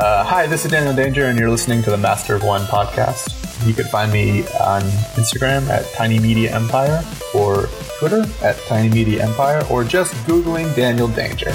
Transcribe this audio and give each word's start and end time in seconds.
Uh, 0.00 0.24
hi, 0.24 0.46
this 0.48 0.64
is 0.64 0.70
Daniel 0.70 0.94
Danger, 0.94 1.26
and 1.26 1.38
you're 1.38 1.50
listening 1.50 1.82
to 1.82 1.90
the 1.90 1.96
Master 1.96 2.34
of 2.34 2.42
One 2.42 2.62
podcast. 2.62 3.34
You 3.66 3.74
can 3.74 3.84
find 3.86 4.12
me 4.12 4.40
on 4.60 4.82
Instagram 5.14 5.68
at 5.68 5.88
Tiny 5.92 6.18
Media 6.18 6.52
Empire 6.54 7.04
or 7.32 7.68
Twitter 7.98 8.24
at 8.42 8.58
Tiny 8.66 8.88
Media 8.88 9.24
Empire 9.24 9.62
or 9.70 9.84
just 9.84 10.14
Googling 10.26 10.74
Daniel 10.74 11.06
Danger. 11.06 11.52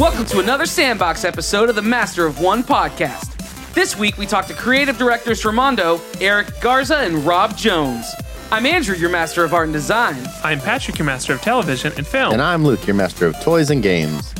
Welcome 0.00 0.24
to 0.26 0.38
another 0.40 0.64
Sandbox 0.64 1.24
episode 1.24 1.68
of 1.68 1.74
the 1.74 1.82
Master 1.82 2.24
of 2.24 2.40
One 2.40 2.62
podcast. 2.62 3.34
This 3.74 3.96
week 3.98 4.16
we 4.16 4.26
talk 4.26 4.46
to 4.46 4.54
creative 4.54 4.96
directors 4.96 5.40
for 5.40 5.52
Mondo, 5.52 6.00
Eric 6.20 6.60
Garza 6.60 6.98
and 6.98 7.16
Rob 7.26 7.56
Jones. 7.56 8.06
I'm 8.50 8.64
Andrew, 8.64 8.96
your 8.96 9.10
Master 9.10 9.44
of 9.44 9.52
Art 9.52 9.64
and 9.64 9.74
Design. 9.74 10.26
I'm 10.42 10.58
Patrick, 10.58 10.96
your 10.98 11.04
master 11.04 11.34
of 11.34 11.42
television 11.42 11.92
and 11.98 12.06
film. 12.06 12.32
And 12.32 12.40
I'm 12.40 12.64
Luke, 12.64 12.86
your 12.86 12.96
master 12.96 13.26
of 13.26 13.38
toys 13.40 13.68
and 13.68 13.82
games. 13.82 14.32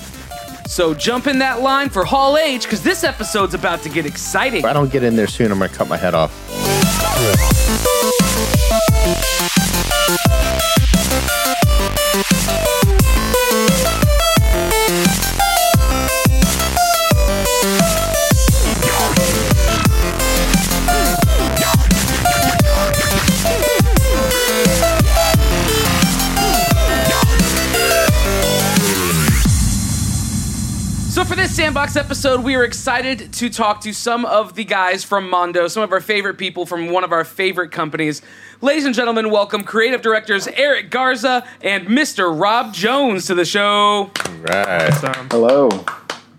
So 0.66 0.94
jump 0.94 1.26
in 1.26 1.38
that 1.40 1.60
line 1.60 1.90
for 1.90 2.06
Hall 2.06 2.38
H 2.38 2.62
because 2.62 2.82
this 2.82 3.04
episode's 3.04 3.52
about 3.52 3.82
to 3.82 3.90
get 3.90 4.06
exciting. 4.06 4.60
If 4.60 4.64
I 4.64 4.72
don't 4.72 4.90
get 4.90 5.02
in 5.02 5.14
there 5.14 5.26
soon, 5.26 5.52
I'm 5.52 5.58
going 5.58 5.70
to 5.70 5.76
cut 5.76 5.88
my 5.88 5.98
head 5.98 6.14
off. 6.14 6.32
Sandbox 31.68 31.96
episode, 31.96 32.42
we 32.44 32.54
are 32.54 32.64
excited 32.64 33.30
to 33.34 33.50
talk 33.50 33.82
to 33.82 33.92
some 33.92 34.24
of 34.24 34.54
the 34.54 34.64
guys 34.64 35.04
from 35.04 35.28
Mondo, 35.28 35.68
some 35.68 35.82
of 35.82 35.92
our 35.92 36.00
favorite 36.00 36.38
people 36.38 36.64
from 36.64 36.88
one 36.88 37.04
of 37.04 37.12
our 37.12 37.24
favorite 37.24 37.72
companies. 37.72 38.22
Ladies 38.62 38.86
and 38.86 38.94
gentlemen, 38.94 39.30
welcome 39.30 39.64
creative 39.64 40.00
directors 40.00 40.48
Eric 40.48 40.90
Garza 40.90 41.46
and 41.60 41.86
Mr. 41.86 42.34
Rob 42.40 42.72
Jones 42.72 43.26
to 43.26 43.34
the 43.34 43.44
show. 43.44 44.10
Right. 44.40 45.04
Um, 45.04 45.28
Hello. 45.30 45.68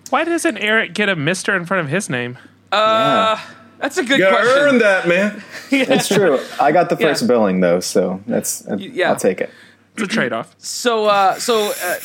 why 0.10 0.24
doesn't 0.24 0.58
Eric 0.58 0.96
get 0.96 1.10
a 1.10 1.16
Mister 1.16 1.56
in 1.56 1.64
front 1.68 1.86
of 1.86 1.92
his 1.92 2.10
name? 2.10 2.40
Uh, 2.72 3.40
that's 3.78 4.00
a 4.00 4.04
good 4.04 4.18
You 4.18 4.26
gotta 4.26 4.38
question. 4.38 4.58
earn 4.64 4.78
that, 4.80 5.08
man. 5.08 5.44
It's 5.72 6.08
true. 6.08 6.40
I 6.60 6.72
got 6.72 6.90
the 6.90 6.98
first 6.98 7.22
Yeah. 7.22 7.28
billing 7.28 7.60
though, 7.60 7.82
so 7.82 8.20
that's 8.26 8.66
yeah. 8.80 9.10
I'll 9.12 9.16
take 9.16 9.42
it. 9.42 9.52
It's 10.00 10.12
a 10.12 10.16
trade-off. 10.16 10.56
So, 10.80 11.08
uh, 11.08 11.38
so 11.40 11.74
uh, 11.84 11.96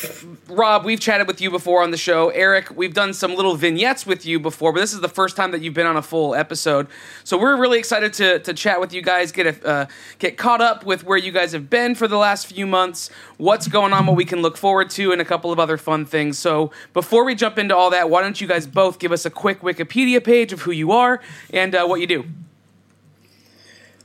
Rob, 0.49 0.85
we've 0.85 0.99
chatted 0.99 1.27
with 1.27 1.39
you 1.39 1.49
before 1.49 1.81
on 1.81 1.91
the 1.91 1.97
show. 1.97 2.29
Eric, 2.29 2.75
we've 2.75 2.93
done 2.93 3.13
some 3.13 3.35
little 3.35 3.55
vignettes 3.55 4.05
with 4.05 4.25
you 4.25 4.39
before, 4.39 4.73
but 4.73 4.81
this 4.81 4.93
is 4.93 4.99
the 4.99 5.07
first 5.07 5.37
time 5.37 5.51
that 5.51 5.61
you've 5.61 5.73
been 5.73 5.85
on 5.85 5.95
a 5.95 6.01
full 6.01 6.35
episode. 6.35 6.87
So 7.23 7.37
we're 7.37 7.55
really 7.57 7.79
excited 7.79 8.11
to, 8.13 8.39
to 8.39 8.53
chat 8.53 8.81
with 8.81 8.91
you 8.91 9.01
guys, 9.01 9.31
get 9.31 9.47
a, 9.47 9.67
uh, 9.67 9.85
get 10.19 10.37
caught 10.37 10.61
up 10.61 10.85
with 10.85 11.03
where 11.05 11.17
you 11.17 11.31
guys 11.31 11.53
have 11.53 11.69
been 11.69 11.95
for 11.95 12.07
the 12.07 12.17
last 12.17 12.47
few 12.47 12.67
months, 12.67 13.09
what's 13.37 13.67
going 13.67 13.93
on, 13.93 14.05
what 14.07 14.15
we 14.15 14.25
can 14.25 14.41
look 14.41 14.57
forward 14.57 14.89
to, 14.91 15.11
and 15.11 15.21
a 15.21 15.25
couple 15.25 15.51
of 15.51 15.59
other 15.59 15.77
fun 15.77 16.05
things. 16.05 16.37
So 16.37 16.71
before 16.93 17.23
we 17.23 17.33
jump 17.33 17.57
into 17.57 17.75
all 17.75 17.91
that, 17.91 18.09
why 18.09 18.21
don't 18.21 18.39
you 18.41 18.47
guys 18.47 18.67
both 18.67 18.99
give 18.99 19.11
us 19.11 19.25
a 19.25 19.29
quick 19.29 19.61
Wikipedia 19.61 20.23
page 20.23 20.51
of 20.51 20.61
who 20.61 20.71
you 20.71 20.91
are 20.91 21.21
and 21.53 21.73
uh, 21.73 21.85
what 21.85 22.01
you 22.01 22.07
do? 22.07 22.25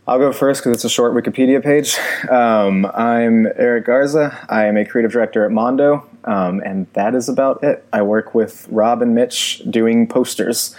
I'll 0.09 0.19
go 0.19 0.33
first 0.33 0.63
because 0.63 0.77
it's 0.77 0.85
a 0.85 0.91
short 0.91 1.13
Wikipedia 1.15 1.63
page. 1.63 1.97
Um, 2.31 2.87
I'm 2.95 3.47
Eric 3.57 3.87
Garza. 3.87 4.47
I 4.49 4.67
am 4.67 4.77
a 4.77 4.85
creative 4.85 5.11
director 5.11 5.45
at 5.45 5.51
Mondo, 5.51 6.07
um, 6.25 6.61
and 6.65 6.87
that 6.93 7.15
is 7.15 7.29
about 7.29 7.65
it. 7.65 7.85
I 7.93 8.03
work 8.03 8.35
with 8.35 8.69
Rob 8.71 9.03
and 9.03 9.15
Mitch 9.15 9.63
doing 9.69 10.07
posters. 10.07 10.77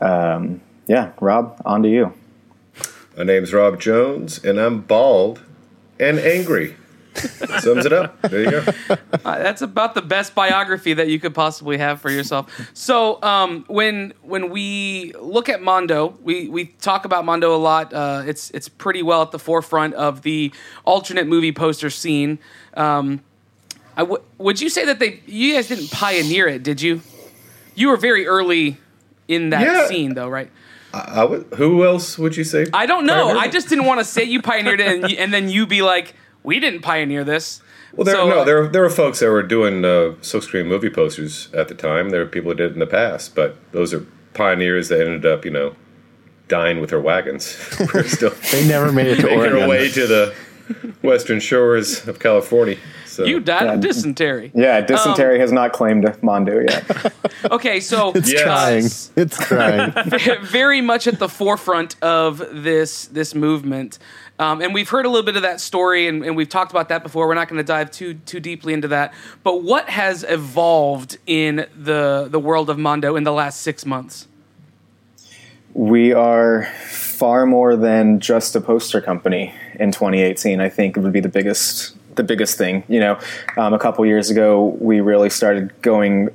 Um, 0.00 0.60
yeah, 0.86 1.12
Rob, 1.20 1.60
on 1.64 1.82
to 1.82 1.88
you. 1.88 2.12
My 3.16 3.24
name's 3.24 3.52
Rob 3.52 3.80
Jones, 3.80 4.44
and 4.44 4.60
I'm 4.60 4.82
bald 4.82 5.42
and 5.98 6.18
angry. 6.18 6.76
Sums 7.14 7.84
it 7.86 7.92
up. 7.92 8.20
There 8.22 8.42
you 8.42 8.50
go. 8.50 8.64
Uh, 9.24 9.38
that's 9.38 9.62
about 9.62 9.94
the 9.94 10.02
best 10.02 10.34
biography 10.34 10.94
that 10.94 11.06
you 11.08 11.20
could 11.20 11.32
possibly 11.34 11.78
have 11.78 12.00
for 12.00 12.10
yourself. 12.10 12.70
So, 12.74 13.22
um, 13.22 13.64
when 13.68 14.14
when 14.22 14.50
we 14.50 15.12
look 15.20 15.48
at 15.48 15.62
Mondo, 15.62 16.18
we, 16.22 16.48
we 16.48 16.64
talk 16.80 17.04
about 17.04 17.24
Mondo 17.24 17.54
a 17.54 17.56
lot. 17.58 17.92
Uh, 17.94 18.24
it's 18.26 18.50
it's 18.50 18.68
pretty 18.68 19.02
well 19.02 19.22
at 19.22 19.30
the 19.30 19.38
forefront 19.38 19.94
of 19.94 20.22
the 20.22 20.52
alternate 20.84 21.28
movie 21.28 21.52
poster 21.52 21.88
scene. 21.88 22.40
Um, 22.74 23.20
I 23.96 24.00
w- 24.00 24.22
would 24.38 24.60
you 24.60 24.68
say 24.68 24.86
that 24.86 24.98
they 24.98 25.20
you 25.26 25.54
guys 25.54 25.68
didn't 25.68 25.90
pioneer 25.92 26.48
it, 26.48 26.64
did 26.64 26.82
you? 26.82 27.00
You 27.76 27.88
were 27.88 27.96
very 27.96 28.26
early 28.26 28.78
in 29.28 29.50
that 29.50 29.62
Yeah. 29.62 29.86
scene, 29.86 30.14
though, 30.14 30.28
right? 30.28 30.50
I 30.92 31.24
would, 31.24 31.46
who 31.56 31.84
else 31.84 32.18
would 32.18 32.36
you 32.36 32.44
say? 32.44 32.66
I 32.74 32.86
don't 32.86 33.06
know. 33.06 33.28
I 33.38 33.48
just 33.48 33.68
didn't 33.68 33.84
want 33.86 34.00
to 34.00 34.04
say 34.04 34.24
you 34.24 34.42
pioneered 34.42 34.80
it, 34.80 34.88
and, 35.04 35.12
and 35.12 35.32
then 35.32 35.48
you 35.48 35.66
be 35.66 35.80
like, 35.82 36.14
"We 36.42 36.60
didn't 36.60 36.80
pioneer 36.82 37.24
this." 37.24 37.60
Well, 37.94 38.04
there, 38.06 38.14
So, 38.14 38.28
no, 38.28 38.38
uh, 38.40 38.44
there, 38.44 38.68
there 38.68 38.82
were 38.82 38.88
folks 38.90 39.20
that 39.20 39.30
were 39.30 39.42
doing 39.42 39.84
uh, 39.84 40.14
silkscreen 40.22 40.66
movie 40.66 40.88
posters 40.88 41.48
at 41.52 41.68
the 41.68 41.74
time. 41.74 42.08
There 42.10 42.20
were 42.20 42.26
people 42.26 42.50
who 42.52 42.56
did 42.56 42.70
it 42.70 42.74
in 42.74 42.78
the 42.80 42.86
past, 42.86 43.34
but 43.34 43.56
those 43.72 43.92
are 43.92 44.06
pioneers 44.32 44.88
that 44.88 45.00
ended 45.00 45.26
up, 45.26 45.44
you 45.44 45.50
know, 45.50 45.74
dying 46.48 46.80
with 46.80 46.88
their 46.90 47.00
wagons. 47.00 47.54
we're 47.94 48.04
still 48.08 48.32
They 48.50 48.66
never 48.66 48.92
made 48.92 49.08
it 49.08 49.16
to 49.16 49.22
making 49.24 49.38
our 49.40 49.46
Oregon. 49.48 49.68
way 49.68 49.90
to 49.90 50.06
the 50.06 50.34
western 51.02 51.38
shores 51.40 52.06
of 52.08 52.18
California. 52.18 52.76
So 53.04 53.24
You 53.24 53.40
died 53.40 53.64
Yeah. 53.66 53.74
of 53.74 53.80
dysentery. 53.80 54.52
Yeah, 54.54 54.80
dysentery 54.80 55.38
has 55.38 55.52
not 55.52 55.72
claimed 55.74 56.10
Mondo 56.22 56.60
yet. 56.60 57.12
Okay, 57.50 57.80
so 57.80 58.12
It's 58.14 58.32
Yes. 58.32 58.42
crying. 58.44 58.84
It's 59.26 59.36
crying. 59.36 59.92
very 60.44 60.80
much 60.80 61.06
at 61.06 61.18
the 61.18 61.28
forefront 61.28 61.96
of 62.00 62.38
this 62.52 63.06
this 63.06 63.34
movement. 63.34 63.98
Um, 64.42 64.60
and 64.60 64.74
we've 64.74 64.88
heard 64.88 65.06
a 65.06 65.08
little 65.08 65.24
bit 65.24 65.36
of 65.36 65.42
that 65.42 65.60
story, 65.60 66.08
and, 66.08 66.24
and 66.24 66.36
we've 66.36 66.48
talked 66.48 66.72
about 66.72 66.88
that 66.88 67.02
before. 67.02 67.28
We're 67.28 67.34
not 67.34 67.48
going 67.48 67.58
to 67.58 67.64
dive 67.64 67.90
too 67.90 68.14
too 68.14 68.40
deeply 68.40 68.72
into 68.74 68.88
that. 68.88 69.14
But 69.42 69.62
what 69.62 69.88
has 69.88 70.24
evolved 70.28 71.16
in 71.26 71.66
the 71.76 72.28
the 72.30 72.40
world 72.40 72.68
of 72.68 72.78
Mondo 72.78 73.16
in 73.16 73.24
the 73.24 73.32
last 73.32 73.62
six 73.62 73.86
months? 73.86 74.26
we 75.74 76.12
are 76.12 76.64
far 76.84 77.46
more 77.46 77.76
than 77.76 78.20
just 78.20 78.54
a 78.54 78.60
poster 78.60 79.00
company 79.00 79.54
in 79.78 79.90
2018 79.90 80.60
i 80.60 80.68
think 80.68 80.96
it 80.96 81.00
would 81.00 81.12
be 81.12 81.20
the 81.20 81.28
biggest 81.28 81.96
the 82.16 82.22
biggest 82.22 82.58
thing 82.58 82.84
you 82.88 83.00
know 83.00 83.18
um, 83.56 83.72
a 83.72 83.78
couple 83.78 84.04
years 84.04 84.28
ago 84.28 84.76
we 84.80 85.00
really 85.00 85.30
started 85.30 85.72
going 85.80 86.28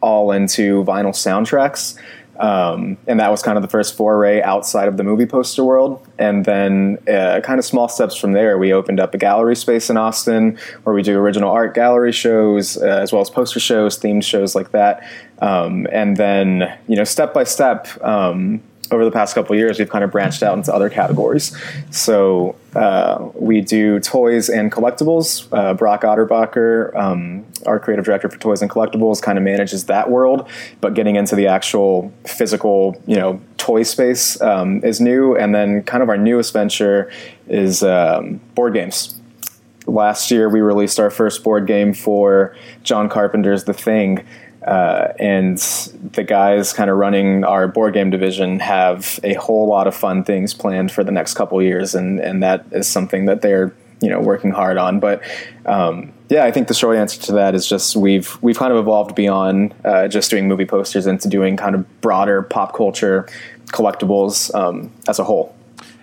all 0.00 0.32
into 0.32 0.84
vinyl 0.84 1.12
soundtracks 1.12 1.98
um, 2.38 2.96
and 3.06 3.18
that 3.20 3.30
was 3.30 3.42
kind 3.42 3.56
of 3.56 3.62
the 3.62 3.68
first 3.68 3.96
foray 3.96 4.40
outside 4.42 4.88
of 4.88 4.96
the 4.96 5.04
movie 5.04 5.26
poster 5.26 5.64
world. 5.64 6.06
And 6.18 6.44
then 6.44 6.98
uh, 7.08 7.40
kind 7.42 7.58
of 7.58 7.64
small 7.64 7.88
steps 7.88 8.16
from 8.16 8.32
there 8.32 8.58
we 8.58 8.72
opened 8.72 9.00
up 9.00 9.14
a 9.14 9.18
gallery 9.18 9.56
space 9.56 9.90
in 9.90 9.96
austin 9.96 10.58
where 10.82 10.94
we 10.94 11.02
do 11.02 11.18
original 11.18 11.50
art 11.50 11.74
gallery 11.74 12.12
shows 12.12 12.76
uh, 12.76 12.86
as 12.86 13.12
well 13.12 13.22
as 13.22 13.30
poster 13.30 13.60
shows 13.60 13.98
themed 13.98 14.24
shows 14.24 14.54
like 14.54 14.70
that. 14.70 15.06
Um, 15.40 15.86
and 15.92 16.16
then 16.16 16.78
you 16.86 16.96
know 16.96 17.04
step 17.04 17.34
by 17.34 17.44
step 17.44 17.86
um, 18.02 18.62
over 18.90 19.04
the 19.04 19.10
past 19.10 19.34
couple 19.34 19.54
years, 19.56 19.78
we've 19.78 19.88
kind 19.88 20.04
of 20.04 20.10
branched 20.10 20.42
out 20.42 20.56
into 20.56 20.72
other 20.72 20.88
categories. 20.88 21.56
So 21.90 22.56
uh, 22.74 23.28
we 23.34 23.60
do 23.60 24.00
toys 24.00 24.48
and 24.48 24.72
collectibles. 24.72 25.48
Uh, 25.52 25.74
Brock 25.74 26.02
Otterbacher, 26.02 26.94
um, 26.96 27.44
our 27.66 27.78
creative 27.78 28.04
director 28.04 28.28
for 28.28 28.38
toys 28.38 28.62
and 28.62 28.70
collectibles, 28.70 29.20
kind 29.20 29.38
of 29.38 29.44
manages 29.44 29.86
that 29.86 30.10
world. 30.10 30.48
But 30.80 30.94
getting 30.94 31.16
into 31.16 31.36
the 31.36 31.46
actual 31.46 32.12
physical, 32.26 33.00
you 33.06 33.16
know, 33.16 33.40
toy 33.56 33.82
space 33.82 34.40
um, 34.40 34.82
is 34.84 35.00
new. 35.00 35.36
And 35.36 35.54
then 35.54 35.82
kind 35.82 36.02
of 36.02 36.08
our 36.08 36.18
newest 36.18 36.52
venture 36.52 37.10
is 37.48 37.82
um, 37.82 38.40
board 38.54 38.74
games 38.74 39.18
last 39.88 40.30
year 40.30 40.48
we 40.48 40.60
released 40.60 41.00
our 41.00 41.10
first 41.10 41.42
board 41.42 41.66
game 41.66 41.94
for 41.94 42.54
John 42.82 43.08
Carpenter's 43.08 43.64
The 43.64 43.72
Thing. 43.72 44.24
Uh, 44.68 45.14
and 45.18 45.56
the 46.12 46.22
guys 46.22 46.74
kind 46.74 46.90
of 46.90 46.98
running 46.98 47.42
our 47.42 47.66
board 47.66 47.94
game 47.94 48.10
division 48.10 48.60
have 48.60 49.18
a 49.24 49.32
whole 49.34 49.66
lot 49.66 49.86
of 49.86 49.96
fun 49.96 50.22
things 50.22 50.52
planned 50.52 50.92
for 50.92 51.02
the 51.02 51.10
next 51.10 51.34
couple 51.34 51.60
years, 51.62 51.94
and, 51.94 52.20
and 52.20 52.42
that 52.42 52.66
is 52.72 52.86
something 52.86 53.24
that 53.24 53.40
they're 53.40 53.74
you 54.02 54.10
know 54.10 54.20
working 54.20 54.50
hard 54.50 54.76
on. 54.76 55.00
But 55.00 55.22
um, 55.64 56.12
yeah, 56.28 56.44
I 56.44 56.50
think 56.50 56.68
the 56.68 56.74
short 56.74 56.98
answer 56.98 57.18
to 57.22 57.32
that 57.32 57.54
is 57.54 57.66
just 57.66 57.96
we've 57.96 58.36
we've 58.42 58.58
kind 58.58 58.70
of 58.70 58.78
evolved 58.78 59.14
beyond 59.14 59.74
uh, 59.86 60.06
just 60.06 60.30
doing 60.30 60.48
movie 60.48 60.66
posters 60.66 61.06
into 61.06 61.28
doing 61.28 61.56
kind 61.56 61.74
of 61.74 62.00
broader 62.02 62.42
pop 62.42 62.74
culture 62.76 63.26
collectibles 63.68 64.54
um, 64.54 64.92
as 65.08 65.18
a 65.18 65.24
whole. 65.24 65.54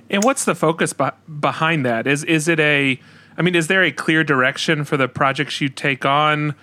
And 0.09 0.23
what's 0.23 0.45
the 0.45 0.55
focus 0.55 0.91
be- 0.91 1.09
behind 1.39 1.85
that? 1.85 2.07
Is 2.07 2.23
is 2.23 2.47
it 2.47 2.59
a? 2.59 2.99
I 3.37 3.41
mean, 3.43 3.53
is 3.53 3.67
there 3.67 3.83
a 3.83 3.91
clear 3.91 4.23
direction 4.23 4.85
for 4.85 4.97
the 4.97 5.07
projects 5.07 5.61
you 5.61 5.69
take 5.69 6.03
on, 6.03 6.55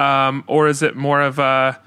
um, 0.00 0.44
or 0.46 0.66
is 0.66 0.82
it 0.82 0.96
more 0.96 1.20
of 1.20 1.38
a? 1.38 1.78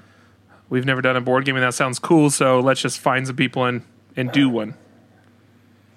We've 0.70 0.86
never 0.86 1.02
done 1.02 1.16
a 1.16 1.20
board 1.20 1.44
game, 1.44 1.56
and 1.56 1.64
that 1.64 1.74
sounds 1.74 1.98
cool. 1.98 2.30
So 2.30 2.60
let's 2.60 2.80
just 2.80 2.98
find 2.98 3.26
some 3.26 3.36
people 3.36 3.64
and 3.64 3.82
and 4.16 4.30
do 4.32 4.48
one. 4.48 4.74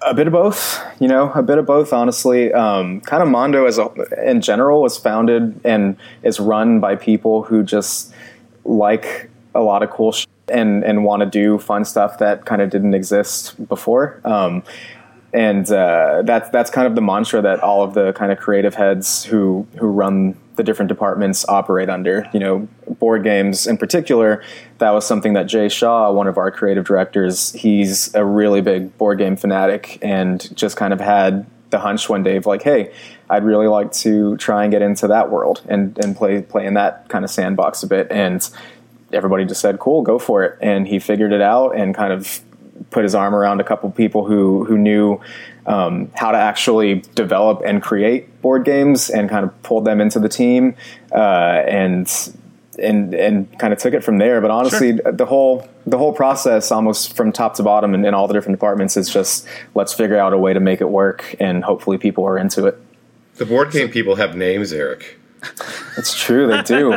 A 0.02 0.14
bit 0.14 0.26
of 0.26 0.32
both, 0.32 0.80
you 1.00 1.08
know, 1.08 1.32
a 1.32 1.42
bit 1.42 1.58
of 1.58 1.66
both. 1.66 1.92
Honestly, 1.92 2.52
um, 2.52 3.00
kind 3.02 3.22
of 3.22 3.28
Mondo 3.28 3.66
as 3.66 3.78
a 3.78 3.88
in 4.24 4.40
general 4.40 4.82
was 4.82 4.98
founded 4.98 5.60
and 5.64 5.96
is 6.22 6.38
run 6.38 6.80
by 6.80 6.96
people 6.96 7.42
who 7.44 7.62
just 7.62 8.12
like 8.64 9.30
a 9.54 9.60
lot 9.60 9.82
of 9.82 9.90
cool 9.90 10.12
shit 10.12 10.28
and 10.48 10.84
and 10.84 11.04
want 11.04 11.20
to 11.20 11.26
do 11.26 11.58
fun 11.58 11.84
stuff 11.84 12.18
that 12.18 12.44
kind 12.44 12.62
of 12.62 12.70
didn't 12.70 12.94
exist 12.94 13.66
before. 13.68 14.20
Um, 14.24 14.62
and 15.32 15.70
uh, 15.70 16.22
that's 16.24 16.48
that's 16.50 16.70
kind 16.70 16.86
of 16.86 16.94
the 16.94 17.02
mantra 17.02 17.42
that 17.42 17.60
all 17.60 17.82
of 17.82 17.94
the 17.94 18.12
kind 18.14 18.32
of 18.32 18.38
creative 18.38 18.74
heads 18.74 19.24
who 19.24 19.66
who 19.78 19.86
run 19.86 20.36
the 20.56 20.62
different 20.62 20.88
departments 20.88 21.44
operate 21.48 21.90
under. 21.90 22.28
You 22.32 22.40
know, 22.40 22.68
board 22.88 23.24
games 23.24 23.66
in 23.66 23.76
particular. 23.76 24.42
That 24.78 24.90
was 24.90 25.06
something 25.06 25.34
that 25.34 25.44
Jay 25.44 25.68
Shaw, 25.68 26.12
one 26.12 26.26
of 26.26 26.38
our 26.38 26.50
creative 26.50 26.84
directors, 26.84 27.52
he's 27.52 28.14
a 28.14 28.24
really 28.24 28.60
big 28.60 28.96
board 28.96 29.18
game 29.18 29.36
fanatic, 29.36 29.98
and 30.02 30.54
just 30.56 30.76
kind 30.76 30.92
of 30.92 31.00
had 31.00 31.46
the 31.70 31.78
hunch 31.78 32.08
one 32.08 32.22
day 32.22 32.36
of 32.36 32.46
like, 32.46 32.62
hey, 32.62 32.92
I'd 33.28 33.44
really 33.44 33.66
like 33.66 33.92
to 33.92 34.36
try 34.38 34.64
and 34.64 34.72
get 34.72 34.80
into 34.80 35.08
that 35.08 35.30
world 35.30 35.62
and 35.68 35.98
and 36.02 36.16
play 36.16 36.40
play 36.40 36.64
in 36.64 36.74
that 36.74 37.08
kind 37.08 37.24
of 37.24 37.30
sandbox 37.30 37.82
a 37.82 37.86
bit. 37.86 38.08
And 38.10 38.48
everybody 39.12 39.44
just 39.44 39.60
said, 39.60 39.78
cool, 39.78 40.02
go 40.02 40.18
for 40.18 40.44
it. 40.44 40.58
And 40.60 40.88
he 40.88 40.98
figured 40.98 41.32
it 41.32 41.42
out 41.42 41.76
and 41.76 41.94
kind 41.94 42.12
of 42.12 42.40
put 42.90 43.02
his 43.04 43.14
arm 43.14 43.34
around 43.34 43.60
a 43.60 43.64
couple 43.64 43.90
people 43.90 44.24
who 44.24 44.64
who 44.64 44.78
knew 44.78 45.20
um, 45.66 46.10
how 46.14 46.30
to 46.30 46.38
actually 46.38 46.96
develop 47.14 47.62
and 47.64 47.82
create 47.82 48.40
board 48.40 48.64
games 48.64 49.10
and 49.10 49.28
kind 49.28 49.44
of 49.44 49.62
pulled 49.62 49.84
them 49.84 50.00
into 50.00 50.18
the 50.18 50.28
team 50.28 50.74
uh, 51.12 51.62
and 51.68 52.32
and 52.78 53.14
and 53.14 53.58
kind 53.58 53.72
of 53.72 53.78
took 53.78 53.92
it 53.94 54.02
from 54.02 54.18
there. 54.18 54.40
But 54.40 54.50
honestly, 54.50 54.96
Sure. 54.96 55.12
the 55.12 55.26
whole 55.26 55.68
the 55.86 55.98
whole 55.98 56.12
process, 56.12 56.70
almost 56.72 57.14
from 57.16 57.32
top 57.32 57.54
to 57.56 57.62
bottom, 57.62 57.94
and 57.94 58.04
in 58.06 58.14
all 58.14 58.26
the 58.28 58.34
different 58.34 58.56
departments, 58.56 58.96
is 58.96 59.10
just 59.10 59.46
let's 59.74 59.92
figure 59.92 60.18
out 60.18 60.32
a 60.32 60.38
way 60.38 60.52
to 60.52 60.60
make 60.60 60.80
it 60.80 60.88
work, 60.88 61.34
and 61.40 61.64
hopefully 61.64 61.98
people 61.98 62.24
are 62.24 62.38
into 62.38 62.66
it. 62.66 62.78
The 63.36 63.46
board 63.46 63.70
game 63.70 63.88
people 63.90 64.16
have 64.16 64.34
names, 64.36 64.72
Eric. 64.72 65.17
It's 65.96 66.18
true, 66.18 66.46
they 66.46 66.62
do. 66.62 66.92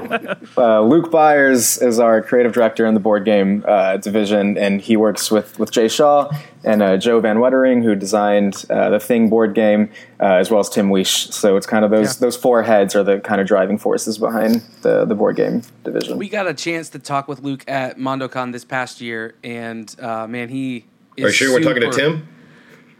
uh, 0.58 0.82
Luke 0.82 1.12
Byers 1.12 1.78
is 1.82 2.00
our 2.00 2.22
creative 2.22 2.54
director 2.54 2.86
in 2.86 2.94
the 2.94 3.00
board 3.00 3.26
game 3.26 3.64
uh, 3.68 3.98
division, 3.98 4.58
and 4.58 4.82
he 4.82 4.96
works 4.98 5.32
with, 5.32 5.58
with 5.60 5.72
Jay 5.72 5.88
Shaw 5.88 6.30
and 6.64 6.82
uh, 6.84 6.98
Joe 6.98 7.20
Van 7.20 7.38
Wettering, 7.38 7.84
who 7.84 7.96
designed 7.96 8.66
uh, 8.70 8.90
the 8.92 9.00
Thing 9.00 9.30
board 9.30 9.56
game, 9.56 9.90
uh, 10.20 10.26
as 10.36 10.52
well 10.52 10.60
as 10.60 10.70
Tim 10.70 10.90
Weish. 10.90 11.32
So 11.34 11.58
it's 11.58 11.66
kind 11.66 11.84
of 11.84 11.92
those 11.92 12.16
Yeah. 12.18 12.26
those 12.26 12.38
four 12.38 12.62
heads 12.64 12.96
are 12.96 13.04
the 13.04 13.20
kind 13.20 13.42
of 13.42 13.48
driving 13.48 13.78
forces 13.80 14.18
behind 14.18 14.62
the, 14.84 15.06
the 15.06 15.16
board 15.16 15.36
game 15.36 15.64
division. 15.84 16.18
We 16.18 16.30
got 16.30 16.48
a 16.48 16.54
chance 16.54 16.90
to 16.90 17.00
talk 17.00 17.28
with 17.28 17.42
Luke 17.42 17.64
at 17.68 17.98
MondoCon 17.98 18.52
this 18.52 18.66
past 18.66 19.02
year, 19.02 19.34
and 19.44 19.94
uh, 20.00 20.28
man, 20.28 20.50
he. 20.50 20.86
Is 21.18 21.26
Are 21.26 21.28
you 21.28 21.34
sure 21.34 21.54
we're 21.54 21.62
talking 21.62 21.82
to 21.82 21.92
Tim? 21.92 22.28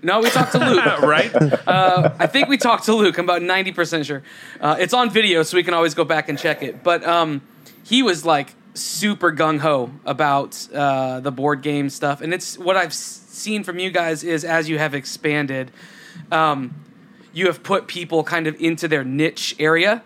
No, 0.04 0.20
we 0.20 0.30
talked 0.30 0.54
to 0.54 0.60
Luke. 0.60 1.02
right? 1.02 1.32
I 1.68 2.28
think 2.28 2.48
we 2.48 2.58
talked 2.58 2.86
to 2.86 2.94
Luke. 2.94 3.18
I'm 3.18 3.26
about 3.26 3.42
90% 3.42 4.06
sure. 4.06 4.24
Uh, 4.60 4.78
it's 4.80 4.94
on 4.94 5.10
video, 5.10 5.44
so 5.44 5.58
we 5.58 5.64
can 5.64 5.74
always 5.74 5.94
go 5.94 6.04
back 6.04 6.30
and 6.30 6.38
check 6.38 6.64
it. 6.64 6.84
But 6.84 7.06
um, 7.06 7.42
he 7.84 8.02
was 8.02 8.26
like 8.26 8.56
super 8.74 9.32
gung 9.32 9.60
ho 9.60 9.92
about 10.06 10.68
uh, 10.74 11.20
the 11.20 11.32
board 11.32 11.62
game 11.62 11.90
stuff. 11.90 12.22
And 12.22 12.34
it's 12.34 12.58
what 12.58 12.78
I've 12.78 12.94
seen 12.94 13.64
from 13.64 13.80
you 13.80 13.92
guys 13.92 14.24
is 14.24 14.44
as 14.44 14.70
you 14.70 14.78
have 14.78 14.94
expanded, 14.94 15.72
um, 16.32 16.74
you 17.34 17.48
have 17.48 17.64
put 17.64 17.88
people 17.88 18.24
kind 18.24 18.48
of 18.48 18.60
into 18.60 18.88
their 18.88 19.04
niche 19.04 19.56
area. 19.60 20.04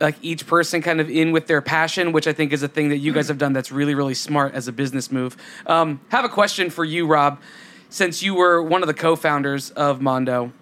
Like 0.00 0.16
each 0.22 0.46
person 0.46 0.80
kind 0.80 0.98
of 0.98 1.10
in 1.10 1.30
with 1.30 1.46
their 1.46 1.60
passion, 1.60 2.12
which 2.12 2.26
I 2.26 2.32
think 2.32 2.54
is 2.54 2.62
a 2.62 2.68
thing 2.68 2.88
that 2.88 2.96
you 2.98 3.12
guys 3.12 3.28
have 3.28 3.36
done 3.36 3.52
that's 3.52 3.70
really, 3.70 3.94
really 3.94 4.14
smart 4.14 4.54
as 4.54 4.66
a 4.66 4.72
business 4.72 5.12
move. 5.12 5.36
Um, 5.66 6.00
have 6.08 6.24
a 6.24 6.28
question 6.28 6.70
for 6.70 6.86
you, 6.86 7.06
Rob. 7.06 7.38
Since 7.90 8.22
you 8.22 8.36
were 8.36 8.62
one 8.62 8.82
of 8.82 8.86
the 8.86 8.94
co 8.94 9.16
founders 9.16 9.70
of 9.70 10.00
Mondo, 10.00 10.52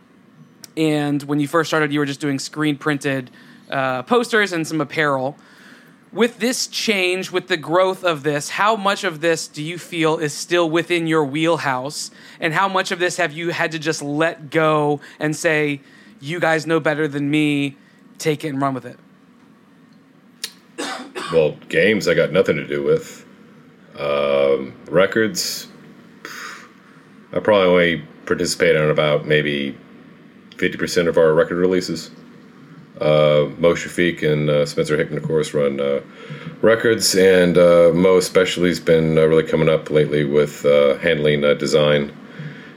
and 0.79 1.23
when 1.25 1.41
you 1.41 1.47
first 1.47 1.69
started, 1.69 1.93
you 1.93 1.99
were 1.99 2.07
just 2.07 2.21
doing 2.21 2.39
screen 2.39 2.79
printed 2.79 3.31
uh, 3.71 4.03
posters 4.05 4.53
and 4.53 4.67
some 4.67 4.81
apparel. 4.81 5.37
With 6.11 6.39
this 6.39 6.67
change, 6.67 7.31
with 7.31 7.49
the 7.49 7.59
growth 7.59 8.03
of 8.03 8.23
this, 8.23 8.49
how 8.49 8.77
much 8.77 9.05
of 9.05 9.21
this 9.21 9.47
do 9.47 9.63
you 9.63 9.77
feel 9.77 10.17
is 10.17 10.33
still 10.33 10.71
within 10.71 11.07
your 11.07 11.23
wheelhouse? 11.23 12.11
And 12.41 12.55
how 12.55 12.67
much 12.67 12.91
of 12.93 12.99
this 12.99 13.19
have 13.19 13.33
you 13.33 13.51
had 13.51 13.73
to 13.73 13.79
just 13.79 14.01
let 14.01 14.49
go 14.49 15.03
and 15.21 15.37
say, 15.37 15.83
you 16.19 16.41
guys 16.41 16.67
know 16.67 16.81
better 16.81 17.07
than 17.07 17.31
me, 17.31 17.77
take 18.17 18.43
it 18.43 18.49
and 18.49 18.63
run 18.63 18.73
with 18.73 18.87
it? 18.87 18.99
Well, 21.31 21.57
games 21.69 22.09
I 22.09 22.15
got 22.15 22.33
nothing 22.33 22.57
to 22.57 22.67
do 22.67 22.83
with. 22.83 23.27
Um, 23.99 24.73
records, 24.89 25.69
I 27.33 27.41
probably 27.41 27.69
only 27.69 28.03
participate 28.27 28.75
in 28.77 28.91
about 28.91 29.27
maybe 29.27 29.77
50% 30.51 31.09
of 31.09 31.17
our 31.19 31.33
record 31.35 31.57
releases. 31.57 32.11
Uh, 33.01 33.49
Mo 33.59 33.75
Shafiq 33.75 34.23
and 34.29 34.51
uh, 34.51 34.67
Spencer 34.67 34.97
Hickman, 34.97 35.19
of 35.19 35.25
course, 35.25 35.55
run 35.55 35.79
uh, 35.81 36.01
records, 36.63 37.15
and 37.15 37.57
uh, 37.57 37.93
Mo 37.95 38.17
especially 38.17 38.71
has 38.71 38.81
been 38.81 39.17
uh, 39.17 39.25
really 39.27 39.45
coming 39.45 39.69
up 39.69 39.89
lately 39.91 40.25
with 40.25 40.65
uh, 40.67 40.97
handling 40.99 41.45
uh, 41.45 41.55
design 41.55 42.13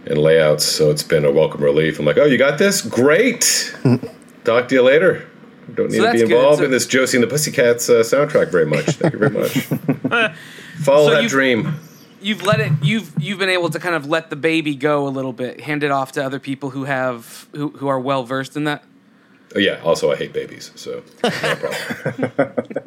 and 0.06 0.19
layouts. 0.19 0.63
So 0.63 0.92
it's 0.92 1.01
been 1.01 1.25
a 1.25 1.31
welcome 1.31 1.63
relief. 1.63 1.98
I'm 1.98 2.06
like, 2.06 2.18
oh, 2.19 2.25
you 2.25 2.38
got 2.38 2.59
this? 2.59 2.81
Great. 2.81 3.75
Talk 4.44 4.68
to 4.68 4.75
you 4.75 4.83
later. 4.83 5.27
Don't 5.74 5.89
need 5.92 5.98
So 5.98 6.06
to 6.06 6.12
be 6.13 6.21
involved 6.21 6.59
So- 6.59 6.65
in 6.65 6.71
this 6.71 6.86
Josie 6.86 7.18
and 7.18 7.24
the 7.24 7.27
Pussycats 7.27 7.89
uh, 7.89 8.01
soundtrack 8.03 8.51
very 8.51 8.65
much. 8.68 8.86
Thank 8.92 9.13
you 9.13 9.19
very 9.19 9.31
much. 9.31 9.57
Follow 10.83 11.06
So 11.07 11.12
that 11.15 11.24
you've- 11.24 11.30
dream. 11.31 11.80
You've 12.21 12.44
let 12.44 12.59
it. 12.59 12.71
You've 12.81 13.13
you've 13.19 13.39
been 13.39 13.50
able 13.50 13.69
to 13.69 13.79
kind 13.79 13.95
of 13.95 14.06
let 14.06 14.29
the 14.29 14.35
baby 14.35 14.75
go 14.75 15.07
a 15.07 15.09
little 15.09 15.33
bit, 15.33 15.62
hand 15.62 15.83
it 15.83 15.91
off 15.91 16.12
to 16.13 16.23
other 16.23 16.39
people 16.39 16.69
who 16.69 16.83
have 16.85 17.47
who, 17.53 17.69
who 17.69 17.88
are 17.88 18.00
well 18.00 18.23
versed 18.23 18.56
in 18.56 18.63
that. 18.65 18.83
Oh, 19.53 19.59
yeah. 19.59 19.81
Also, 19.83 20.12
I 20.12 20.15
hate 20.15 20.31
babies, 20.31 20.71
so 20.75 21.03
no 21.23 21.56
problem. 21.56 22.53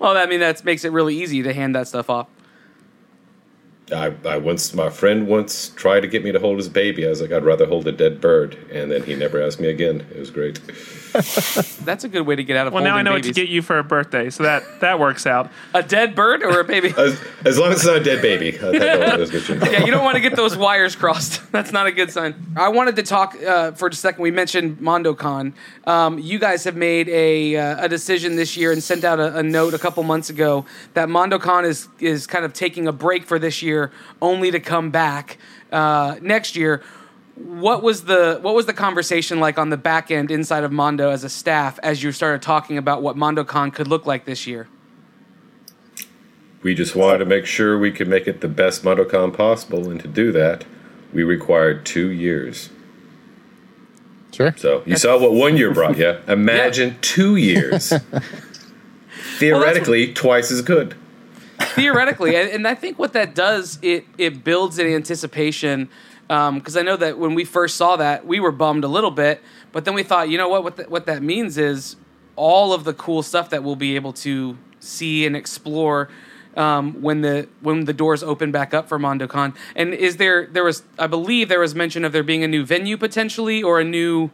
Well, 0.00 0.16
I 0.16 0.24
mean 0.26 0.40
that 0.40 0.64
makes 0.64 0.84
it 0.84 0.92
really 0.92 1.14
easy 1.14 1.42
to 1.42 1.52
hand 1.52 1.76
that 1.76 1.86
stuff 1.86 2.08
off. 2.08 2.26
I, 3.92 4.14
I 4.24 4.38
once, 4.38 4.72
my 4.72 4.88
friend 4.88 5.26
once 5.26 5.68
tried 5.70 6.00
to 6.00 6.08
get 6.08 6.24
me 6.24 6.32
to 6.32 6.38
hold 6.38 6.56
his 6.56 6.68
baby. 6.68 7.04
I 7.06 7.10
was 7.10 7.20
like, 7.20 7.32
I'd 7.32 7.44
rather 7.44 7.66
hold 7.66 7.86
a 7.86 7.92
dead 7.92 8.20
bird, 8.20 8.56
and 8.72 8.90
then 8.90 9.02
he 9.02 9.14
never 9.14 9.42
asked 9.42 9.60
me 9.60 9.68
again. 9.68 10.06
It 10.10 10.18
was 10.18 10.30
great. 10.30 10.58
That's 11.84 12.04
a 12.04 12.08
good 12.08 12.22
way 12.22 12.36
to 12.36 12.44
get 12.44 12.56
out 12.56 12.66
of. 12.66 12.72
Well, 12.72 12.84
now 12.84 12.96
I 12.96 13.02
know 13.02 13.12
babies. 13.12 13.28
what 13.28 13.34
to 13.34 13.40
get 13.40 13.48
you 13.48 13.62
for 13.62 13.78
a 13.78 13.84
birthday, 13.84 14.30
so 14.30 14.44
that 14.44 14.80
that 14.80 15.00
works 15.00 15.26
out. 15.26 15.50
A 15.74 15.82
dead 15.82 16.14
bird 16.14 16.42
or 16.42 16.60
a 16.60 16.64
baby? 16.64 16.92
As, 16.98 17.20
as 17.44 17.58
long 17.58 17.70
as 17.70 17.78
it's 17.78 17.86
not 17.86 17.96
a 17.96 18.04
dead 18.04 18.20
baby, 18.20 18.48
I 18.48 18.60
think 18.60 18.78
that 18.78 19.18
was 19.18 19.30
good. 19.30 19.48
yeah, 19.72 19.84
you 19.84 19.90
don't 19.90 20.04
want 20.04 20.16
to 20.16 20.20
get 20.20 20.36
those 20.36 20.56
wires 20.56 20.94
crossed. 20.94 21.50
That's 21.52 21.72
not 21.72 21.86
a 21.86 21.92
good 21.92 22.12
sign. 22.12 22.34
I 22.56 22.68
wanted 22.68 22.96
to 22.96 23.02
talk 23.02 23.34
uh, 23.42 23.72
for 23.72 23.88
a 23.88 23.94
second. 23.94 24.22
We 24.22 24.30
mentioned 24.30 24.78
MondoCon. 24.78 25.52
Um, 25.84 26.18
you 26.18 26.38
guys 26.38 26.64
have 26.64 26.76
made 26.76 27.08
a, 27.08 27.56
uh, 27.56 27.84
a 27.84 27.88
decision 27.88 28.36
this 28.36 28.56
year 28.56 28.72
and 28.72 28.82
sent 28.82 29.04
out 29.04 29.18
a, 29.18 29.38
a 29.38 29.42
note 29.42 29.74
a 29.74 29.78
couple 29.78 30.02
months 30.02 30.30
ago 30.30 30.66
that 30.94 31.08
MondoCon 31.08 31.64
is 31.64 31.88
is 31.98 32.26
kind 32.26 32.44
of 32.44 32.52
taking 32.52 32.86
a 32.86 32.92
break 32.92 33.24
for 33.24 33.38
this 33.38 33.62
year, 33.62 33.90
only 34.20 34.50
to 34.50 34.60
come 34.60 34.90
back 34.90 35.38
uh, 35.72 36.16
next 36.20 36.56
year. 36.56 36.82
What 37.40 37.82
was 37.82 38.04
the 38.04 38.38
what 38.42 38.54
was 38.54 38.66
the 38.66 38.74
conversation 38.74 39.40
like 39.40 39.58
on 39.58 39.70
the 39.70 39.78
back 39.78 40.10
end 40.10 40.30
inside 40.30 40.62
of 40.62 40.72
Mondo 40.72 41.10
as 41.10 41.24
a 41.24 41.30
staff 41.30 41.78
as 41.82 42.02
you 42.02 42.12
started 42.12 42.42
talking 42.42 42.76
about 42.76 43.00
what 43.00 43.16
MondoCon 43.16 43.72
could 43.72 43.88
look 43.88 44.04
like 44.04 44.26
this 44.26 44.46
year? 44.46 44.68
We 46.62 46.74
just 46.74 46.94
wanted 46.94 47.18
to 47.18 47.24
make 47.24 47.46
sure 47.46 47.78
we 47.78 47.92
could 47.92 48.08
make 48.08 48.28
it 48.28 48.42
the 48.42 48.48
best 48.48 48.82
MondoCon 48.84 49.34
possible, 49.34 49.90
and 49.90 49.98
to 50.00 50.08
do 50.08 50.30
that, 50.32 50.66
we 51.14 51.22
required 51.22 51.86
two 51.86 52.10
years. 52.10 52.68
Sure. 54.32 54.54
So 54.58 54.82
you 54.84 54.98
saw 54.98 55.18
what 55.18 55.32
one 55.32 55.56
year 55.56 55.72
brought 55.72 55.96
you. 55.96 56.18
Imagine 56.28 56.98
two 57.00 57.36
years. 57.36 57.90
Theoretically, 59.38 60.12
twice 60.12 60.50
as 60.50 60.60
good. 60.60 60.94
theoretically 61.74 62.34
and, 62.36 62.48
and 62.48 62.66
i 62.66 62.74
think 62.74 62.98
what 62.98 63.12
that 63.12 63.34
does 63.34 63.78
it 63.82 64.04
it 64.16 64.42
builds 64.42 64.78
an 64.78 64.86
anticipation 64.86 65.90
because 66.54 66.76
i 66.76 66.82
know 66.82 66.96
that 66.96 67.18
when 67.18 67.34
we 67.34 67.44
first 67.44 67.76
saw 67.76 67.96
that 67.96 68.24
we 68.24 68.38
were 68.38 68.52
bummed 68.52 68.84
a 68.84 68.88
little 68.88 69.10
bit 69.10 69.42
but 69.72 69.84
then 69.84 69.94
we 69.94 70.02
thought 70.02 70.28
you 70.28 70.38
know 70.38 70.48
what 70.48 70.62
what, 70.62 70.76
that 70.76 70.90
what 70.90 71.06
that 71.06 71.22
means 71.22 71.58
is 71.58 71.96
all 72.36 72.72
of 72.72 72.84
the 72.84 72.94
cool 72.94 73.22
stuff 73.22 73.50
that 73.50 73.64
we'll 73.64 73.76
be 73.76 73.96
able 73.96 74.12
to 74.12 74.56
see 74.78 75.26
and 75.26 75.36
explore 75.36 76.08
um, 76.56 77.00
when 77.00 77.20
the 77.20 77.48
when 77.60 77.84
the 77.84 77.92
doors 77.92 78.22
open 78.22 78.50
back 78.50 78.74
up 78.74 78.88
for 78.88 78.98
MondoCon, 78.98 79.54
and 79.76 79.94
is 79.94 80.16
there 80.16 80.46
there 80.46 80.64
was 80.64 80.82
I 80.98 81.06
believe 81.06 81.48
there 81.48 81.60
was 81.60 81.74
mention 81.74 82.04
of 82.04 82.12
there 82.12 82.22
being 82.22 82.42
a 82.42 82.48
new 82.48 82.64
venue 82.64 82.96
potentially 82.96 83.62
or 83.62 83.80
a 83.80 83.84
new 83.84 84.30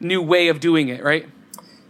new 0.00 0.20
way 0.20 0.48
of 0.48 0.60
doing 0.60 0.88
it, 0.88 1.02
right? 1.02 1.26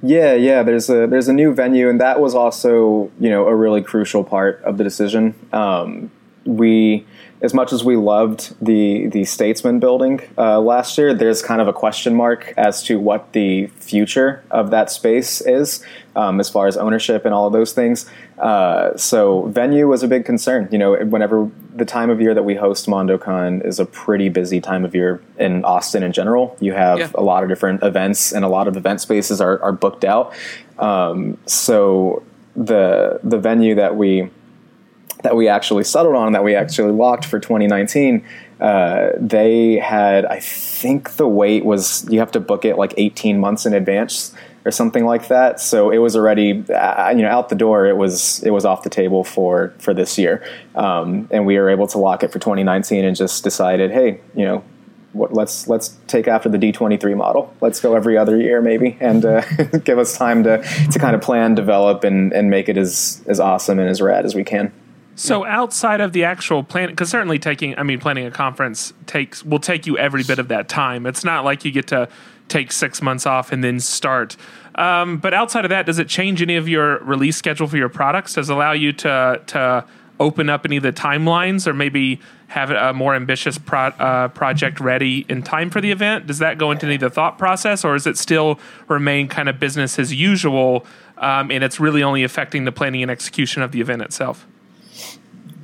Yeah, 0.02 0.34
yeah. 0.34 0.62
There's 0.62 0.88
a 0.90 1.06
there's 1.06 1.28
a 1.28 1.32
new 1.32 1.54
venue, 1.54 1.88
and 1.88 2.00
that 2.00 2.20
was 2.20 2.34
also 2.34 3.10
you 3.18 3.30
know 3.30 3.46
a 3.48 3.54
really 3.54 3.82
crucial 3.82 4.22
part 4.22 4.62
of 4.62 4.78
the 4.78 4.84
decision. 4.84 5.34
Um, 5.52 6.10
we, 6.44 7.06
as 7.44 7.52
much 7.52 7.72
as 7.74 7.84
we 7.84 7.94
loved 7.96 8.54
the 8.64 9.06
the 9.08 9.24
Statesman 9.24 9.78
building 9.78 10.20
uh, 10.38 10.58
last 10.60 10.96
year, 10.96 11.12
there's 11.12 11.42
kind 11.42 11.60
of 11.60 11.68
a 11.68 11.72
question 11.74 12.14
mark 12.14 12.54
as 12.56 12.82
to 12.84 12.98
what 12.98 13.32
the 13.32 13.66
future 13.90 14.42
of 14.50 14.70
that 14.70 14.90
space 14.90 15.42
is, 15.42 15.84
um, 16.16 16.40
as 16.40 16.48
far 16.48 16.66
as 16.66 16.76
ownership 16.78 17.24
and 17.26 17.34
all 17.34 17.46
of 17.46 17.52
those 17.52 17.72
things. 17.74 18.06
Uh, 18.38 18.96
so 18.96 19.42
venue 19.48 19.86
was 19.86 20.02
a 20.02 20.08
big 20.08 20.24
concern. 20.24 20.68
You 20.72 20.78
know, 20.78 20.94
whenever 21.04 21.50
the 21.76 21.84
time 21.84 22.08
of 22.08 22.18
year 22.20 22.32
that 22.34 22.44
we 22.44 22.54
host 22.54 22.86
MondoCon 22.86 23.64
is 23.64 23.78
a 23.78 23.84
pretty 23.84 24.30
busy 24.30 24.60
time 24.60 24.84
of 24.84 24.94
year 24.94 25.20
in 25.38 25.64
Austin 25.64 26.02
in 26.02 26.12
general. 26.12 26.56
You 26.60 26.72
have 26.72 26.98
Yeah. 26.98 27.08
a 27.14 27.22
lot 27.22 27.42
of 27.42 27.48
different 27.50 27.82
events, 27.82 28.32
and 28.32 28.42
a 28.44 28.48
lot 28.48 28.68
of 28.68 28.76
event 28.76 29.02
spaces 29.02 29.40
are, 29.40 29.62
are 29.62 29.72
booked 29.72 30.04
out. 30.04 30.32
Um, 30.78 31.36
so 31.46 32.22
the 32.56 33.20
the 33.22 33.38
venue 33.38 33.74
that 33.74 33.96
we 33.96 34.30
that 35.24 35.34
we 35.34 35.48
actually 35.48 35.84
settled 35.84 36.14
on, 36.14 36.32
that 36.32 36.44
we 36.44 36.54
actually 36.54 36.92
locked 36.92 37.24
for 37.24 37.40
2019, 37.40 38.24
uh, 38.60 39.10
they 39.18 39.78
had, 39.78 40.26
I 40.26 40.38
think 40.38 41.12
the 41.12 41.26
wait 41.26 41.64
was 41.64 42.06
you 42.10 42.20
have 42.20 42.30
to 42.32 42.40
book 42.40 42.64
it 42.64 42.76
like 42.76 42.94
18 42.96 43.40
months 43.40 43.66
in 43.66 43.74
advance 43.74 44.34
or 44.64 44.70
something 44.70 45.04
like 45.04 45.28
that. 45.28 45.60
So 45.60 45.90
it 45.90 45.98
was 45.98 46.14
already, 46.14 46.64
uh, 46.70 47.10
you 47.10 47.22
know, 47.22 47.28
out 47.28 47.48
the 47.48 47.54
door. 47.54 47.86
It 47.86 47.96
was 47.96 48.42
it 48.42 48.50
was 48.50 48.64
off 48.64 48.82
the 48.82 48.90
table 48.90 49.24
for 49.24 49.74
for 49.78 49.92
this 49.92 50.18
year, 50.18 50.46
um, 50.74 51.28
and 51.30 51.46
we 51.46 51.58
were 51.58 51.68
able 51.68 51.86
to 51.88 51.98
lock 51.98 52.22
it 52.22 52.32
for 52.32 52.38
2019 52.38 53.04
and 53.04 53.16
just 53.16 53.42
decided, 53.42 53.90
hey, 53.90 54.20
you 54.34 54.44
know. 54.44 54.62
What, 55.12 55.32
let's 55.32 55.68
let's 55.68 55.96
take 56.08 56.26
after 56.26 56.48
the 56.48 56.58
D23 56.58 57.16
model. 57.16 57.54
Let's 57.60 57.80
go 57.80 57.94
every 57.94 58.18
other 58.18 58.36
year, 58.36 58.60
maybe, 58.60 58.96
and 58.98 59.24
uh, 59.24 59.42
give 59.84 59.96
us 59.96 60.18
time 60.18 60.42
to, 60.42 60.60
to 60.90 60.98
kind 60.98 61.14
of 61.14 61.22
plan, 61.22 61.54
develop, 61.54 62.02
and, 62.02 62.32
and 62.32 62.50
make 62.50 62.68
it 62.68 62.76
as 62.76 63.22
as 63.28 63.38
awesome 63.38 63.78
and 63.78 63.88
as 63.88 64.02
rad 64.02 64.24
as 64.24 64.34
we 64.34 64.42
can. 64.42 64.72
So 65.16 65.44
outside 65.44 66.00
of 66.00 66.12
the 66.12 66.24
actual 66.24 66.62
plan, 66.64 66.90
because 66.90 67.10
certainly 67.10 67.38
taking, 67.38 67.78
I 67.78 67.82
mean, 67.82 68.00
planning 68.00 68.26
a 68.26 68.30
conference 68.30 68.92
takes 69.06 69.44
will 69.44 69.60
take 69.60 69.86
you 69.86 69.96
every 69.96 70.24
bit 70.24 70.38
of 70.38 70.48
that 70.48 70.68
time. 70.68 71.06
It's 71.06 71.24
not 71.24 71.44
like 71.44 71.64
you 71.64 71.70
get 71.70 71.86
to 71.88 72.08
take 72.48 72.72
six 72.72 73.00
months 73.00 73.24
off 73.26 73.52
and 73.52 73.62
then 73.62 73.80
start. 73.80 74.36
Um, 74.74 75.18
but 75.18 75.32
outside 75.32 75.64
of 75.64 75.68
that, 75.68 75.86
does 75.86 75.98
it 75.98 76.08
change 76.08 76.42
any 76.42 76.56
of 76.56 76.68
your 76.68 76.98
release 76.98 77.36
schedule 77.36 77.68
for 77.68 77.76
your 77.76 77.88
products? 77.88 78.34
Does 78.34 78.50
it 78.50 78.52
allow 78.52 78.72
you 78.72 78.92
to 78.92 79.40
to 79.46 79.84
open 80.20 80.48
up 80.48 80.64
any 80.64 80.76
of 80.76 80.82
the 80.82 80.92
timelines, 80.92 81.66
or 81.66 81.74
maybe 81.74 82.20
have 82.46 82.70
a 82.70 82.92
more 82.92 83.16
ambitious 83.16 83.58
pro, 83.58 83.86
uh, 83.86 84.28
project 84.28 84.78
ready 84.78 85.26
in 85.28 85.42
time 85.42 85.70
for 85.70 85.80
the 85.80 85.90
event? 85.90 86.26
Does 86.26 86.38
that 86.38 86.56
go 86.56 86.70
into 86.70 86.86
any 86.86 86.94
of 86.96 87.00
the 87.00 87.10
thought 87.10 87.36
process, 87.38 87.84
or 87.84 87.94
is 87.94 88.06
it 88.06 88.16
still 88.16 88.60
remain 88.88 89.28
kind 89.28 89.48
of 89.48 89.58
business 89.58 89.98
as 89.98 90.14
usual, 90.14 90.86
um, 91.18 91.50
and 91.50 91.64
it's 91.64 91.80
really 91.80 92.02
only 92.02 92.22
affecting 92.22 92.64
the 92.64 92.72
planning 92.72 93.02
and 93.02 93.10
execution 93.10 93.62
of 93.62 93.72
the 93.72 93.80
event 93.80 94.02
itself? 94.02 94.46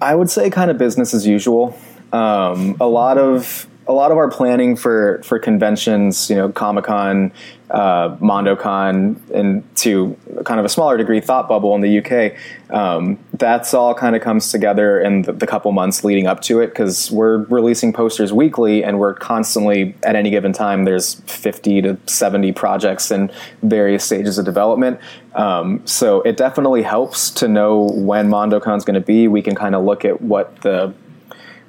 I 0.00 0.14
would 0.14 0.30
say 0.30 0.50
kind 0.50 0.70
of 0.70 0.78
business 0.78 1.14
as 1.14 1.26
usual. 1.26 1.78
Um, 2.12 2.76
a 2.80 2.86
lot 2.86 3.18
of 3.18 3.66
a 3.90 3.92
lot 3.92 4.12
of 4.12 4.18
our 4.18 4.30
planning 4.30 4.76
for 4.76 5.20
for 5.24 5.40
conventions, 5.40 6.30
you 6.30 6.36
know, 6.36 6.48
Comic 6.48 6.84
Con, 6.84 7.32
uh, 7.70 8.14
MondoCon, 8.18 9.18
and 9.30 9.76
to 9.78 10.16
kind 10.44 10.60
of 10.60 10.64
a 10.64 10.68
smaller 10.68 10.96
degree, 10.96 11.20
Thought 11.20 11.48
Bubble 11.48 11.74
in 11.74 11.80
the 11.80 11.98
UK. 11.98 12.36
Um, 12.72 13.18
that's 13.32 13.74
all 13.74 13.92
kind 13.92 14.14
of 14.14 14.22
comes 14.22 14.52
together 14.52 15.00
in 15.00 15.22
the, 15.22 15.32
the 15.32 15.46
couple 15.46 15.72
months 15.72 16.04
leading 16.04 16.28
up 16.28 16.40
to 16.42 16.60
it 16.60 16.68
because 16.68 17.10
we're 17.10 17.38
releasing 17.46 17.92
posters 17.92 18.32
weekly, 18.32 18.84
and 18.84 19.00
we're 19.00 19.14
constantly 19.14 19.96
at 20.04 20.14
any 20.14 20.30
given 20.30 20.52
time. 20.52 20.84
There's 20.84 21.14
50 21.22 21.82
to 21.82 21.98
70 22.06 22.52
projects 22.52 23.10
in 23.10 23.32
various 23.64 24.04
stages 24.04 24.38
of 24.38 24.44
development. 24.44 25.00
Um, 25.34 25.84
so 25.84 26.20
it 26.22 26.36
definitely 26.36 26.82
helps 26.82 27.28
to 27.32 27.48
know 27.48 27.90
when 27.92 28.28
MondoCon's 28.28 28.84
going 28.84 28.94
to 28.94 29.00
be. 29.00 29.26
We 29.26 29.42
can 29.42 29.56
kind 29.56 29.74
of 29.74 29.82
look 29.82 30.04
at 30.04 30.22
what 30.22 30.60
the 30.60 30.94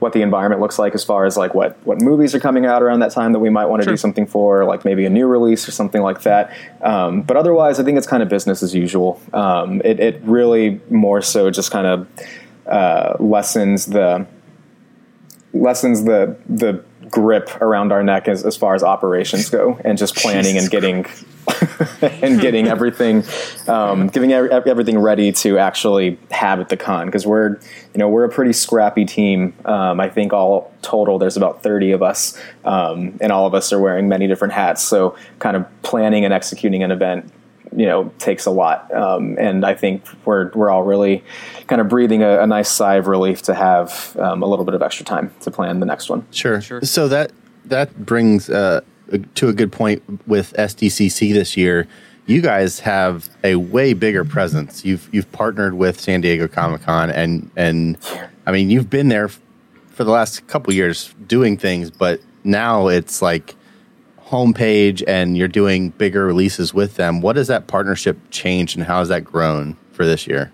what 0.01 0.13
the 0.13 0.21
environment 0.23 0.59
looks 0.59 0.79
like 0.79 0.95
as 0.95 1.03
far 1.03 1.25
as 1.25 1.37
like 1.37 1.53
what 1.53 1.77
what 1.85 2.01
movies 2.01 2.33
are 2.33 2.39
coming 2.39 2.65
out 2.65 2.81
around 2.81 2.99
that 3.01 3.11
time 3.11 3.33
that 3.33 3.39
we 3.39 3.51
might 3.51 3.67
want 3.67 3.81
to 3.81 3.85
Sure. 3.85 3.93
do 3.93 3.97
something 3.97 4.25
for, 4.25 4.65
like 4.65 4.83
maybe 4.83 5.05
a 5.05 5.09
new 5.11 5.27
release 5.27 5.67
or 5.67 5.71
something 5.71 6.01
like 6.01 6.23
that. 6.23 6.51
Um, 6.81 7.21
but 7.21 7.37
otherwise, 7.37 7.79
I 7.79 7.83
think 7.83 7.99
it's 7.99 8.07
kind 8.07 8.23
of 8.23 8.27
business 8.27 8.63
as 8.63 8.73
usual. 8.73 9.21
Um, 9.31 9.79
it, 9.85 9.99
it 9.99 10.19
really 10.23 10.81
more 10.89 11.21
so 11.21 11.51
just 11.51 11.69
kind 11.69 11.85
of 11.85 12.07
uh, 12.65 13.15
lessens 13.19 13.85
the 13.85 14.25
lessens 15.53 16.03
the 16.05 16.35
the 16.49 16.83
grip 17.11 17.49
around 17.61 17.91
our 17.91 18.01
neck 18.01 18.27
as, 18.27 18.45
as 18.45 18.55
far 18.55 18.73
as 18.73 18.83
operations 18.83 19.49
go 19.49 19.79
and 19.83 19.97
just 19.97 20.15
planning 20.15 20.57
and 20.57 20.69
getting 20.69 21.05
and 22.01 22.39
getting 22.39 22.67
everything 22.67 23.23
um, 23.67 24.07
getting 24.07 24.31
every, 24.31 24.49
everything 24.49 24.97
ready 24.97 25.31
to 25.31 25.57
actually 25.57 26.17
have 26.31 26.59
at 26.59 26.69
the 26.69 26.77
con. 26.77 27.07
Because 27.07 27.27
we're 27.27 27.59
you 27.93 27.97
know 27.97 28.07
we're 28.07 28.23
a 28.23 28.29
pretty 28.29 28.53
scrappy 28.53 29.05
team. 29.05 29.53
Um, 29.65 29.99
i 29.99 30.09
think 30.09 30.33
all 30.33 30.73
total 30.81 31.19
there's 31.19 31.37
about 31.37 31.61
30 31.61 31.91
of 31.91 32.01
us 32.01 32.39
um, 32.65 33.17
and 33.21 33.31
all 33.31 33.45
of 33.45 33.53
us 33.53 33.71
are 33.73 33.79
wearing 33.79 34.07
many 34.07 34.27
different 34.27 34.53
hats. 34.53 34.81
So 34.81 35.15
kind 35.39 35.57
of 35.57 35.65
planning 35.81 36.25
and 36.25 36.33
executing 36.33 36.81
an 36.81 36.91
event 36.91 37.31
you 37.75 37.85
know 37.85 38.11
takes 38.19 38.45
a 38.45 38.51
lot 38.51 38.93
um, 38.93 39.37
and 39.39 39.65
i 39.65 39.73
think 39.73 40.03
we're 40.25 40.51
we're 40.53 40.69
all 40.69 40.83
really 40.83 41.23
kind 41.67 41.79
of 41.79 41.87
breathing 41.87 42.21
a, 42.21 42.41
a 42.41 42.47
nice 42.47 42.69
sigh 42.69 42.95
of 42.95 43.07
relief 43.07 43.41
to 43.41 43.53
have 43.53 44.15
um, 44.19 44.43
a 44.43 44.45
little 44.45 44.65
bit 44.65 44.73
of 44.73 44.81
extra 44.81 45.05
time 45.05 45.33
to 45.39 45.49
plan 45.49 45.79
the 45.79 45.85
next 45.85 46.09
one 46.09 46.25
Sure. 46.31 46.61
Sure. 46.61 46.81
So 46.81 47.07
that 47.07 47.31
that 47.65 48.05
brings 48.05 48.49
uh, 48.49 48.81
to 49.35 49.49
a 49.49 49.53
good 49.53 49.71
point 49.71 50.01
with 50.27 50.53
SDCC 50.53 51.33
this 51.33 51.55
year. 51.55 51.87
You 52.25 52.41
guys 52.41 52.79
have 52.81 53.29
a 53.43 53.55
way 53.55 53.93
bigger 53.93 54.23
presence. 54.25 54.85
You've 54.85 55.07
you've 55.11 55.31
partnered 55.31 55.73
with 55.75 55.99
San 55.99 56.21
Diego 56.21 56.47
Comic 56.47 56.83
Con, 56.83 57.09
and 57.09 57.49
and 57.55 57.97
I 58.45 58.51
mean 58.51 58.69
you've 58.69 58.89
been 58.89 59.09
there 59.09 59.29
for 59.89 60.03
the 60.03 60.11
last 60.11 60.47
couple 60.47 60.73
years 60.73 61.13
doing 61.27 61.57
things, 61.57 61.91
but 61.91 62.21
now 62.43 62.87
it's 62.87 63.21
like 63.21 63.55
homepage, 64.31 65.03
and 65.07 65.37
you're 65.37 65.47
doing 65.47 65.89
bigger 65.91 66.25
releases 66.25 66.73
with 66.73 66.95
them. 66.95 67.21
What 67.21 67.35
has 67.35 67.47
that 67.47 67.67
partnership 67.67 68.17
changed, 68.31 68.75
and 68.77 68.87
how 68.87 68.99
has 68.99 69.09
that 69.09 69.23
grown 69.23 69.77
for 69.91 70.05
this 70.05 70.25
year? 70.25 70.51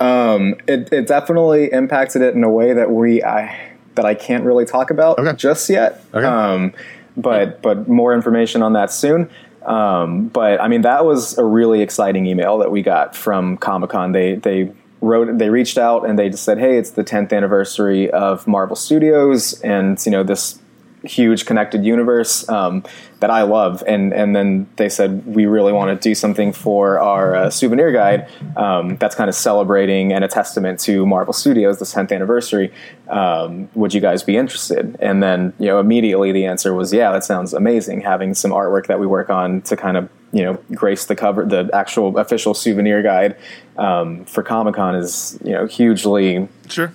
Um, 0.00 0.54
it, 0.66 0.92
it 0.92 1.06
definitely 1.06 1.72
impacted 1.72 2.22
it 2.22 2.34
in 2.34 2.44
a 2.44 2.50
way 2.50 2.72
that 2.72 2.90
we 2.90 3.22
I 3.22 3.72
that 3.96 4.04
I 4.04 4.14
can't 4.14 4.44
really 4.44 4.64
talk 4.64 4.90
about 4.90 5.18
Okay. 5.18 5.32
just 5.36 5.68
yet. 5.68 6.04
Okay. 6.14 6.24
Um, 6.24 6.72
but 7.16 7.60
but 7.62 7.88
more 7.88 8.14
information 8.14 8.62
on 8.62 8.74
that 8.74 8.92
soon. 8.92 9.28
Um, 9.66 10.28
but 10.28 10.60
I 10.60 10.68
mean 10.68 10.82
that 10.82 11.04
was 11.04 11.36
a 11.36 11.44
really 11.44 11.82
exciting 11.82 12.26
email 12.26 12.58
that 12.58 12.70
we 12.70 12.82
got 12.82 13.16
from 13.16 13.56
Comic 13.56 13.90
Con. 13.90 14.12
They 14.12 14.36
they 14.36 14.72
wrote 15.00 15.36
they 15.36 15.50
reached 15.50 15.78
out 15.78 16.08
and 16.08 16.16
they 16.16 16.28
just 16.30 16.44
said, 16.44 16.58
hey, 16.58 16.78
it's 16.78 16.90
the 16.90 17.02
10th 17.04 17.32
anniversary 17.32 18.08
of 18.10 18.46
Marvel 18.46 18.76
Studios, 18.76 19.60
and 19.62 19.98
you 20.06 20.12
know 20.12 20.22
this 20.22 20.60
huge 21.04 21.46
connected 21.46 21.84
universe 21.84 22.48
um, 22.48 22.82
that 23.20 23.30
I 23.30 23.42
love. 23.42 23.82
And 23.86 24.12
and 24.12 24.34
then 24.34 24.68
they 24.76 24.88
said 24.88 25.24
we 25.26 25.46
really 25.46 25.72
want 25.72 25.90
to 26.00 26.08
do 26.08 26.14
something 26.14 26.52
for 26.52 26.98
our 26.98 27.34
uh, 27.34 27.50
souvenir 27.50 27.92
guide 27.92 28.28
um, 28.56 28.96
that's 28.96 29.14
kind 29.14 29.28
of 29.28 29.34
celebrating 29.34 30.12
and 30.12 30.24
a 30.24 30.28
testament 30.28 30.80
to 30.80 31.06
Marvel 31.06 31.32
Studios, 31.32 31.78
the 31.78 31.84
10th 31.84 32.12
anniversary. 32.12 32.72
Um, 33.08 33.68
would 33.74 33.94
you 33.94 34.00
guys 34.00 34.22
be 34.22 34.36
interested? 34.36 34.96
And 35.00 35.22
then 35.22 35.52
you 35.58 35.66
know 35.66 35.80
immediately 35.80 36.32
the 36.32 36.46
answer 36.46 36.74
was 36.74 36.92
yeah, 36.92 37.12
that 37.12 37.24
sounds 37.24 37.52
amazing. 37.54 38.02
Having 38.02 38.34
some 38.34 38.50
artwork 38.50 38.86
that 38.86 39.00
we 39.00 39.06
work 39.06 39.30
on 39.30 39.62
to 39.62 39.76
kind 39.76 39.96
of 39.96 40.08
you 40.32 40.42
know 40.42 40.54
grace 40.74 41.06
the 41.06 41.16
cover, 41.16 41.44
the 41.44 41.70
actual 41.72 42.18
official 42.18 42.54
souvenir 42.54 43.02
guide 43.02 43.36
um, 43.76 44.24
for 44.24 44.42
Comic 44.42 44.74
Con 44.74 44.94
is 44.94 45.38
you 45.44 45.52
know 45.52 45.66
hugely 45.66 46.48
Sure. 46.68 46.92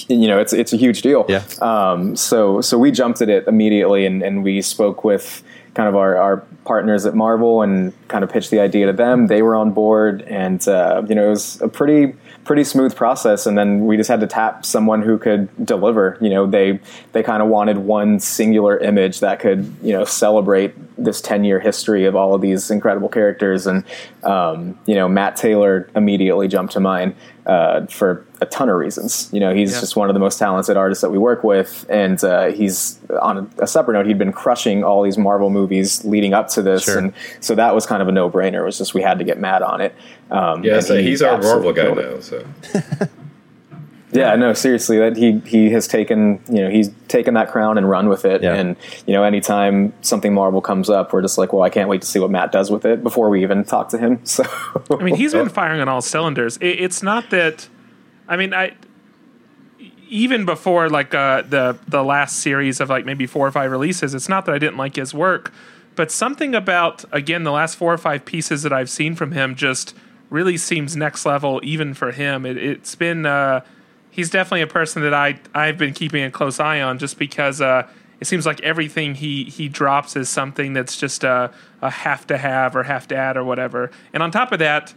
you 0.08 0.26
know, 0.26 0.38
it's 0.38 0.52
it's 0.52 0.72
a 0.72 0.76
huge 0.76 1.02
deal. 1.02 1.26
Yeah. 1.28 1.44
Um, 1.60 2.16
so 2.16 2.60
so 2.60 2.78
we 2.78 2.90
jumped 2.90 3.22
at 3.22 3.28
it 3.28 3.46
immediately, 3.46 4.06
and, 4.06 4.22
and 4.22 4.42
we 4.42 4.62
spoke 4.62 5.04
with 5.04 5.42
kind 5.74 5.88
of 5.88 5.96
our, 5.96 6.16
our 6.16 6.36
partners 6.64 7.04
at 7.04 7.14
Marvel 7.14 7.60
and 7.62 7.92
kind 8.08 8.22
of 8.22 8.30
pitched 8.30 8.50
the 8.50 8.60
idea 8.60 8.86
to 8.86 8.92
them. 8.92 9.26
They 9.26 9.42
were 9.42 9.56
on 9.56 9.72
board, 9.72 10.22
and 10.22 10.66
uh, 10.68 11.02
you 11.08 11.14
know, 11.14 11.26
it 11.26 11.30
was 11.30 11.60
a 11.60 11.68
pretty 11.68 12.14
pretty 12.44 12.64
smooth 12.64 12.94
process. 12.94 13.46
And 13.46 13.56
then 13.56 13.86
we 13.86 13.96
just 13.96 14.08
had 14.08 14.20
to 14.20 14.26
tap 14.26 14.66
someone 14.66 15.02
who 15.02 15.18
could 15.18 15.48
deliver. 15.64 16.18
You 16.20 16.30
know, 16.30 16.46
they 16.46 16.80
they 17.12 17.22
kind 17.22 17.42
of 17.42 17.48
wanted 17.48 17.78
one 17.78 18.20
singular 18.20 18.78
image 18.78 19.20
that 19.20 19.40
could 19.40 19.74
you 19.82 19.92
know 19.92 20.04
celebrate 20.04 20.74
this 20.96 21.20
ten 21.20 21.44
year 21.44 21.60
history 21.60 22.04
of 22.04 22.14
all 22.16 22.34
of 22.34 22.40
these 22.40 22.70
incredible 22.70 23.08
characters, 23.08 23.66
and 23.66 23.84
um, 24.22 24.78
you 24.86 24.94
know, 24.94 25.08
Matt 25.08 25.36
Taylor 25.36 25.88
immediately 25.96 26.48
jumped 26.48 26.72
to 26.74 26.80
mind 26.80 27.14
uh, 27.46 27.86
for 27.86 28.26
a 28.40 28.46
ton 28.46 28.68
of 28.68 28.76
reasons. 28.76 29.28
You 29.32 29.40
know, 29.40 29.52
he's 29.54 29.72
Yeah. 29.72 29.80
just 29.80 29.96
one 29.96 30.08
of 30.08 30.14
the 30.14 30.20
most 30.20 30.38
talented 30.38 30.76
artists 30.76 31.02
that 31.02 31.10
we 31.10 31.18
work 31.18 31.42
with, 31.44 31.84
and 31.88 32.22
uh, 32.24 32.46
he's 32.52 32.98
on 33.20 33.38
a, 33.58 33.64
a 33.64 33.66
separate 33.66 33.94
note. 33.94 34.06
He'd 34.06 34.18
been 34.18 34.32
crushing 34.32 34.84
all 34.84 35.02
these 35.02 35.18
Marvel 35.18 35.50
movies 35.50 36.04
leading 36.04 36.32
up 36.34 36.48
to 36.50 36.62
this, 36.62 36.84
Sure. 36.84 36.98
and 36.98 37.12
so 37.40 37.54
that 37.54 37.74
was 37.74 37.86
kind 37.86 38.00
of 38.02 38.08
a 38.08 38.12
no 38.12 38.30
brainer. 38.30 38.60
It 38.62 38.64
was 38.64 38.78
just 38.78 38.94
we 38.94 39.02
had 39.02 39.18
to 39.18 39.24
get 39.24 39.38
Matt 39.38 39.62
on 39.62 39.80
it. 39.80 39.94
Um, 40.30 40.62
Yeah, 40.64 40.80
so 40.80 40.96
he 40.96 41.02
he's 41.04 41.22
our 41.22 41.40
Marvel 41.40 41.72
guy 41.72 41.92
now. 41.92 42.20
So 42.20 42.44
Yeah, 44.14 44.36
no, 44.36 44.52
seriously, 44.52 44.98
that 44.98 45.16
he 45.16 45.40
he 45.40 45.70
has 45.70 45.88
taken 45.88 46.40
you 46.48 46.62
know 46.62 46.70
he's 46.70 46.90
taken 47.08 47.34
that 47.34 47.50
crown 47.50 47.76
and 47.76 47.90
run 47.90 48.08
with 48.08 48.24
it. 48.24 48.44
Yeah. 48.44 48.54
And 48.54 48.76
you 49.06 49.12
know, 49.12 49.24
anytime 49.24 49.92
something 50.02 50.32
Marvel 50.32 50.60
comes 50.60 50.88
up, 50.88 51.12
we're 51.12 51.20
just 51.20 51.36
like, 51.36 51.52
well, 51.52 51.62
I 51.62 51.68
can't 51.68 51.88
wait 51.88 52.00
to 52.02 52.06
see 52.06 52.20
what 52.20 52.30
Matt 52.30 52.52
does 52.52 52.70
with 52.70 52.84
it 52.84 53.02
before 53.02 53.28
we 53.28 53.42
even 53.42 53.64
talk 53.64 53.88
to 53.90 53.98
him. 53.98 54.20
So 54.34 54.44
I 54.90 55.02
mean, 55.02 55.14
he's 55.14 55.32
been 55.32 55.48
firing 55.48 55.80
on 55.80 55.88
all 55.88 56.00
cylinders. 56.00 56.56
It, 56.56 56.80
it's 56.80 57.02
not 57.02 57.30
that. 57.30 57.68
I 58.26 58.36
mean, 58.36 58.52
I 58.54 58.74
even 60.08 60.44
before 60.44 60.88
like 60.88 61.14
uh, 61.14 61.42
the 61.42 61.76
the 61.88 62.04
last 62.04 62.38
series 62.38 62.80
of 62.80 62.88
like 62.88 63.04
maybe 63.04 63.26
four 63.26 63.46
or 63.46 63.50
five 63.50 63.70
releases. 63.70 64.14
It's 64.14 64.28
not 64.28 64.46
that 64.46 64.54
I 64.54 64.58
didn't 64.58 64.76
like 64.76 64.96
his 64.96 65.12
work, 65.12 65.52
but 65.96 66.10
something 66.10 66.54
about 66.54 67.04
again 67.12 67.42
the 67.42 67.52
last 67.52 67.76
four 67.76 67.92
or 67.92 67.98
five 67.98 68.24
pieces 68.24 68.62
that 68.62 68.72
I've 68.72 68.90
seen 68.90 69.16
from 69.16 69.32
him 69.32 69.54
just 69.54 69.94
really 70.30 70.56
seems 70.56 70.96
next 70.96 71.26
level. 71.26 71.60
Even 71.62 71.94
for 71.94 72.12
him, 72.12 72.46
it, 72.46 72.56
it's 72.56 72.94
been. 72.94 73.26
Uh, 73.26 73.62
he's 74.14 74.30
definitely 74.30 74.62
a 74.62 74.68
person 74.68 75.02
that 75.02 75.12
I 75.12 75.40
I've 75.54 75.76
been 75.76 75.92
keeping 75.92 76.22
a 76.22 76.30
close 76.30 76.60
eye 76.60 76.80
on, 76.80 76.98
just 76.98 77.18
because 77.18 77.60
uh, 77.60 77.88
it 78.20 78.26
seems 78.26 78.46
like 78.46 78.60
everything 78.60 79.16
he 79.16 79.44
he 79.44 79.68
drops 79.68 80.14
is 80.14 80.28
something 80.28 80.72
that's 80.72 80.96
just 80.96 81.24
a, 81.24 81.52
a 81.82 81.90
have 81.90 82.26
to 82.28 82.38
have 82.38 82.76
or 82.76 82.84
have 82.84 83.08
to 83.08 83.16
add 83.16 83.36
or 83.36 83.42
whatever. 83.44 83.90
And 84.12 84.22
on 84.22 84.30
top 84.30 84.52
of 84.52 84.60
that, 84.60 84.94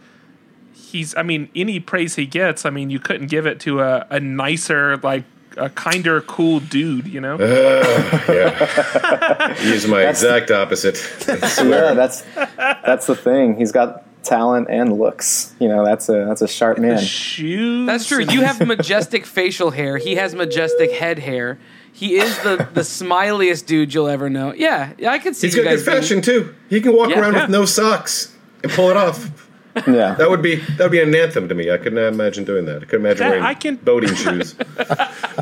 he's 0.72 1.16
I 1.16 1.22
mean 1.24 1.48
any 1.54 1.80
praise 1.80 2.14
he 2.14 2.26
gets, 2.26 2.64
I 2.64 2.70
mean 2.70 2.90
you 2.90 3.00
couldn't 3.00 3.26
give 3.26 3.44
it 3.44 3.58
to 3.60 3.80
a, 3.80 4.06
a 4.08 4.20
nicer 4.20 4.96
like 4.98 5.24
a 5.56 5.68
kinder 5.68 6.20
cool 6.20 6.60
dude, 6.60 7.08
you 7.08 7.20
know. 7.20 7.36
yeah. 8.28 9.54
He's 9.54 9.88
my 9.88 10.02
exact 10.06 10.52
opposite. 10.52 10.96
yeah, 11.28 11.94
that's 11.94 12.22
that's 12.36 13.06
the 13.06 13.16
thing. 13.16 13.56
He's 13.56 13.72
got 13.72 14.04
talent 14.28 14.68
and 14.70 14.98
looks. 14.98 15.54
You 15.58 15.68
know, 15.68 15.84
that's 15.84 16.08
a 16.08 16.24
that's 16.26 16.42
a 16.42 16.48
sharp 16.48 16.78
man. 16.78 16.98
Shoes. 17.00 17.86
That's 17.86 18.06
true. 18.06 18.24
You 18.24 18.42
have 18.42 18.64
majestic 18.66 19.26
facial 19.38 19.70
hair. 19.70 19.96
He 19.98 20.16
has 20.16 20.34
majestic 20.34 20.92
head 20.92 21.18
hair. 21.18 21.58
He 21.92 22.16
is 22.16 22.38
the 22.42 22.68
the 22.74 22.82
smiliest 22.82 23.66
dude 23.66 23.92
you'll 23.94 24.08
ever 24.08 24.30
know. 24.30 24.52
Yeah, 24.54 24.92
yeah 24.98 25.10
I 25.10 25.18
could 25.18 25.34
see 25.34 25.48
He's 25.48 25.56
you 25.56 25.64
got 25.64 25.70
good 25.76 25.84
fashion 25.84 26.20
too. 26.22 26.54
He 26.68 26.80
can 26.80 26.92
walk 26.94 27.10
Yeah. 27.10 27.20
around 27.20 27.34
Yeah. 27.34 27.40
with 27.42 27.50
no 27.50 27.64
socks 27.64 28.34
and 28.62 28.70
pull 28.70 28.90
it 28.90 28.96
off. 28.96 29.47
Yeah, 29.86 30.14
That 30.14 30.28
would 30.30 30.42
be 30.42 30.56
that 30.56 30.78
would 30.80 30.92
be 30.92 31.00
an 31.00 31.14
anthem 31.14 31.48
to 31.48 31.54
me. 31.54 31.70
I 31.70 31.76
couldn't 31.76 31.98
imagine 31.98 32.44
doing 32.44 32.64
that. 32.66 32.76
I 32.82 32.84
couldn't 32.86 33.06
imagine 33.06 33.18
That- 33.20 33.28
wearing 33.30 33.44
I 33.44 33.54
can- 33.54 33.76
boating 33.76 34.14
shoes. 34.14 34.54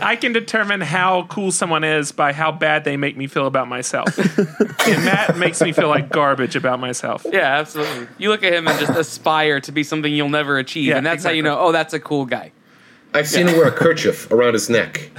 I 0.00 0.16
can 0.16 0.32
determine 0.32 0.80
how 0.80 1.24
cool 1.28 1.50
someone 1.52 1.84
is 1.84 2.12
by 2.12 2.32
how 2.32 2.52
bad 2.52 2.84
they 2.84 2.96
make 2.96 3.16
me 3.16 3.26
feel 3.26 3.46
about 3.46 3.68
myself. 3.68 4.16
and 4.86 5.04
Matt 5.04 5.36
makes 5.38 5.60
me 5.60 5.72
feel 5.72 5.88
like 5.88 6.10
garbage 6.10 6.56
about 6.56 6.80
myself. 6.80 7.24
Yeah, 7.30 7.58
absolutely. 7.58 8.08
You 8.18 8.28
look 8.30 8.42
at 8.44 8.52
him 8.52 8.68
and 8.68 8.78
just 8.78 8.92
aspire 8.98 9.60
to 9.60 9.72
be 9.72 9.82
something 9.82 10.12
you'll 10.12 10.28
never 10.28 10.58
achieve, 10.58 10.88
Yeah, 10.88 10.96
and 10.98 11.06
that's 11.06 11.24
how 11.24 11.30
you 11.30 11.42
know. 11.42 11.58
Oh, 11.58 11.72
that's 11.72 11.94
a 11.94 12.00
cool 12.00 12.26
guy. 12.26 12.52
I've 13.14 13.28
seen 13.28 13.46
him 13.48 13.56
wear 13.56 13.68
a 13.68 13.72
kerchief 13.72 14.30
around 14.30 14.52
his 14.54 14.68
neck. 14.68 15.10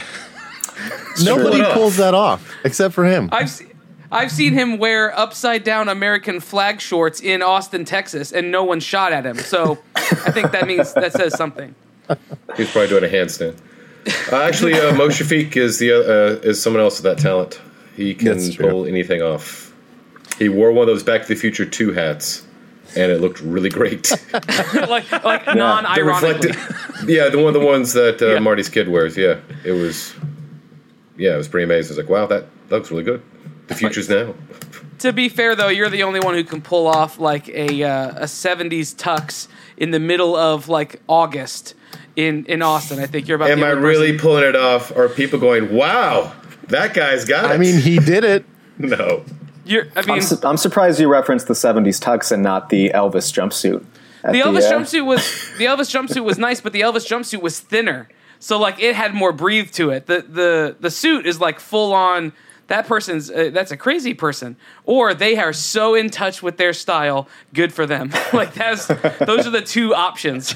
Nobody 1.23 1.49
Pull 1.49 1.55
it 1.55 1.61
off. 1.65 1.73
pulls 1.73 1.97
that 1.97 2.13
off 2.13 2.53
except 2.63 2.93
for 2.93 3.03
him. 3.05 3.29
I've 3.31 3.49
se- 3.49 3.66
I've 4.11 4.31
seen 4.31 4.53
him 4.53 4.77
wear 4.77 5.17
upside 5.17 5.63
down 5.63 5.89
American 5.89 6.39
flag 6.39 6.79
shorts 6.79 7.19
in 7.21 7.41
Austin, 7.41 7.85
Texas, 7.85 8.31
and 8.31 8.51
no 8.51 8.63
one 8.63 8.79
shot 8.79 9.11
at 9.11 9.25
him. 9.25 9.37
So 9.37 9.77
I 9.95 10.31
think 10.31 10.51
that 10.51 10.65
means 10.67 10.93
that 10.93 11.13
says 11.13 11.35
something. 11.35 11.75
He's 12.55 12.71
probably 12.71 12.87
doing 12.87 13.03
a 13.03 13.07
handstand. 13.07 13.57
Uh, 14.31 14.37
actually, 14.43 14.73
uh, 14.73 14.93
Mo 14.95 15.09
Shafiq 15.09 15.57
is 15.57 15.79
the 15.79 15.91
uh, 15.91 16.47
is 16.47 16.61
someone 16.61 16.81
else 16.81 17.01
with 17.01 17.03
that 17.03 17.21
talent. 17.21 17.59
He 17.95 18.13
can 18.15 18.39
pull 18.53 18.85
anything 18.85 19.21
off. 19.21 19.73
He 20.39 20.47
wore 20.49 20.71
one 20.71 20.83
of 20.83 20.87
those 20.87 21.03
Back 21.03 21.23
to 21.23 21.27
the 21.27 21.35
Future 21.35 21.65
two 21.65 21.91
hats, 21.91 22.45
and 22.95 23.11
it 23.11 23.19
looked 23.19 23.41
really 23.41 23.69
great. 23.69 24.09
like 24.87 25.11
like 25.11 25.43
the 25.43 25.55
non-ironically. 25.55 26.51
yeah, 27.13 27.27
the 27.27 27.37
one 27.37 27.47
of 27.47 27.53
the 27.59 27.65
ones 27.65 27.91
that 27.93 28.21
uh, 28.21 28.33
Yeah. 28.33 28.39
Marty's 28.39 28.69
kid 28.69 28.87
wears. 28.87 29.17
Yeah, 29.17 29.39
it 29.65 29.73
was. 29.73 30.15
Yeah, 31.17 31.33
it 31.33 31.37
was 31.37 31.47
pretty 31.49 31.65
amazing. 31.65 31.95
I 31.95 31.97
was 31.97 32.05
like, 32.05 32.09
wow, 32.09 32.27
that, 32.27 32.45
that 32.69 32.75
looks 32.75 32.91
really 32.91 33.03
good. 33.03 33.23
The 33.67 33.75
future's 33.75 34.09
now. 34.09 34.33
To 34.99 35.13
be 35.13 35.29
fair, 35.29 35.55
though, 35.55 35.67
you're 35.67 35.89
the 35.89 36.03
only 36.03 36.19
one 36.19 36.33
who 36.33 36.43
can 36.43 36.61
pull 36.61 36.87
off 36.87 37.19
like 37.19 37.49
a 37.49 37.83
uh, 37.83 38.09
a 38.11 38.23
'70s 38.25 38.95
tux 38.95 39.47
in 39.77 39.91
the 39.91 39.99
middle 39.99 40.35
of 40.35 40.69
like 40.69 41.01
August 41.07 41.75
in 42.15 42.45
in 42.45 42.61
Austin. 42.61 42.99
I 42.99 43.05
think 43.05 43.27
you're 43.27 43.35
about. 43.35 43.51
Am 43.51 43.59
the 43.59 43.67
I 43.67 43.69
really 43.71 44.13
person- 44.13 44.19
pulling 44.21 44.43
it 44.45 44.55
off? 44.55 44.91
Or 44.91 45.05
are 45.05 45.09
people 45.09 45.39
going, 45.39 45.73
wow, 45.73 46.33
that 46.67 46.93
guy's 46.93 47.25
got 47.25 47.45
it? 47.45 47.51
I 47.51 47.57
mean, 47.57 47.79
he 47.79 47.99
did 47.99 48.23
it. 48.23 48.45
no. 48.77 49.23
You're, 49.65 49.87
I 49.97 50.01
mean, 50.03 50.15
I'm, 50.15 50.21
su- 50.21 50.39
I'm 50.43 50.57
surprised 50.57 50.99
you 50.99 51.09
referenced 51.09 51.47
the 51.47 51.53
'70s 51.53 52.01
tux 52.01 52.31
and 52.31 52.41
not 52.41 52.69
the 52.69 52.89
Elvis 52.89 53.31
jumpsuit. 53.33 53.83
the 54.23 54.39
Elvis 54.39 54.69
uh, 54.69 54.73
jumpsuit 54.73 55.05
was 55.05 55.21
the 55.57 55.65
Elvis 55.65 55.93
jumpsuit 55.93 56.23
was 56.23 56.37
nice, 56.37 56.61
but 56.61 56.71
the 56.73 56.81
Elvis 56.81 57.05
jumpsuit 57.05 57.41
was 57.41 57.59
thinner, 57.59 58.07
so 58.39 58.57
like 58.57 58.79
it 58.79 58.95
had 58.95 59.13
more 59.13 59.33
breathe 59.33 59.71
to 59.73 59.89
it. 59.89 60.05
The 60.05 60.21
the 60.21 60.77
the 60.79 60.89
suit 60.89 61.27
is 61.27 61.39
like 61.39 61.59
full 61.59 61.93
on. 61.93 62.33
That 62.67 62.85
person's 62.87 63.31
uh, 63.31 63.49
that's 63.53 63.71
a 63.71 63.77
crazy 63.77 64.13
person, 64.13 64.57
or 64.85 65.13
they 65.13 65.37
are 65.37 65.53
so 65.53 65.95
in 65.95 66.09
touch 66.09 66.43
with 66.43 66.57
their 66.57 66.73
style. 66.73 67.27
Good 67.53 67.71
for 67.73 67.85
them. 67.85 68.11
like 68.33 68.53
that's 68.53 68.87
those 68.87 69.47
are 69.47 69.51
the 69.51 69.61
two 69.65 69.93
options. 69.95 70.53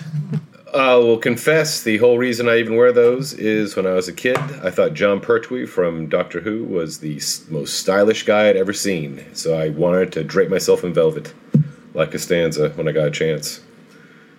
I 0.73 0.95
will 0.95 1.17
confess 1.17 1.83
the 1.83 1.97
whole 1.97 2.17
reason 2.17 2.47
I 2.47 2.57
even 2.59 2.77
wear 2.77 2.93
those 2.93 3.33
is 3.33 3.75
when 3.75 3.85
I 3.85 3.91
was 3.93 4.07
a 4.07 4.13
kid, 4.13 4.37
I 4.37 4.69
thought 4.69 4.93
Jon 4.93 5.19
Pertwee 5.19 5.65
from 5.65 6.07
Doctor 6.07 6.39
Who 6.39 6.63
was 6.63 6.99
the 6.99 7.19
most 7.49 7.77
stylish 7.79 8.23
guy 8.23 8.47
I'd 8.47 8.55
ever 8.55 8.71
seen. 8.71 9.25
So 9.33 9.57
I 9.57 9.67
wanted 9.69 10.13
to 10.13 10.23
drape 10.23 10.49
myself 10.49 10.85
in 10.85 10.93
velvet, 10.93 11.33
like 11.93 12.11
Costanza, 12.11 12.69
when 12.69 12.87
I 12.87 12.93
got 12.93 13.07
a 13.07 13.11
chance. 13.11 13.59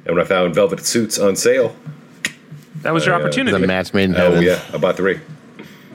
And 0.07 0.16
when 0.16 0.25
I 0.25 0.27
found 0.27 0.55
velvet 0.55 0.87
suits 0.87 1.18
on 1.18 1.37
sale, 1.37 1.77
That 2.81 2.94
was 2.94 3.05
your 3.05 3.14
Uh, 3.14 3.18
yeah. 3.18 3.23
The 3.23 3.29
opportunity. 3.29 3.66
match 3.66 3.92
made 3.92 4.05
in 4.11 4.16
oh 4.16 4.40
yeah, 4.40 4.59
I 4.73 4.79
bought 4.79 4.96
three. 4.96 5.20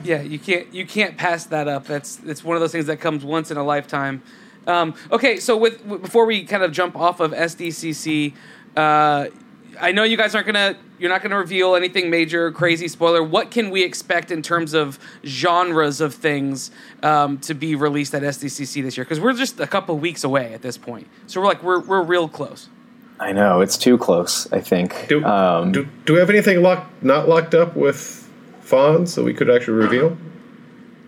Yeah, 0.04 0.22
you 0.22 0.38
can't 0.38 0.72
you 0.72 0.86
can't 0.86 1.16
pass 1.16 1.44
that 1.46 1.68
up. 1.68 1.86
That's 1.86 2.20
it's 2.24 2.44
one 2.44 2.56
of 2.56 2.60
those 2.60 2.72
things 2.72 2.86
that 2.86 2.98
comes 3.00 3.24
once 3.24 3.50
in 3.50 3.56
a 3.56 3.64
lifetime. 3.64 4.22
Um, 4.66 4.94
okay, 5.10 5.38
so 5.38 5.56
with 5.56 5.78
w- 5.82 6.00
before 6.00 6.26
we 6.26 6.44
kind 6.44 6.62
of 6.62 6.72
jump 6.72 6.94
off 6.96 7.20
of 7.20 7.32
SDCC, 7.32 8.34
uh, 8.76 9.26
I 9.80 9.92
know 9.92 10.02
you 10.02 10.16
guys 10.16 10.34
aren't 10.34 10.46
gonna 10.46 10.76
you're 10.98 11.10
not 11.10 11.22
gonna 11.22 11.38
reveal 11.38 11.74
anything 11.74 12.10
major, 12.10 12.50
crazy 12.52 12.88
spoiler. 12.88 13.22
What 13.22 13.50
can 13.50 13.70
we 13.70 13.82
expect 13.82 14.30
in 14.30 14.42
terms 14.42 14.74
of 14.74 14.98
genres 15.24 16.00
of 16.00 16.14
things 16.14 16.70
um, 17.02 17.38
to 17.38 17.54
be 17.54 17.74
released 17.74 18.14
at 18.14 18.22
SDCC 18.22 18.82
this 18.82 18.96
year? 18.96 19.04
Because 19.04 19.20
we're 19.20 19.32
just 19.32 19.58
a 19.60 19.66
couple 19.66 19.96
weeks 19.98 20.24
away 20.24 20.52
at 20.52 20.62
this 20.62 20.76
point, 20.76 21.06
so 21.26 21.40
we're 21.40 21.46
like 21.46 21.62
we're 21.62 21.80
we're 21.80 22.02
real 22.02 22.28
close. 22.28 22.68
I 23.20 23.32
know 23.32 23.60
it's 23.62 23.76
too 23.76 23.98
close. 23.98 24.50
I 24.52 24.60
think. 24.60 25.06
Do, 25.08 25.24
Um, 25.24 25.72
do, 25.72 25.88
do 26.04 26.12
we 26.12 26.20
have 26.20 26.30
anything 26.30 26.62
locked, 26.62 27.02
not 27.02 27.28
locked 27.28 27.52
up 27.54 27.74
with 27.74 28.17
Fonz 28.68 29.14
that 29.14 29.24
we 29.24 29.32
could 29.32 29.48
actually 29.50 29.74
reveal 29.74 30.16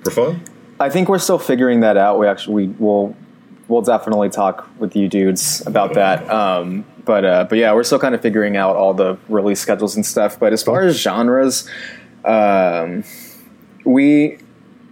for 0.03 0.11
fun? 0.11 0.45
I 0.79 0.89
think 0.89 1.09
we're 1.09 1.19
still 1.19 1.39
figuring 1.39 1.81
that 1.81 1.97
out. 1.97 2.19
We 2.19 2.27
actually 2.27 2.69
we 2.69 2.75
will 2.79 3.17
we'll 3.69 3.83
definitely 3.83 4.31
talk 4.31 4.69
with 4.79 4.97
you 4.97 5.09
dudes 5.09 5.65
about 5.67 5.95
that. 5.95 6.29
Um, 6.31 6.85
but 7.05 7.25
uh, 7.25 7.45
but 7.45 7.59
yeah, 7.59 7.75
we're 7.75 7.85
still 7.85 7.99
kind 7.99 8.15
of 8.15 8.23
figuring 8.23 8.57
out 8.57 8.77
all 8.77 8.95
the 8.95 9.19
release 9.29 9.61
schedules 9.61 9.95
and 9.95 10.07
stuff. 10.07 10.39
But 10.39 10.53
as 10.53 10.63
far 10.63 10.83
as 10.83 10.99
genres, 10.99 11.69
um, 12.25 13.05
we 13.85 14.39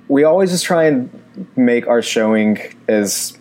we 0.09 0.24
always 0.24 0.50
just 0.50 0.64
try 0.64 0.85
and 0.85 1.11
make 1.57 1.87
our 1.87 2.02
showing 2.02 2.59
as 2.87 3.38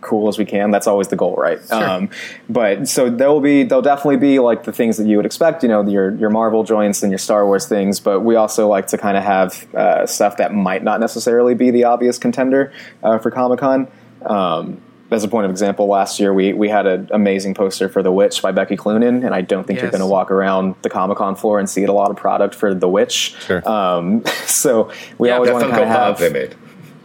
cool 0.00 0.28
as 0.28 0.38
we 0.38 0.44
can. 0.44 0.70
That's 0.70 0.86
always 0.86 1.08
the 1.08 1.16
goal, 1.16 1.34
right? 1.36 1.58
Um, 1.70 2.10
but 2.48 2.88
so 2.88 3.10
there 3.10 3.28
will 3.30 3.40
be 3.40 3.62
there'll 3.64 3.82
definitely 3.82 4.16
be 4.16 4.38
like 4.38 4.64
the 4.64 4.72
things 4.72 4.96
that 4.96 5.06
you 5.06 5.16
would 5.16 5.26
expect, 5.26 5.62
you 5.62 5.68
know, 5.68 5.86
your 5.86 6.14
your 6.16 6.30
Marvel 6.30 6.64
joints 6.64 7.02
and 7.02 7.10
your 7.12 7.18
Star 7.18 7.46
Wars 7.46 7.66
things. 7.66 8.00
But 8.00 8.20
we 8.20 8.36
also 8.36 8.68
like 8.68 8.86
to 8.88 8.98
kind 8.98 9.16
of 9.16 9.24
have 9.24 9.74
uh, 9.74 10.06
stuff 10.06 10.36
that 10.38 10.52
might 10.54 10.82
not 10.82 11.00
necessarily 11.00 11.54
be 11.54 11.70
the 11.70 11.84
obvious 11.84 12.18
contender 12.18 12.72
uh, 13.02 13.18
for 13.18 13.30
Comic 13.30 13.60
Con. 13.60 13.88
Um, 14.24 14.80
as 15.10 15.24
a 15.24 15.28
point 15.28 15.44
of 15.44 15.50
example, 15.50 15.86
last 15.88 16.20
year 16.20 16.32
we 16.32 16.52
we 16.52 16.68
had 16.68 16.86
an 16.86 17.08
amazing 17.12 17.54
poster 17.54 17.88
for 17.88 18.02
The 18.02 18.12
Witch 18.12 18.40
by 18.42 18.52
Becky 18.52 18.76
Cloonan, 18.76 19.24
and 19.24 19.34
I 19.34 19.40
don't 19.40 19.66
think 19.66 19.80
you're 19.80 19.90
going 19.90 20.00
to 20.02 20.06
walk 20.06 20.30
around 20.30 20.76
the 20.82 20.90
Comic 20.90 21.18
Con 21.18 21.34
floor 21.34 21.58
and 21.58 21.68
see 21.68 21.82
a 21.84 21.92
lot 21.92 22.10
of 22.10 22.16
product 22.16 22.54
for 22.54 22.74
The 22.74 22.88
Witch. 22.88 23.34
Sure. 23.40 23.68
Um, 23.68 24.24
so 24.46 24.92
we 25.18 25.28
Yeah, 25.28 25.36
always 25.36 25.50
want 25.50 25.64
to 25.64 25.70
Funko 25.70 25.72
kind 25.72 25.82
of 25.84 25.96
Pop 25.96 26.06
have 26.06 26.18
they 26.20 26.30
made. 26.30 26.54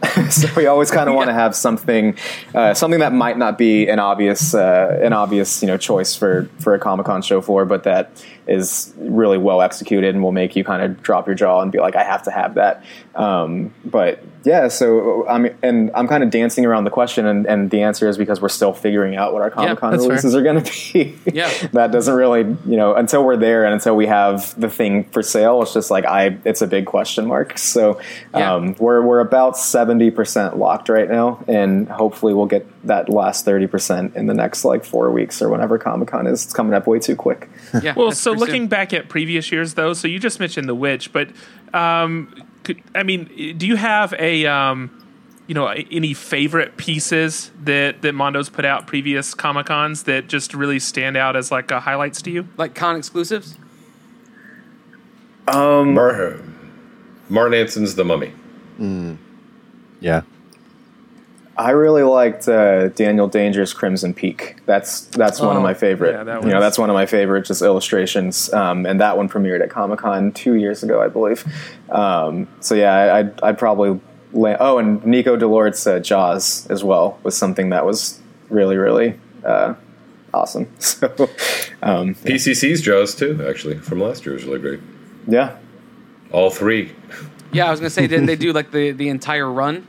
so 0.30 0.48
we 0.56 0.66
always 0.66 0.90
kind 0.90 1.08
of 1.08 1.14
want 1.14 1.28
to 1.28 1.34
have 1.34 1.54
something, 1.54 2.16
uh, 2.54 2.74
something 2.74 3.00
that 3.00 3.12
might 3.12 3.38
not 3.38 3.58
be 3.58 3.88
an 3.88 3.98
obvious, 3.98 4.54
uh, 4.54 4.98
an 5.02 5.12
obvious, 5.12 5.62
you 5.62 5.68
know, 5.68 5.76
choice 5.76 6.14
for 6.14 6.48
for 6.58 6.74
a 6.74 6.78
Comic 6.78 7.06
Con 7.06 7.22
show 7.22 7.40
floor, 7.40 7.64
but 7.64 7.84
that 7.84 8.10
is 8.46 8.92
really 8.96 9.38
well 9.38 9.60
executed 9.62 10.14
and 10.14 10.22
will 10.22 10.32
make 10.32 10.54
you 10.56 10.64
kind 10.64 10.82
of 10.82 11.02
drop 11.02 11.26
your 11.26 11.34
jaw 11.34 11.60
and 11.60 11.72
be 11.72 11.78
like, 11.78 11.96
I 11.96 12.04
have 12.04 12.22
to 12.24 12.30
have 12.30 12.54
that. 12.54 12.84
Um, 13.14 13.72
but 13.84 14.22
yeah, 14.44 14.68
so 14.68 15.26
I'm 15.26 15.48
and 15.62 15.90
I'm 15.94 16.06
kind 16.06 16.22
of 16.22 16.30
dancing 16.30 16.64
around 16.66 16.84
the 16.84 16.90
question, 16.90 17.26
and, 17.26 17.46
and 17.46 17.70
the 17.70 17.82
answer 17.82 18.08
is 18.08 18.16
because 18.16 18.40
we're 18.40 18.48
still 18.48 18.72
figuring 18.72 19.16
out 19.16 19.32
what 19.32 19.42
our 19.42 19.50
Comic 19.50 19.78
Con 19.78 19.90
that's 19.90 20.04
fair. 20.04 20.10
releases 20.10 20.34
are 20.36 20.42
going 20.42 20.62
to 20.62 20.72
be. 20.92 21.18
Yeah. 21.32 21.50
that 21.72 21.90
doesn't 21.90 22.14
really, 22.14 22.42
you 22.42 22.76
know, 22.76 22.94
until 22.94 23.24
we're 23.24 23.36
there 23.38 23.64
and 23.64 23.74
until 23.74 23.96
we 23.96 24.06
have 24.06 24.58
the 24.60 24.68
thing 24.68 25.04
for 25.04 25.22
sale, 25.22 25.62
it's 25.62 25.72
just 25.74 25.90
like 25.90 26.04
I, 26.04 26.36
it's 26.44 26.62
a 26.62 26.66
big 26.68 26.86
question 26.86 27.26
mark. 27.26 27.58
So 27.58 28.00
Yeah. 28.34 28.54
um, 28.54 28.76
we're 28.78 29.02
we're 29.02 29.20
about 29.20 29.56
seventy 29.58 30.10
percent 30.12 30.58
locked 30.58 30.88
right 30.88 31.10
now, 31.10 31.42
and 31.48 31.88
hopefully 31.88 32.32
we'll 32.34 32.46
get 32.46 32.66
that 32.86 33.08
last 33.08 33.44
thirty 33.44 33.66
percent 33.66 34.14
in 34.14 34.26
the 34.26 34.34
next 34.34 34.64
like 34.64 34.84
four 34.84 35.10
weeks 35.10 35.42
or 35.42 35.48
whenever 35.48 35.76
Comic 35.78 36.08
Con 36.08 36.26
is. 36.28 36.44
It's 36.44 36.52
coming 36.52 36.74
up 36.74 36.86
way 36.86 37.00
too 37.00 37.16
quick. 37.16 37.48
Yeah. 37.82 37.94
Well, 37.96 38.12
so 38.12 38.32
pretty 38.36 38.52
soon. 38.52 38.54
looking 38.54 38.68
back 38.68 38.92
at 38.92 39.08
previous 39.08 39.50
years, 39.50 39.74
though, 39.74 39.92
so 39.92 40.08
you 40.08 40.18
just 40.18 40.40
mentioned 40.40 40.68
The 40.68 40.74
Witch, 40.74 41.12
but 41.12 41.30
um, 41.74 42.42
could, 42.62 42.82
I 42.94 43.02
mean, 43.02 43.56
do 43.56 43.66
you 43.66 43.76
have 43.76 44.14
a 44.18 44.46
um, 44.46 44.90
you 45.46 45.54
know 45.54 45.68
any 45.68 46.14
favorite 46.14 46.76
pieces 46.76 47.50
that 47.62 48.02
that 48.02 48.14
Mondo's 48.14 48.48
put 48.48 48.64
out 48.64 48.86
previous 48.86 49.34
Comic 49.34 49.66
Cons 49.66 50.04
that 50.04 50.28
just 50.28 50.54
really 50.54 50.78
stand 50.78 51.16
out 51.16 51.36
as 51.36 51.50
like 51.50 51.70
uh, 51.70 51.80
highlights 51.80 52.22
to 52.22 52.30
you? 52.30 52.48
like 52.56 52.74
con 52.74 52.96
exclusives. 52.96 53.56
Um, 55.48 55.94
Mar- 55.94 56.40
Martin 57.28 57.54
Ansin's 57.54 57.94
The 57.94 58.04
Mummy. 58.04 58.32
Yeah. 60.00 60.22
I 61.58 61.70
really 61.70 62.02
liked 62.02 62.48
uh, 62.48 62.88
Daniel 62.88 63.28
Danger's 63.28 63.72
Crimson 63.72 64.12
Peak. 64.12 64.56
That's 64.66 65.06
that's 65.06 65.40
one 65.40 65.56
of 65.56 65.62
my 65.62 65.72
favorite. 65.74 66.12
Yeah, 66.12 66.24
that 66.24 66.42
you 66.42 66.50
know, 66.50 66.60
that's 66.60 66.78
one 66.78 66.90
of 66.90 66.94
my 66.94 67.06
favorite 67.06 67.46
just 67.46 67.62
illustrations. 67.62 68.52
Um, 68.52 68.84
and 68.84 69.00
that 69.00 69.16
one 69.16 69.28
premiered 69.28 69.62
at 69.62 69.70
Comic 69.70 70.00
Con 70.00 70.32
two 70.32 70.54
years 70.54 70.82
ago, 70.82 71.00
I 71.00 71.08
believe. 71.08 71.44
Um, 71.90 72.46
so 72.60 72.74
yeah, 72.74 72.92
I, 72.92 73.18
I'd, 73.20 73.42
I'd 73.42 73.58
probably. 73.58 74.00
La- 74.32 74.56
oh, 74.60 74.76
and 74.78 75.02
Nico 75.06 75.36
Delort's 75.36 75.86
uh, 75.86 75.98
Jaws 76.00 76.66
as 76.66 76.84
well 76.84 77.18
was 77.22 77.34
something 77.36 77.70
that 77.70 77.86
was 77.86 78.20
really 78.50 78.76
really 78.76 79.18
uh, 79.44 79.74
awesome. 80.34 80.68
So 80.78 81.06
um, 81.82 82.14
PCC's 82.16 82.82
Jaws 82.82 83.14
too, 83.14 83.46
actually, 83.48 83.78
from 83.78 84.00
last 84.00 84.26
year 84.26 84.34
was 84.34 84.44
really 84.44 84.58
great. 84.58 84.80
yeah, 85.26 85.56
All 86.32 86.50
three. 86.50 86.92
Yeah, 87.52 87.66
I 87.66 87.70
was 87.70 87.80
gonna 87.80 87.88
say, 87.90 88.06
didn't 88.06 88.26
they 88.26 88.36
do 88.36 88.52
like 88.52 88.72
the 88.72 88.90
the 88.90 89.08
entire 89.08 89.50
run? 89.50 89.86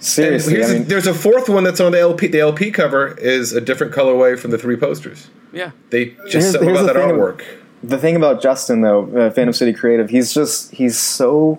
And 0.00 0.04
seriously, 0.06 0.54
here's 0.54 0.70
I 0.70 0.74
a- 0.74 0.78
mean, 0.78 0.88
there's 0.88 1.06
a 1.06 1.12
fourth 1.14 1.48
one 1.50 1.62
that's 1.64 1.78
on 1.80 1.92
the 1.92 2.00
LP. 2.00 2.26
The 2.28 2.40
LP 2.40 2.70
cover 2.70 3.14
is 3.18 3.52
a 3.52 3.60
different 3.60 3.92
colorway 3.92 4.38
from 4.38 4.50
the 4.50 4.56
three 4.58 4.76
posters. 4.76 5.28
Yeah. 5.52 5.72
They 5.90 6.04
Here's- 6.04 6.32
just 6.32 6.52
something 6.52 6.68
here's 6.68 6.80
about 6.80 6.94
the 6.94 7.00
that 7.00 7.06
thing- 7.08 7.18
artwork. 7.18 7.40
the 7.82 7.98
thing 7.98 8.16
about 8.16 8.40
Justin 8.40 8.80
though, 8.80 9.08
uh, 9.14 9.30
Phantom 9.30 9.52
City 9.52 9.72
Creative, 9.74 10.08
he's 10.08 10.32
just 10.32 10.72
he's 10.72 10.98
so 10.98 11.58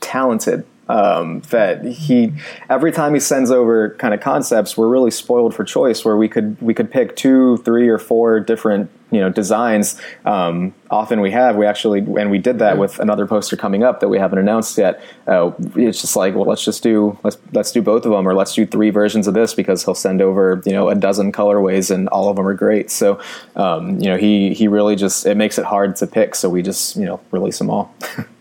talented 0.00 0.64
um, 0.88 1.40
that 1.50 1.84
he 1.84 2.32
every 2.70 2.92
time 2.92 3.14
he 3.14 3.20
sends 3.20 3.50
over 3.50 3.90
kind 3.96 4.14
of 4.14 4.20
concepts, 4.20 4.76
we're 4.76 4.88
really 4.88 5.10
spoiled 5.10 5.54
for 5.54 5.64
choice. 5.64 6.04
Where 6.04 6.16
we 6.16 6.28
could 6.28 6.60
we 6.60 6.74
could 6.74 6.90
pick 6.90 7.16
two, 7.16 7.58
three, 7.58 7.88
or 7.88 7.98
four 7.98 8.40
different 8.40 8.90
you 9.10 9.20
know 9.20 9.30
designs. 9.30 10.00
Um, 10.24 10.74
often 10.90 11.20
we 11.20 11.30
have 11.30 11.56
we 11.56 11.66
actually 11.66 12.00
and 12.00 12.30
we 12.30 12.38
did 12.38 12.58
that 12.60 12.78
with 12.78 12.98
another 12.98 13.26
poster 13.26 13.56
coming 13.56 13.82
up 13.82 14.00
that 14.00 14.08
we 14.08 14.18
haven't 14.18 14.38
announced 14.38 14.78
yet. 14.78 15.02
Uh, 15.26 15.52
it's 15.76 16.00
just 16.00 16.16
like 16.16 16.34
well, 16.34 16.46
let's 16.46 16.64
just 16.64 16.82
do 16.82 17.18
let's 17.22 17.38
let's 17.52 17.72
do 17.72 17.82
both 17.82 18.04
of 18.04 18.12
them, 18.12 18.26
or 18.26 18.34
let's 18.34 18.54
do 18.54 18.66
three 18.66 18.90
versions 18.90 19.26
of 19.26 19.34
this 19.34 19.54
because 19.54 19.84
he'll 19.84 19.94
send 19.94 20.22
over 20.22 20.62
you 20.64 20.72
know 20.72 20.88
a 20.88 20.94
dozen 20.94 21.32
colorways 21.32 21.90
and 21.90 22.08
all 22.08 22.28
of 22.28 22.36
them 22.36 22.46
are 22.46 22.54
great. 22.54 22.90
So 22.90 23.20
um, 23.56 23.98
you 24.00 24.06
know 24.06 24.16
he 24.16 24.54
he 24.54 24.68
really 24.68 24.96
just 24.96 25.26
it 25.26 25.36
makes 25.36 25.58
it 25.58 25.64
hard 25.64 25.96
to 25.96 26.06
pick. 26.06 26.34
So 26.34 26.48
we 26.48 26.62
just 26.62 26.96
you 26.96 27.04
know 27.04 27.20
release 27.30 27.58
them 27.58 27.70
all. 27.70 27.94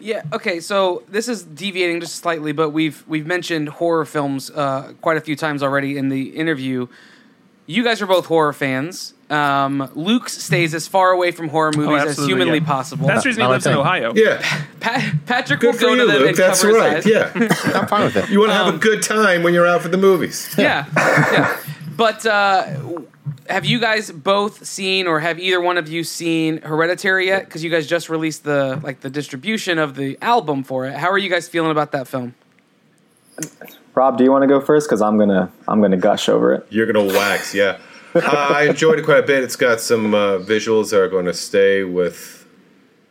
Yeah. 0.00 0.22
Okay. 0.32 0.60
So 0.60 1.02
this 1.08 1.28
is 1.28 1.42
deviating 1.44 2.00
just 2.00 2.16
slightly, 2.16 2.52
but 2.52 2.70
we've 2.70 3.04
we've 3.06 3.26
mentioned 3.26 3.68
horror 3.68 4.04
films 4.04 4.50
uh, 4.50 4.92
quite 5.00 5.16
a 5.16 5.20
few 5.20 5.36
times 5.36 5.62
already 5.62 5.96
in 5.98 6.08
the 6.08 6.30
interview. 6.30 6.86
You 7.66 7.84
guys 7.84 8.02
are 8.02 8.06
both 8.06 8.26
horror 8.26 8.52
fans. 8.52 9.14
Um, 9.30 9.88
Luke 9.94 10.28
stays 10.28 10.74
as 10.74 10.88
far 10.88 11.10
away 11.12 11.30
from 11.30 11.48
horror 11.48 11.70
movies 11.76 12.00
as 12.00 12.06
Oh, 12.06 12.08
absolutely, 12.10 12.34
humanly 12.34 12.58
yeah. 12.58 12.64
possible. 12.66 13.06
That's 13.06 13.22
the 13.22 13.28
reason 13.28 13.42
he 13.44 13.48
lives 13.48 13.64
in. 13.66 13.74
Ohio. 13.74 14.12
Yeah, 14.16 14.42
Pa- 14.80 15.12
Patrick 15.26 15.60
good 15.60 15.74
will 15.74 15.80
go 15.80 15.90
you, 15.94 16.00
to 16.00 16.06
them 16.06 16.16
Luke. 16.16 16.28
and 16.30 16.36
That's 16.36 16.62
cover 16.62 16.74
right. 16.74 16.96
his 17.04 17.06
eyes. 17.06 17.64
Yeah, 17.64 17.78
I'm 17.80 17.86
fine 17.86 18.04
with 18.06 18.16
it. 18.16 18.28
you 18.28 18.40
want 18.40 18.50
to 18.50 18.54
have 18.56 18.66
Um, 18.66 18.74
a 18.74 18.78
good 18.78 19.04
time 19.04 19.44
when 19.44 19.54
you're 19.54 19.68
out 19.68 19.82
for 19.82 19.88
the 19.88 19.98
movies. 19.98 20.52
yeah, 20.58 20.84
yeah. 20.96 21.56
But 21.96 22.26
uh, 22.26 22.64
have 23.50 23.64
you 23.64 23.80
guys 23.80 24.10
both 24.10 24.64
seen, 24.64 25.06
or 25.06 25.20
have 25.20 25.38
either 25.38 25.60
one 25.60 25.78
of 25.78 25.88
you 25.88 26.04
seen 26.04 26.62
Hereditary 26.62 27.26
yet? 27.26 27.44
Because 27.44 27.62
you 27.62 27.70
guys 27.70 27.86
just 27.86 28.08
released 28.08 28.44
the 28.44 28.80
like 28.82 29.00
the 29.00 29.10
distribution 29.10 29.78
of 29.78 29.96
the 29.96 30.18
album 30.22 30.62
for 30.62 30.86
it. 30.86 30.94
How 30.94 31.10
are 31.10 31.18
you 31.18 31.28
guys 31.28 31.48
feeling 31.48 31.70
about 31.70 31.92
that 31.92 32.08
film? 32.08 32.34
Rob, 33.94 34.16
do 34.16 34.24
you 34.24 34.30
want 34.30 34.42
to 34.42 34.48
go 34.48 34.60
first? 34.60 34.88
Because 34.88 35.02
I'm 35.02 35.18
gonna 35.18 35.50
I'm 35.68 35.80
gonna 35.80 35.96
gush 35.96 36.28
over 36.28 36.54
it. 36.54 36.66
You're 36.70 36.86
gonna 36.90 37.04
wax, 37.04 37.54
yeah. 37.54 37.78
Uh, 38.14 38.20
I 38.54 38.62
enjoyed 38.64 38.98
it 38.98 39.04
quite 39.04 39.18
a 39.18 39.26
bit. 39.26 39.44
It's 39.44 39.56
got 39.56 39.80
some 39.80 40.14
uh, 40.14 40.38
visuals 40.38 40.90
that 40.90 41.00
are 41.00 41.08
going 41.08 41.26
to 41.26 41.34
stay 41.34 41.84
with 41.84 42.44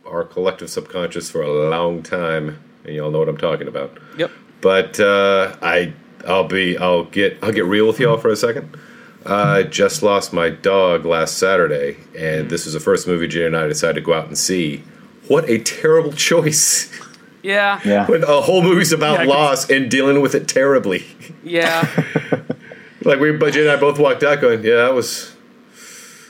our 0.06 0.26
collective 0.26 0.70
subconscious 0.70 1.32
for 1.32 1.42
a 1.42 1.70
long 1.70 2.04
time, 2.04 2.60
and 2.84 2.96
y'all 2.96 3.10
know 3.10 3.20
what 3.20 3.30
I'm 3.30 3.38
talking 3.38 3.70
about. 3.70 3.98
Yep. 4.18 4.32
But 4.60 5.00
uh, 5.00 5.56
I, 5.62 5.94
I'll 6.28 6.50
be, 6.50 6.78
I'll 6.78 7.06
get, 7.06 7.38
I'll 7.42 7.54
get 7.54 7.64
real 7.64 7.88
with 7.88 7.98
y'all 8.00 8.18
for 8.18 8.30
a 8.30 8.36
second. 8.36 8.78
I 9.26 9.64
just 9.64 10.02
lost 10.02 10.32
my 10.34 10.50
dog 10.50 11.06
last 11.06 11.38
Saturday, 11.38 11.98
and 12.18 12.50
this 12.50 12.66
was 12.66 12.74
the 12.74 12.80
first 12.80 13.08
movie 13.08 13.28
Jay 13.28 13.46
and 13.46 13.56
I 13.56 13.68
decided 13.68 13.96
to 13.96 14.02
go 14.02 14.14
out 14.14 14.28
and 14.28 14.38
see. 14.38 14.84
What 15.28 15.48
a 15.50 15.60
terrible 15.60 16.12
choice! 16.14 16.90
Yeah. 17.44 17.80
Yeah. 17.86 18.08
when 18.08 18.24
a 18.24 18.42
whole 18.42 18.62
movie's 18.62 18.92
about 18.92 19.20
Yeah, 19.22 19.26
loss 19.34 19.70
and 19.70 19.90
dealing 19.90 20.22
with 20.22 20.36
it 20.36 20.48
terribly. 20.48 21.06
Yeah. 21.44 21.88
Like 23.02 23.22
we, 23.22 23.32
but 23.32 23.54
Jay 23.54 23.62
and 23.62 23.72
I 23.72 23.78
both 23.78 23.98
walked 23.98 24.24
out 24.24 24.42
going, 24.42 24.62
"Yeah, 24.62 24.76
that 24.76 24.94
was 24.94 25.34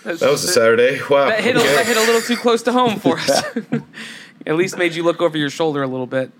that 0.03 0.21
was 0.21 0.43
a 0.43 0.47
Saturday. 0.47 0.99
Wow, 1.09 1.29
That 1.29 1.43
hit, 1.43 1.55
a, 1.55 1.59
that 1.59 1.85
hit 1.87 1.97
a 1.97 2.01
little 2.01 2.21
too 2.21 2.37
close 2.37 2.61
to 2.63 2.71
home 2.71 2.99
for 2.99 3.17
us. 3.19 3.41
At 4.45 4.55
least 4.55 4.77
made 4.77 4.93
you 4.93 5.01
look 5.03 5.19
over 5.19 5.35
your 5.35 5.49
shoulder 5.49 5.81
a 5.81 5.87
little 5.87 6.05
bit. 6.05 6.31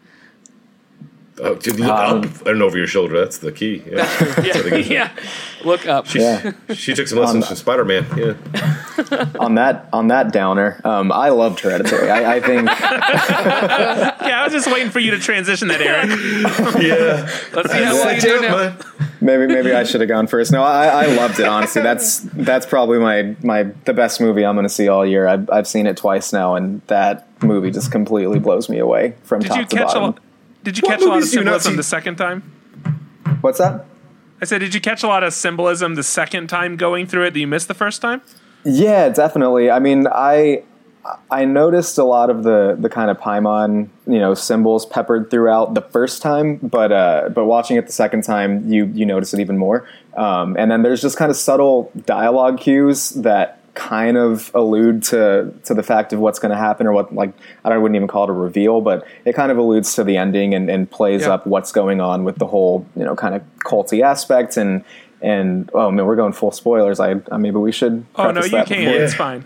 Oh, 1.41 1.55
dude, 1.55 1.79
look 1.79 1.89
Um, 1.89 2.23
up 2.23 2.45
and 2.47 2.61
over 2.61 2.77
your 2.77 2.87
shoulder. 2.87 3.17
That's 3.19 3.37
the 3.37 3.51
key. 3.51 3.81
Yeah. 3.85 3.95
That's 4.19 4.63
what 4.63 4.73
I. 4.73 4.77
Yeah. 4.77 5.11
Look 5.63 5.87
up. 5.87 6.13
Yeah. 6.13 6.51
She 6.73 6.93
took 6.93 7.07
some 7.07 7.19
lessons 7.19 7.47
from 7.47 7.55
Spider 7.55 7.85
Man. 7.85 8.05
Yeah. 8.17 8.33
on 9.39 9.55
that 9.55 9.87
on 9.93 10.07
that 10.09 10.31
downer, 10.33 10.79
um, 10.83 11.11
I 11.11 11.29
loved 11.29 11.59
Hereditary. 11.61 12.09
I, 12.11 12.35
I 12.35 12.39
think 12.41 12.67
Yeah, 12.69 14.41
I 14.41 14.43
was 14.43 14.53
just 14.53 14.67
waiting 14.71 14.89
for 14.89 14.99
you 14.99 15.11
to 15.11 15.19
transition 15.19 15.67
that, 15.69 15.81
Eric. 15.81 16.09
Yeah. 16.83 17.29
Let's 17.53 17.71
see 17.71 17.83
how 17.83 17.93
well 17.93 18.15
you 18.15 18.21
do 18.21 18.41
now. 18.41 18.77
maybe 19.21 19.47
maybe 19.47 19.73
I 19.73 19.83
should 19.83 20.01
have 20.01 20.09
gone 20.09 20.27
first. 20.27 20.51
No, 20.51 20.63
I, 20.63 20.87
I 20.87 21.15
loved 21.15 21.39
it. 21.39 21.45
Honestly, 21.47 21.81
that's 21.81 22.19
that's 22.33 22.65
probably 22.65 22.99
my 22.99 23.35
my 23.43 23.63
the 23.85 23.93
best 23.93 24.19
movie 24.21 24.45
I'm 24.45 24.55
going 24.55 24.63
to 24.65 24.69
see 24.69 24.87
all 24.87 25.05
year. 25.05 25.27
I've 25.27 25.49
I've 25.49 25.67
seen 25.67 25.87
it 25.87 25.97
twice 25.97 26.31
now, 26.33 26.55
and 26.55 26.81
that 26.87 27.27
movie 27.43 27.71
just 27.71 27.91
completely 27.91 28.39
blows 28.39 28.69
me 28.69 28.79
away 28.79 29.13
from 29.23 29.39
Did 29.41 29.49
top 29.49 29.57
you 29.57 29.65
to 29.65 29.75
catch 29.75 29.83
a 29.83 29.85
bottom. 29.87 30.03
lot? 30.03 30.19
Did 30.63 30.77
you 30.77 30.81
What 30.83 30.91
catch 30.91 31.01
a 31.01 31.05
lot 31.05 31.11
of 31.11 31.15
movies 31.19 31.31
do 31.31 31.39
you 31.39 31.43
not 31.45 31.61
symbolism 31.61 31.77
the 31.77 31.83
second 31.83 32.15
time? 32.17 32.41
What's 33.41 33.59
that? 33.59 33.85
I 34.41 34.45
said, 34.45 34.59
did 34.59 34.73
you 34.73 34.81
catch 34.81 35.03
a 35.03 35.07
lot 35.07 35.23
of 35.23 35.33
symbolism 35.33 35.95
the 35.95 36.03
second 36.03 36.47
time 36.47 36.77
going 36.77 37.07
through 37.07 37.25
it 37.25 37.31
that 37.31 37.39
you 37.39 37.47
missed 37.47 37.67
the 37.67 37.73
first 37.73 38.01
time? 38.01 38.21
Yeah, 38.63 39.09
definitely. 39.09 39.71
I 39.71 39.79
mean, 39.79 40.07
I 40.07 40.63
I 41.31 41.45
noticed 41.45 41.97
a 41.97 42.03
lot 42.03 42.29
of 42.29 42.43
the 42.43 42.75
the 42.77 42.89
kind 42.89 43.09
of 43.09 43.17
Paimon, 43.17 43.89
you 44.05 44.19
know, 44.19 44.33
symbols 44.33 44.85
peppered 44.85 45.31
throughout 45.31 45.73
the 45.73 45.81
first 45.81 46.21
time, 46.21 46.57
but 46.57 46.91
uh, 46.91 47.29
but 47.33 47.45
watching 47.45 47.77
it 47.77 47.85
the 47.87 47.93
second 47.93 48.23
time, 48.23 48.69
you 48.71 48.85
you 48.93 49.05
notice 49.05 49.33
it 49.33 49.39
even 49.39 49.57
more. 49.57 49.87
Um, 50.15 50.55
and 50.57 50.69
then 50.69 50.83
there's 50.83 51.01
just 51.01 51.17
kind 51.17 51.31
of 51.31 51.37
subtle 51.37 51.91
dialogue 52.05 52.59
cues 52.59 53.11
that 53.11 53.58
kind 53.79 54.17
of 54.17 54.51
allude 54.53 55.01
to 55.03 55.53
to 55.63 55.73
the 55.73 55.83
fact 55.83 56.11
of 56.13 56.19
what's 56.19 56.37
going 56.39 56.51
to 56.51 56.57
happen 56.57 56.85
or 56.87 56.91
what 56.91 57.13
like 57.15 57.31
I 57.63 57.77
wouldn't 57.77 57.95
even 57.95 58.07
call 58.07 58.25
it 58.25 58.29
a 58.29 58.33
reveal, 58.33 58.81
but 58.81 59.05
it 59.25 59.33
kind 59.33 59.51
of 59.51 59.57
alludes 59.57 59.95
to 59.95 60.03
the 60.03 60.17
ending 60.17 60.53
and, 60.53 60.69
and 60.69 60.89
plays 60.89 61.21
Yeah. 61.21 61.33
up 61.35 61.47
what's 61.47 61.71
going 61.71 62.01
on 62.01 62.23
with 62.25 62.35
the 62.37 62.47
whole 62.47 62.85
you 62.95 63.05
know 63.05 63.15
kind 63.15 63.35
of 63.35 63.41
culty 63.65 64.01
aspect 64.03 64.57
and. 64.57 64.83
And 65.21 65.69
oh 65.73 65.91
man, 65.91 66.05
we're 66.05 66.15
going 66.15 66.31
full 66.31 66.51
spoilers. 66.53 67.01
I, 67.01 67.15
I 67.29 67.35
maybe 67.35 67.57
we 67.57 67.73
should. 67.73 68.05
Oh 68.15 68.31
no, 68.31 68.41
you 68.41 68.51
can't. 68.51 68.69
before- 68.69 68.93
It's 69.03 69.13
fine. 69.13 69.43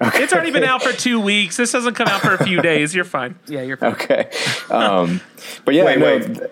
It's 0.02 0.32
already 0.32 0.50
been 0.50 0.64
out 0.64 0.82
for 0.82 0.92
two 0.94 1.20
weeks. 1.20 1.58
This 1.58 1.72
doesn't 1.72 1.92
come 1.92 2.08
out 2.08 2.22
for 2.22 2.32
a 2.32 2.42
few 2.42 2.62
days. 2.70 2.94
You're 2.94 3.04
fine. 3.04 3.38
Yeah, 3.46 3.60
you're 3.60 3.76
fine. 3.76 3.92
Okay. 3.92 4.30
Um, 4.70 5.20
but 5.66 5.74
yeah, 5.74 5.84
Wait, 5.84 5.98
no, 5.98 6.06
wait. 6.06 6.24
th- 6.24 6.50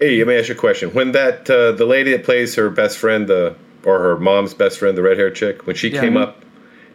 Hey, 0.00 0.16
let 0.16 0.28
me 0.28 0.38
ask 0.38 0.48
you 0.48 0.54
a 0.54 0.58
question. 0.58 0.94
When 0.94 1.12
that 1.12 1.50
uh, 1.50 1.72
the 1.72 1.84
lady 1.84 2.12
that 2.12 2.24
plays 2.24 2.54
her 2.54 2.70
best 2.70 2.96
friend, 2.96 3.26
the 3.28 3.54
or 3.84 3.98
her 3.98 4.16
mom's 4.18 4.54
best 4.54 4.78
friend, 4.78 4.96
the 4.96 5.02
red 5.02 5.18
haired 5.18 5.34
chick, 5.34 5.66
when 5.66 5.76
she 5.76 5.90
Yeah. 5.90 6.00
came 6.00 6.16
up, 6.16 6.42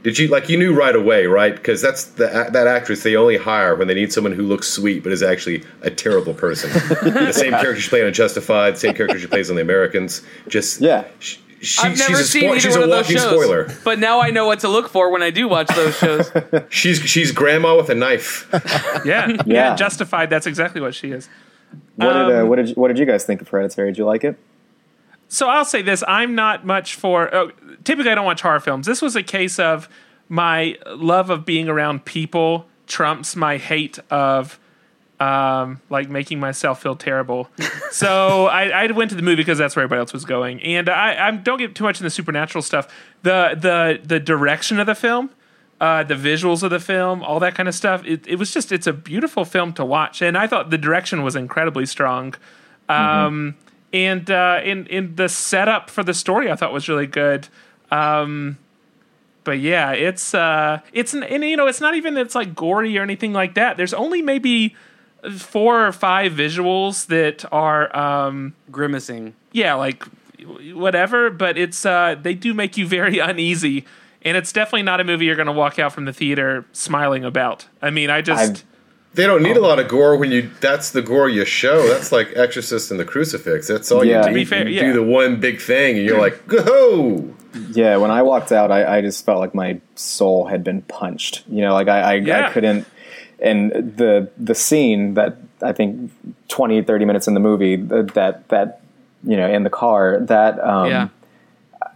did 0.06 0.18
you 0.20 0.28
like 0.30 0.48
you 0.50 0.58
knew 0.58 0.72
right 0.74 0.96
away, 0.96 1.26
right? 1.26 1.54
Because 1.56 1.82
that's 1.82 2.04
the 2.06 2.28
that 2.54 2.68
actress 2.68 3.02
they 3.04 3.16
only 3.16 3.38
hire 3.38 3.76
when 3.76 3.88
they 3.88 3.96
need 3.96 4.14
someone 4.14 4.32
who 4.34 4.44
looks 4.44 4.68
sweet 4.70 5.04
but 5.04 5.12
is 5.12 5.22
actually 5.24 5.64
a 5.82 5.90
terrible 5.90 6.34
person. 6.36 6.70
the 6.72 7.34
same 7.34 7.52
character 7.62 7.82
she 7.82 7.90
played 7.90 8.06
on 8.06 8.14
Justified, 8.14 8.76
the 8.76 8.80
same 8.80 8.94
character 8.94 9.18
she 9.20 9.26
plays 9.28 9.50
on 9.50 9.56
The 9.56 9.64
Americans. 9.64 10.22
Just 10.48 10.80
Yeah. 10.80 11.06
She, 11.20 11.40
she- 11.62 11.82
I've 11.82 11.98
never 11.98 12.10
she's 12.12 12.20
a 12.20 12.24
seen 12.26 12.44
spo- 12.44 12.52
either 12.52 12.60
she's 12.60 12.74
one 12.78 12.82
a 12.82 12.84
of 12.86 12.90
those 12.92 13.06
walking 13.06 13.18
shows, 13.18 13.32
spoiler. 13.44 13.76
but 13.84 13.98
now 13.98 14.22
I 14.22 14.30
know 14.30 14.46
what 14.46 14.60
to 14.60 14.70
look 14.70 14.88
for 14.90 15.10
when 15.10 15.24
I 15.24 15.32
do 15.32 15.48
watch 15.48 15.68
those 15.70 15.98
shows. 15.98 16.32
She's 16.70 17.00
she's 17.00 17.32
grandma 17.32 17.76
with 17.76 17.90
a 17.90 17.96
knife. 17.96 18.48
Yeah, 19.06 19.28
yeah. 19.30 19.36
Yeah. 19.48 19.76
Justified. 19.76 20.30
That's 20.30 20.46
exactly 20.46 20.82
what 20.82 20.94
she 20.94 21.10
is. 21.12 21.28
what 21.96 22.14
did 22.14 22.32
uh, 22.32 22.42
Um, 22.44 22.50
what 22.50 22.58
did 22.58 22.70
you, 22.70 22.76
what 22.76 22.90
did 22.90 23.00
you 23.00 23.06
guys 23.08 23.24
think 23.26 23.42
of 23.42 23.48
Hereditary? 23.48 23.90
Did 23.90 23.98
you 23.98 24.06
like 24.06 24.24
it? 24.24 24.38
So 25.28 25.48
I'll 25.50 25.66
say 25.66 25.82
this: 25.82 26.04
I'm 26.08 26.36
not 26.36 26.66
much 26.68 26.94
for. 26.96 27.34
Uh, 27.34 27.48
typically, 27.86 28.12
I 28.12 28.16
don't 28.16 28.26
watch 28.26 28.42
horror 28.42 28.60
films. 28.60 28.86
This 28.86 29.02
was 29.02 29.16
a 29.16 29.24
case 29.24 29.60
of 29.60 29.88
my 30.28 30.78
love 30.88 31.30
of 31.30 31.46
being 31.46 31.70
around 31.70 32.06
people 32.06 32.68
trumps 32.88 33.36
my 33.36 33.58
hate 33.58 34.00
of 34.10 34.60
um, 35.20 35.82
like 35.90 36.10
making 36.10 36.40
myself 36.40 36.82
feel 36.82 36.96
terrible. 36.96 37.50
so 37.92 38.48
I, 38.48 38.86
I 38.86 38.92
went 38.92 39.12
to 39.12 39.16
the 39.16 39.22
movie 39.22 39.38
because 39.38 39.58
that's 39.58 39.76
where 39.76 39.84
everybody 39.84 40.00
else 40.00 40.14
was 40.14 40.26
going, 40.26 40.62
and 40.62 40.90
I, 40.90 41.28
I 41.28 41.32
don't 41.32 41.58
get 41.58 41.76
too 41.76 41.84
much 41.84 42.00
in 42.00 42.04
the 42.04 42.10
supernatural 42.10 42.62
stuff. 42.62 42.94
The 43.24 43.56
the 43.58 44.06
the 44.06 44.20
direction 44.20 44.80
of 44.80 44.88
the 44.88 44.96
film. 44.96 45.30
Uh, 45.78 46.04
the 46.06 46.16
visuals 46.16 46.64
of 46.64 46.70
the 46.70 46.80
film, 46.80 47.22
all 47.22 47.38
that 47.42 47.54
kind 47.54 47.68
of 47.68 47.76
stuff. 47.76 48.02
It, 48.06 48.26
it 48.26 48.38
was 48.38 48.54
just, 48.54 48.72
it's 48.72 48.88
a 48.88 48.94
beautiful 48.94 49.44
film 49.44 49.74
to 49.74 49.84
watch. 49.84 50.22
And 50.22 50.38
I 50.38 50.48
thought 50.48 50.70
the 50.70 50.78
direction 50.78 51.22
was 51.22 51.36
incredibly 51.36 51.86
strong. 51.86 52.34
Um, 52.88 53.56
and, 53.92 54.32
uh, 54.32 54.62
in, 54.64 54.88
in 54.88 55.18
the 55.18 55.28
setup 55.28 55.90
for 55.90 56.02
the 56.02 56.14
story, 56.14 56.50
I 56.50 56.56
thought 56.56 56.72
was 56.72 56.88
really 56.88 57.08
good. 57.08 57.50
Um, 57.96 58.58
but 59.44 59.60
yeah, 59.60 59.92
it's, 59.92 60.34
uh, 60.34 60.80
it's, 60.92 61.14
and 61.14 61.44
you 61.44 61.56
know, 61.56 61.68
it's 61.68 61.82
not 61.82 61.96
even, 61.96 62.18
it's 62.18 62.34
like 62.36 62.56
gory 62.56 62.98
or 62.98 63.04
anything 63.04 63.32
like 63.34 63.54
that. 63.56 63.78
There's 63.78 63.94
only 63.94 64.22
maybe 64.22 64.76
four 65.38 65.86
or 65.88 65.92
five 65.92 66.32
visuals 66.34 67.08
that 67.08 67.46
are 67.52 67.96
um, 67.96 68.56
Grimacing. 68.72 69.34
yeah, 69.52 69.76
like 69.76 70.04
whatever, 70.74 71.30
but 71.30 71.58
it's 71.58 71.86
uh, 71.86 72.16
they 72.22 72.34
do 72.34 72.54
make 72.54 72.78
you 72.78 72.88
very 72.88 73.20
uneasy, 73.30 73.86
and 74.24 74.36
it's 74.38 74.52
definitely 74.52 74.84
not 74.84 75.00
a 75.00 75.04
movie 75.04 75.26
you're 75.26 75.36
going 75.36 75.46
to 75.48 75.52
walk 75.52 75.80
out 75.80 75.94
from 75.94 76.06
the 76.06 76.14
theater 76.14 76.66
smiling 76.74 77.24
about. 77.24 77.68
I 77.82 77.90
mean, 77.92 78.10
I 78.10 78.22
just 78.22 78.52
I've- 78.52 78.62
They 79.14 79.26
don't 79.28 79.42
need 79.44 79.58
a 79.58 79.62
lot 79.62 79.80
of 79.80 79.88
gore 79.88 80.18
when 80.18 80.32
you. 80.32 80.50
That's 80.60 80.90
the 80.92 81.02
gore 81.02 81.30
you 81.30 81.46
show. 81.46 81.88
That's 81.88 82.12
like 82.12 82.30
Exorcist 82.36 82.92
and 82.92 83.00
the 83.00 83.06
crucifix. 83.06 83.68
That's 83.68 83.92
all 83.92 84.04
Yeah. 84.04 84.18
you 84.18 84.22
To 84.24 84.28
do. 84.30 84.34
be 84.34 84.40
You 84.42 84.46
fair, 84.46 84.64
do 84.66 84.72
yeah. 84.72 84.92
the 84.92 85.04
one 85.04 85.40
big 85.40 85.62
thing, 85.62 85.98
and 85.98 86.06
you're 86.06 86.20
like, 86.20 86.48
go. 86.48 87.34
Yeah, 87.72 87.98
when 87.98 88.12
I 88.12 88.22
walked 88.22 88.52
out, 88.52 88.72
I, 88.72 88.98
I 88.98 89.02
just 89.02 89.26
felt 89.26 89.40
like 89.40 89.56
my 89.56 89.80
soul 89.96 90.46
had 90.46 90.64
been 90.64 90.82
punched. 90.84 91.44
You 91.48 91.62
know, 91.62 91.74
like 91.74 91.88
I, 91.88 92.00
I, 92.02 92.14
Yeah. 92.16 92.48
I 92.48 92.52
couldn't. 92.52 92.86
And 93.40 93.72
the 93.98 94.30
the 94.38 94.56
scene 94.56 95.14
that 95.16 95.38
I 95.62 95.72
think 95.74 96.12
20, 96.48 96.82
30 96.84 97.06
minutes 97.06 97.28
in 97.28 97.34
the 97.34 97.40
movie 97.40 97.76
that 97.76 98.48
that 98.50 98.82
you 99.24 99.36
know 99.38 99.50
in 99.50 99.64
the 99.64 99.70
car 99.70 100.20
that 100.22 100.60
um, 100.64 100.90
yeah. 100.90 101.08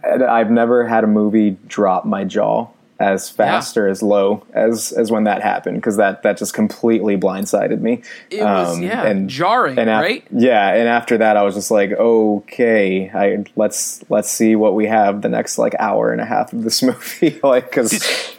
I- 0.04 0.40
I've 0.40 0.50
never 0.50 0.86
had 0.86 1.04
a 1.04 1.06
movie 1.06 1.56
drop 1.66 2.04
my 2.04 2.24
jaw 2.24 2.68
as 3.00 3.30
fast 3.30 3.74
Yeah. 3.76 3.82
or 3.82 3.88
as 3.88 4.02
low 4.02 4.44
as 4.52 4.92
as 4.92 5.10
when 5.10 5.24
that 5.24 5.42
happened 5.42 5.76
because 5.78 5.96
that 5.96 6.22
that 6.22 6.36
just 6.36 6.52
completely 6.54 7.16
blindsided 7.16 7.80
me. 7.80 8.02
It 8.30 8.42
was, 8.44 8.76
Um, 8.76 8.82
yeah, 8.82 9.12
jarring, 9.26 9.78
and 9.78 9.88
af- 9.88 10.02
right? 10.02 10.22
Yeah, 10.30 10.74
and 10.74 10.86
after 10.86 11.16
that, 11.18 11.36
I 11.38 11.42
was 11.42 11.54
just 11.54 11.70
like, 11.70 11.92
okay, 11.92 13.10
I 13.12 13.44
let's 13.56 14.04
let's 14.10 14.30
see 14.30 14.54
what 14.54 14.74
we 14.74 14.86
have 14.86 15.22
the 15.22 15.28
next 15.30 15.56
like 15.58 15.74
hour 15.78 16.12
and 16.12 16.20
a 16.20 16.24
half 16.26 16.52
of 16.52 16.62
this 16.62 16.82
movie, 16.90 17.40
like 17.42 17.70
because 17.70 17.92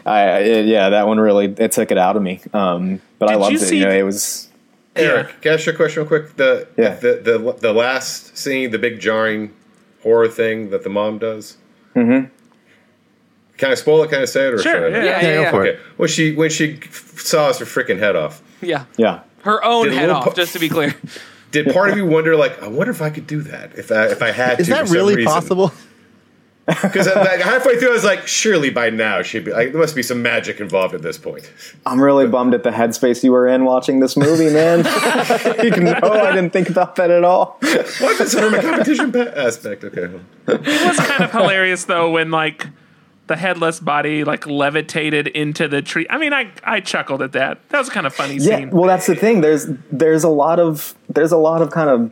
I 0.06 0.38
it, 0.40 0.66
yeah, 0.68 0.90
that 0.92 1.08
one 1.08 1.20
really 1.20 1.54
it 1.58 1.72
took 1.72 1.92
it 1.92 1.98
out 1.98 2.16
of 2.16 2.22
me. 2.22 2.40
Um, 2.54 3.02
but 3.20 3.30
I 3.32 3.36
loved 3.36 3.54
you 3.54 3.60
it. 3.60 3.74
You 3.74 3.80
know, 3.86 3.90
the- 3.92 3.98
it 3.98 4.04
was 4.04 4.48
Eric, 4.96 5.42
can 5.42 5.52
I 5.52 5.56
ask 5.56 5.66
you 5.66 5.72
a 5.72 5.76
question 5.76 6.02
real 6.04 6.08
quick? 6.08 6.36
The, 6.36 6.68
Yeah. 6.78 6.96
the 6.96 7.20
the 7.24 7.56
the 7.60 7.74
last 7.74 8.38
scene, 8.38 8.72
the 8.72 8.78
big 8.78 9.00
jarring 9.00 9.54
horror 10.04 10.28
thing 10.28 10.70
that 10.72 10.84
the 10.84 10.90
mom 10.90 11.18
does. 11.18 11.58
Mm-hmm. 11.96 12.26
Can 13.62 13.70
I 13.70 13.76
spoil 13.76 14.02
it? 14.02 14.10
Can 14.10 14.24
I 14.24 14.26
say 14.26 14.48
it? 14.48 14.56
Or 14.56 14.58
Sure, 14.58 14.74
should 14.74 14.84
I 14.86 14.90
not? 14.90 15.06
Yeah, 15.06 15.22
yeah, 15.22 15.22
go 15.36 15.42
yeah. 15.44 15.52
for 15.52 15.66
Okay. 15.68 15.80
When 15.98 16.10
she 16.10 16.34
when 16.36 16.50
she 16.50 16.80
f- 16.82 17.20
saws 17.20 17.60
her 17.60 17.66
freaking 17.66 18.00
head 18.00 18.16
off, 18.16 18.42
Yeah. 18.60 18.86
yeah. 18.98 19.20
Her 19.44 19.64
own 19.64 19.86
Did 19.90 19.94
head 19.94 20.10
off, 20.10 20.24
pu- 20.26 20.34
just 20.34 20.54
to 20.54 20.60
be 20.60 20.68
clear. 20.68 20.96
did 21.52 21.72
part 21.72 21.92
of 21.92 21.98
you 21.98 22.08
wonder 22.08 22.36
like, 22.36 22.60
I 22.64 22.68
wonder 22.68 22.90
if 22.92 23.04
I 23.04 23.12
could 23.12 23.28
do 23.28 23.42
that 23.44 23.78
if 23.78 23.92
I 23.92 24.06
if 24.08 24.24
I 24.24 24.32
had 24.32 24.56
to? 24.56 24.62
Is 24.62 24.68
to? 24.68 24.74
that 24.74 24.90
really 24.90 25.24
possible? 25.24 25.72
Because 26.68 27.08
uh, 27.08 27.26
halfway 27.42 27.78
through, 27.80 27.90
I 27.90 27.94
was 27.94 28.04
like, 28.04 28.28
surely 28.28 28.70
by 28.70 28.90
now 28.92 29.24
she'd 29.24 29.44
be. 29.46 29.52
Like, 29.52 29.72
there 29.72 29.82
must 29.82 29.96
be 29.96 30.04
some 30.04 30.22
magic 30.22 30.60
involved 30.62 30.94
at 30.94 31.02
this 31.02 31.18
point. 31.18 31.52
I'm 31.86 32.00
really 32.00 32.28
bummed 32.28 32.54
at 32.54 32.64
the 32.64 32.70
headspace 32.70 33.24
you 33.24 33.32
were 33.32 33.48
in 33.48 33.66
watching 33.66 34.00
this 34.00 34.16
movie, 34.16 34.50
man. 34.54 34.78
you 35.64 35.72
can, 35.72 35.88
oh, 36.04 36.12
I 36.12 36.32
didn't 36.34 36.52
think 36.52 36.70
about 36.70 36.96
that 36.96 37.10
at 37.10 37.24
all. 37.26 37.58
What 37.62 38.22
is 38.22 38.34
it 38.36 38.40
from 38.40 38.54
a 38.54 38.62
competition 38.62 39.12
pa- 39.12 39.20
aspect? 39.36 39.84
Okay. 39.84 40.04
it 40.48 40.62
was 40.88 40.98
kind 40.98 41.24
of 41.24 41.32
hilarious 41.32 41.86
though 41.86 42.12
when 42.12 42.30
like 42.32 42.68
the 43.32 43.38
headless 43.38 43.80
body 43.80 44.24
like 44.24 44.46
levitated 44.46 45.28
into 45.28 45.68
the 45.68 45.82
tree. 45.82 46.06
I 46.10 46.18
mean, 46.18 46.34
I 46.34 46.52
I 46.64 46.82
chuckled 46.82 47.22
at 47.22 47.32
that. 47.32 47.58
That 47.70 47.80
was 47.80 47.90
kind 47.90 48.06
of 48.06 48.14
funny 48.14 48.36
Yeah, 48.36 48.58
scene. 48.58 48.70
well, 48.72 48.88
that's 48.88 49.08
the 49.08 49.16
thing. 49.16 49.42
There's 49.42 49.68
there's 49.92 50.24
a 50.24 50.30
lot 50.30 50.60
of 50.60 50.96
there's 51.10 51.32
a 51.32 51.38
lot 51.38 51.62
of 51.62 51.72
kind 51.72 51.90
of 51.90 52.12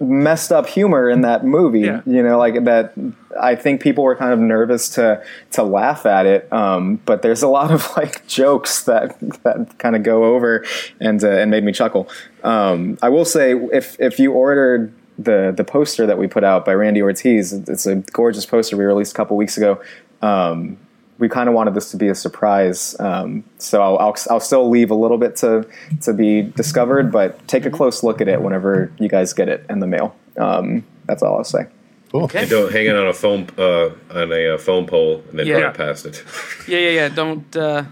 messed 0.00 0.52
up 0.52 0.66
humor 0.66 1.08
in 1.08 1.20
that 1.22 1.44
movie. 1.44 1.80
Yeah. 1.80 2.02
You 2.06 2.22
know, 2.22 2.38
like 2.38 2.64
that. 2.64 2.94
I 3.40 3.56
think 3.56 3.80
people 3.82 4.04
were 4.04 4.14
kind 4.14 4.32
of 4.32 4.38
nervous 4.38 4.88
to 4.90 5.22
to 5.52 5.64
laugh 5.64 6.06
at 6.06 6.24
it, 6.26 6.52
um, 6.52 7.00
but 7.04 7.22
there's 7.22 7.42
a 7.42 7.48
lot 7.48 7.72
of 7.72 7.90
like 7.96 8.24
jokes 8.28 8.84
that 8.84 9.18
that 9.42 9.74
kind 9.78 9.96
of 9.96 10.04
go 10.04 10.24
over 10.24 10.64
and 11.00 11.22
uh, 11.24 11.28
and 11.28 11.50
made 11.50 11.64
me 11.64 11.72
chuckle. 11.72 12.08
Um, 12.44 12.96
I 13.02 13.08
will 13.08 13.24
say, 13.24 13.54
if 13.72 13.96
if 13.98 14.20
you 14.20 14.30
ordered 14.32 14.92
the 15.18 15.52
the 15.56 15.64
poster 15.64 16.06
that 16.06 16.18
we 16.18 16.26
put 16.28 16.44
out 16.44 16.64
by 16.64 16.74
Randy 16.74 17.02
Ortiz, 17.02 17.52
it's 17.52 17.86
a 17.86 17.96
gorgeous 18.12 18.46
poster 18.46 18.76
we 18.76 18.84
released 18.84 19.12
a 19.12 19.16
couple 19.16 19.36
weeks 19.36 19.56
ago. 19.56 19.80
Um, 20.22 20.78
we 21.18 21.28
kind 21.28 21.48
of 21.48 21.54
wanted 21.54 21.74
this 21.74 21.90
to 21.92 21.96
be 21.96 22.08
a 22.08 22.14
surprise, 22.14 22.98
um, 22.98 23.44
so 23.58 23.80
I'll, 23.80 23.98
I'll, 23.98 24.16
I'll 24.30 24.40
still 24.40 24.68
leave 24.68 24.90
a 24.90 24.94
little 24.96 25.16
bit 25.18 25.36
to 25.36 25.64
to 26.02 26.12
be 26.12 26.42
discovered, 26.42 27.12
but 27.12 27.46
take 27.46 27.64
a 27.66 27.70
close 27.70 28.02
look 28.02 28.20
at 28.20 28.26
it 28.28 28.42
whenever 28.42 28.92
you 28.98 29.08
guys 29.08 29.32
get 29.32 29.48
it 29.48 29.64
in 29.70 29.78
the 29.78 29.86
mail. 29.86 30.16
Um, 30.36 30.84
that's 31.06 31.22
all 31.22 31.36
I'll 31.38 31.44
say. 31.44 31.66
And 32.12 32.48
don't 32.50 32.72
hang 32.72 32.86
it 32.86 32.94
on 32.96 33.06
a 33.08 33.12
foam 33.12 33.46
uh, 33.58 33.90
on 34.10 34.32
a 34.32 34.54
uh, 34.54 34.58
foam 34.58 34.86
pole 34.86 35.22
and 35.30 35.38
then 35.38 35.46
Yeah. 35.46 35.60
drive 35.60 35.74
past 35.74 36.06
it. 36.06 36.22
Yeah, 36.68 36.78
yeah, 36.78 36.90
yeah. 36.90 37.08
Don't. 37.08 37.56
Uh, 37.56 37.84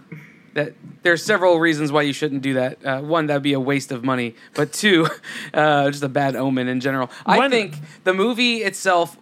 that 0.54 0.74
there's 1.02 1.24
several 1.24 1.58
reasons 1.58 1.90
why 1.90 2.02
you 2.02 2.12
shouldn't 2.12 2.42
do 2.42 2.54
that. 2.54 2.84
Uh, 2.84 3.00
one, 3.00 3.26
that'd 3.26 3.42
be 3.42 3.52
a 3.54 3.60
waste 3.60 3.90
of 3.90 4.04
money. 4.04 4.34
But 4.54 4.72
two, 4.72 5.08
uh, 5.54 5.90
just 5.90 6.02
a 6.04 6.08
bad 6.08 6.36
omen 6.36 6.68
in 6.68 6.80
general. 6.80 7.10
I 7.26 7.38
One- 7.38 7.50
think 7.50 7.74
the 8.04 8.14
movie 8.14 8.58
itself 8.58 9.16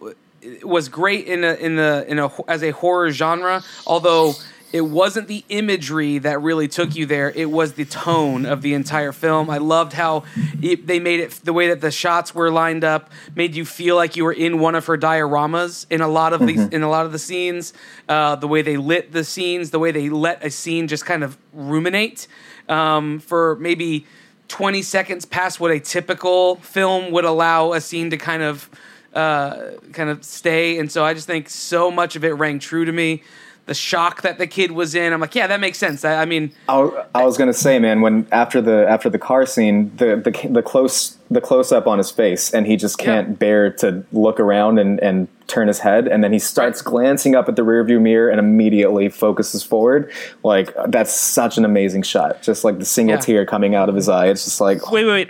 was 0.63 0.89
great 0.89 1.27
in 1.27 1.43
a 1.43 1.53
in 1.53 1.75
the 1.75 2.05
in 2.07 2.19
a 2.19 2.31
as 2.47 2.63
a 2.63 2.71
horror 2.71 3.11
genre. 3.11 3.63
Although 3.85 4.33
it 4.73 4.81
wasn't 4.81 5.27
the 5.27 5.43
imagery 5.49 6.17
that 6.19 6.41
really 6.41 6.67
took 6.67 6.95
you 6.95 7.05
there. 7.05 7.29
It 7.31 7.51
was 7.51 7.73
the 7.73 7.85
tone 7.85 8.45
of 8.45 8.61
the 8.61 8.73
entire 8.73 9.11
film. 9.11 9.49
I 9.49 9.57
loved 9.57 9.93
how 9.93 10.23
it, 10.61 10.87
they 10.87 10.99
made 10.99 11.19
it 11.19 11.31
the 11.43 11.51
way 11.51 11.67
that 11.67 11.81
the 11.81 11.91
shots 11.91 12.33
were 12.33 12.49
lined 12.49 12.83
up 12.83 13.11
made 13.35 13.53
you 13.53 13.65
feel 13.65 13.95
like 13.95 14.15
you 14.15 14.23
were 14.23 14.31
in 14.31 14.59
one 14.59 14.75
of 14.75 14.85
her 14.85 14.97
dioramas 14.97 15.85
in 15.89 15.99
a 16.01 16.07
lot 16.07 16.31
of 16.33 16.45
these 16.45 16.67
in 16.69 16.83
a 16.83 16.89
lot 16.89 17.05
of 17.05 17.11
the 17.11 17.19
scenes. 17.19 17.73
Uh, 18.07 18.35
the 18.35 18.47
way 18.47 18.61
they 18.61 18.77
lit 18.77 19.11
the 19.11 19.23
scenes, 19.23 19.71
the 19.71 19.79
way 19.79 19.91
they 19.91 20.09
let 20.09 20.43
a 20.43 20.49
scene 20.49 20.87
just 20.87 21.05
kind 21.05 21.23
of 21.23 21.37
ruminate 21.53 22.27
um, 22.69 23.19
for 23.19 23.55
maybe. 23.55 24.05
20 24.47 24.81
seconds 24.81 25.23
past 25.23 25.61
what 25.61 25.71
a 25.71 25.79
typical 25.79 26.57
film 26.57 27.09
would 27.13 27.23
allow 27.23 27.71
a 27.71 27.79
scene 27.79 28.09
to 28.09 28.17
kind 28.17 28.43
of 28.43 28.69
uh, 29.13 29.71
kind 29.93 30.09
of 30.09 30.23
stay. 30.23 30.77
And 30.79 30.91
so 30.91 31.03
I 31.03 31.13
just 31.13 31.27
think 31.27 31.49
so 31.49 31.91
much 31.91 32.15
of 32.15 32.23
it 32.23 32.31
rang 32.31 32.59
true 32.59 32.85
to 32.85 32.91
me. 32.91 33.23
The 33.67 33.75
shock 33.75 34.23
that 34.23 34.39
the 34.39 34.47
kid 34.47 34.71
was 34.71 34.95
in, 34.95 35.13
I'm 35.13 35.21
like, 35.21 35.35
yeah, 35.35 35.45
that 35.45 35.59
makes 35.59 35.77
sense. 35.77 36.03
I, 36.03 36.23
I 36.23 36.25
mean, 36.25 36.51
I, 36.67 37.05
I 37.13 37.23
was 37.23 37.37
gonna 37.37 37.53
say, 37.53 37.77
man, 37.77 38.01
when 38.01 38.25
after 38.31 38.59
the 38.59 38.89
after 38.89 39.07
the 39.07 39.19
car 39.19 39.45
scene, 39.45 39.95
the 39.97 40.15
the, 40.15 40.47
the 40.49 40.63
close 40.63 41.15
the 41.29 41.39
close 41.41 41.71
up 41.71 41.85
on 41.85 41.99
his 41.99 42.09
face, 42.09 42.51
and 42.53 42.65
he 42.65 42.75
just 42.75 42.97
can't 42.97 43.29
Yeah. 43.29 43.33
bear 43.35 43.69
to 43.73 44.03
look 44.11 44.39
around 44.39 44.79
and, 44.79 44.99
and 44.99 45.27
turn 45.47 45.67
his 45.67 45.77
head, 45.79 46.07
and 46.07 46.23
then 46.23 46.33
he 46.33 46.39
starts 46.39 46.81
glancing 46.81 47.35
up 47.35 47.47
at 47.47 47.55
the 47.55 47.61
rearview 47.61 48.01
mirror 48.01 48.29
and 48.29 48.39
immediately 48.39 49.09
focuses 49.09 49.61
forward. 49.63 50.11
Like 50.43 50.73
that's 50.87 51.13
such 51.13 51.59
an 51.59 51.63
amazing 51.63 52.01
shot. 52.01 52.41
Just 52.41 52.63
like 52.63 52.79
the 52.79 52.85
single 52.85 53.15
Yeah. 53.17 53.21
tear 53.21 53.45
coming 53.45 53.75
out 53.75 53.89
of 53.89 53.95
his 53.95 54.09
eye. 54.09 54.25
It's 54.27 54.43
just 54.43 54.59
like 54.59 54.91
Wait, 54.91 55.05
wait, 55.05 55.29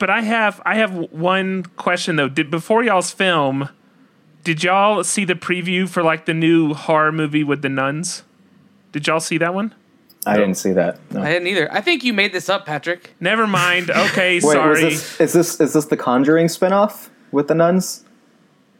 But 0.00 0.10
I 0.10 0.22
have 0.22 0.60
I 0.66 0.74
have 0.76 0.92
one 1.12 1.62
question 1.76 2.16
though. 2.16 2.28
Did 2.28 2.50
before 2.50 2.82
y'all's 2.82 3.12
film, 3.12 3.68
did 4.42 4.64
y'all 4.64 5.04
see 5.04 5.24
the 5.24 5.34
preview 5.34 5.86
for 5.88 6.02
like 6.02 6.24
the 6.24 6.34
new 6.34 6.74
horror 6.74 7.12
movie 7.12 7.44
with 7.44 7.60
the 7.62 7.68
nuns? 7.68 8.22
Did 8.92 9.06
y'all 9.06 9.20
see 9.20 9.38
that 9.38 9.54
one? 9.54 9.74
I 10.26 10.36
didn't 10.36 10.56
see 10.56 10.72
that. 10.72 10.98
No. 11.12 11.22
I 11.22 11.28
didn't 11.32 11.48
either. 11.48 11.72
I 11.72 11.80
think 11.82 12.02
you 12.02 12.12
made 12.12 12.32
this 12.32 12.48
up, 12.48 12.66
Patrick. 12.66 13.14
Never 13.20 13.46
mind. 13.46 13.90
Okay, 14.10 14.34
Wait, 14.34 14.40
sorry. 14.42 14.80
this, 14.82 15.20
is 15.20 15.32
this 15.34 15.60
is 15.60 15.72
this 15.74 15.84
the 15.84 15.96
Conjuring 15.96 16.46
spinoff 16.46 17.10
with 17.30 17.48
the 17.48 17.54
nuns? 17.54 18.04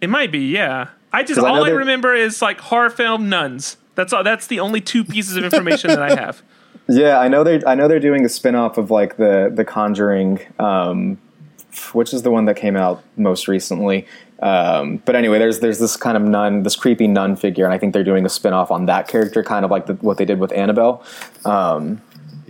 It 0.01 0.09
might 0.09 0.33
be, 0.33 0.39
yeah. 0.49 0.89
I 1.13 1.23
just 1.23 1.39
all 1.39 1.63
I 1.65 1.69
they're- 1.69 1.79
remember 1.79 2.15
is 2.15 2.41
like 2.41 2.61
horror 2.61 2.89
film 2.91 3.29
nuns. 3.29 3.77
That's 3.95 4.13
all. 4.13 4.25
That's 4.25 4.47
the 4.47 4.61
only 4.61 4.81
two 4.81 5.05
pieces 5.05 5.37
of 5.37 5.45
information 5.45 5.89
that 5.89 6.03
I 6.03 6.15
have. 6.15 6.43
Yeah, 6.89 7.21
I 7.21 7.29
know 7.29 7.45
they're 7.45 7.61
I 7.69 7.77
know 7.77 7.87
they're 7.87 8.01
doing 8.01 8.25
a 8.25 8.29
spin-off 8.29 8.77
of 8.77 8.91
like 8.91 9.17
the 9.17 9.49
the 9.55 9.65
Conjuring, 9.65 10.41
um, 10.59 11.19
which 11.93 12.13
is 12.13 12.23
the 12.23 12.33
one 12.33 12.47
that 12.47 12.57
came 12.57 12.77
out 12.77 13.05
most 13.17 13.47
recently. 13.47 14.09
Um, 14.41 14.97
but 15.05 15.15
anyway, 15.15 15.39
there's 15.39 15.61
there's 15.61 15.79
this 15.79 15.97
kind 15.97 16.17
of 16.17 16.25
nun, 16.25 16.65
this 16.65 16.75
creepy 16.75 17.07
nun 17.07 17.37
figure, 17.37 17.65
and 17.65 17.73
I 17.73 17.79
think 17.79 17.93
they're 17.93 18.03
doing 18.03 18.27
a 18.27 18.29
spin-off 18.29 18.73
on 18.73 18.87
that 18.87 19.07
character, 19.07 19.45
kind 19.45 19.65
of 19.65 19.71
like 19.71 19.87
the, 19.87 19.95
what 19.95 20.17
they 20.17 20.25
did 20.25 20.41
with 20.41 20.51
Annabelle. 20.53 21.05
Um, 21.45 22.01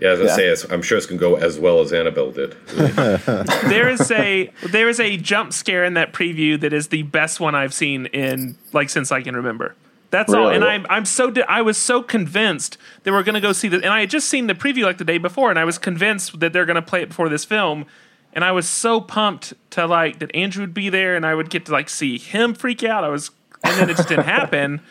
Yeah, 0.00 0.12
as 0.12 0.20
I 0.20 0.24
yeah. 0.42 0.54
say, 0.54 0.68
I'm 0.72 0.80
sure 0.80 0.96
it's 0.96 1.06
going 1.06 1.20
to 1.20 1.28
go 1.28 1.34
as 1.36 1.58
well 1.58 1.80
as 1.80 1.92
Annabelle 1.92 2.30
did. 2.30 2.56
There 3.68 3.90
is 3.90 4.10
a 4.10 4.50
there 4.70 4.88
is 4.88 5.00
a 5.00 5.18
jump 5.18 5.52
scare 5.52 5.84
in 5.84 5.94
that 5.94 6.14
preview 6.14 6.58
that 6.60 6.72
is 6.72 6.88
the 6.88 7.02
best 7.02 7.40
one 7.40 7.54
I've 7.54 7.74
seen 7.74 8.06
in 8.06 8.56
like 8.72 8.88
since 8.88 9.12
I 9.12 9.20
can 9.20 9.36
remember. 9.36 9.74
That's 10.10 10.32
all. 10.32 10.48
And 10.48 10.64
I'm 10.64 10.86
I'm 10.90 11.04
so 11.04 11.30
di- 11.30 11.42
I 11.42 11.62
was 11.62 11.78
so 11.78 12.02
convinced 12.02 12.76
that 13.04 13.12
we're 13.12 13.22
going 13.22 13.34
to 13.34 13.40
go 13.40 13.52
see 13.52 13.68
this, 13.68 13.82
and 13.82 13.92
I 13.92 14.00
had 14.00 14.10
just 14.10 14.28
seen 14.28 14.46
the 14.48 14.54
preview 14.54 14.84
like 14.84 14.98
the 14.98 15.04
day 15.04 15.18
before, 15.18 15.50
and 15.50 15.58
I 15.58 15.64
was 15.64 15.78
convinced 15.78 16.40
that 16.40 16.52
they're 16.52 16.66
going 16.66 16.76
to 16.76 16.82
play 16.82 17.02
it 17.02 17.08
before 17.08 17.28
this 17.28 17.44
film. 17.44 17.86
And 18.32 18.44
I 18.44 18.52
was 18.52 18.68
so 18.68 19.00
pumped 19.00 19.54
to 19.70 19.86
like 19.86 20.20
that 20.20 20.34
Andrew 20.34 20.62
would 20.62 20.74
be 20.74 20.88
there, 20.88 21.16
and 21.16 21.24
I 21.26 21.34
would 21.34 21.50
get 21.50 21.66
to 21.66 21.72
like 21.72 21.88
see 21.88 22.18
him 22.18 22.54
freak 22.54 22.84
out. 22.84 23.04
I 23.04 23.08
was, 23.08 23.30
and 23.64 23.76
then 23.76 23.90
it 23.90 23.96
just 23.96 24.08
didn't 24.08 24.26
happen. 24.26 24.80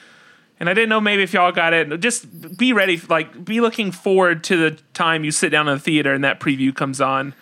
And 0.62 0.69
I 0.69 0.73
didn't 0.73 0.89
know 0.89 0.99
maybe 0.99 1.23
if 1.23 1.32
y'all 1.34 1.53
got 1.53 1.71
it. 1.71 2.01
Just 2.01 2.58
be 2.58 2.73
ready, 2.73 2.99
like 3.08 3.45
be 3.45 3.62
looking 3.62 3.93
forward 3.93 4.43
to 4.43 4.58
the 4.58 4.77
time 4.93 5.23
you 5.23 5.32
sit 5.32 5.49
down 5.51 5.69
in 5.69 5.75
the 5.75 5.79
theater 5.79 6.13
and 6.13 6.23
that 6.25 6.41
preview 6.41 6.75
comes 6.75 6.99
on. 6.99 7.34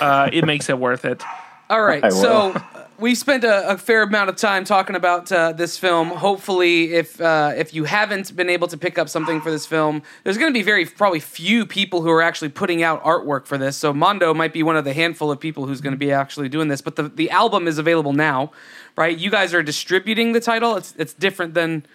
Uh, 0.00 0.30
it 0.32 0.44
makes 0.44 0.68
it 0.68 0.78
worth 0.78 1.04
it. 1.04 1.20
All 1.68 1.82
right. 1.82 2.04
I. 2.04 2.10
So, 2.10 2.54
we 3.00 3.14
spent 3.14 3.44
a, 3.44 3.70
a 3.70 3.78
fair 3.78 4.02
amount 4.02 4.28
of 4.28 4.36
time 4.36 4.64
talking 4.64 4.94
about 4.94 5.32
uh, 5.32 5.52
this 5.52 5.78
film. 5.78 6.08
Hopefully, 6.08 6.92
if 6.92 7.20
uh, 7.20 7.52
if 7.56 7.74
you 7.74 7.84
haven't 7.84 8.36
been 8.36 8.50
able 8.50 8.68
to 8.68 8.76
pick 8.76 8.98
up 8.98 9.08
something 9.08 9.40
for 9.40 9.50
this 9.50 9.66
film, 9.66 10.02
there's 10.24 10.38
going 10.38 10.52
to 10.52 10.58
be 10.58 10.62
very 10.62 10.84
probably 10.84 11.20
few 11.20 11.66
people 11.66 12.02
who 12.02 12.10
are 12.10 12.22
actually 12.22 12.50
putting 12.50 12.82
out 12.82 13.02
artwork 13.02 13.46
for 13.46 13.58
this. 13.58 13.76
So 13.76 13.92
Mondo 13.92 14.34
might 14.34 14.52
be 14.52 14.62
one 14.62 14.76
of 14.76 14.84
the 14.84 14.92
handful 14.92 15.30
of 15.30 15.40
people 15.40 15.66
who's 15.66 15.80
going 15.80 15.92
to 15.92 15.98
be 15.98 16.12
actually 16.12 16.48
doing 16.48 16.68
this. 16.68 16.80
But 16.80 16.96
the 16.96 17.04
the 17.04 17.30
album 17.30 17.66
is 17.66 17.78
available 17.78 18.12
now, 18.12 18.52
right? 18.96 19.16
You 19.16 19.30
guys 19.30 19.54
are 19.54 19.62
distributing 19.62 20.32
the 20.32 20.40
title. 20.40 20.76
It's 20.76 20.94
it's 20.98 21.14
different 21.14 21.54
than 21.54 21.86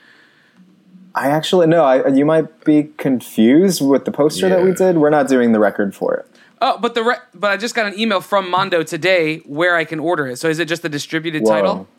I 1.14 1.30
actually 1.30 1.68
no. 1.68 1.86
I, 1.86 2.08
you 2.10 2.26
might 2.26 2.66
be 2.66 2.90
confused 2.98 3.86
with 3.86 4.06
the 4.06 4.12
poster 4.12 4.50
that 4.50 4.64
we 4.64 4.74
did. 4.74 4.98
We're 4.98 5.10
not 5.10 5.28
doing 5.28 5.54
the 5.54 5.60
record 5.60 5.96
for 5.96 6.16
it. 6.16 6.26
Oh, 6.62 6.78
but 6.80 6.96
the 6.96 7.04
re- 7.04 7.18
but 7.34 7.52
I 7.52 7.58
just 7.58 7.76
got 7.76 7.86
an 7.86 8.00
email 8.00 8.22
from 8.22 8.50
Mondo 8.50 8.84
today 8.84 9.38
where 9.40 9.76
I 9.76 9.86
can 9.86 10.00
order 10.00 10.28
it. 10.28 10.38
So 10.38 10.50
is 10.50 10.60
it 10.60 10.68
just 10.68 10.82
the 10.82 10.90
distributed 10.90 11.44
Whoa. 11.44 11.50
title? 11.50 11.88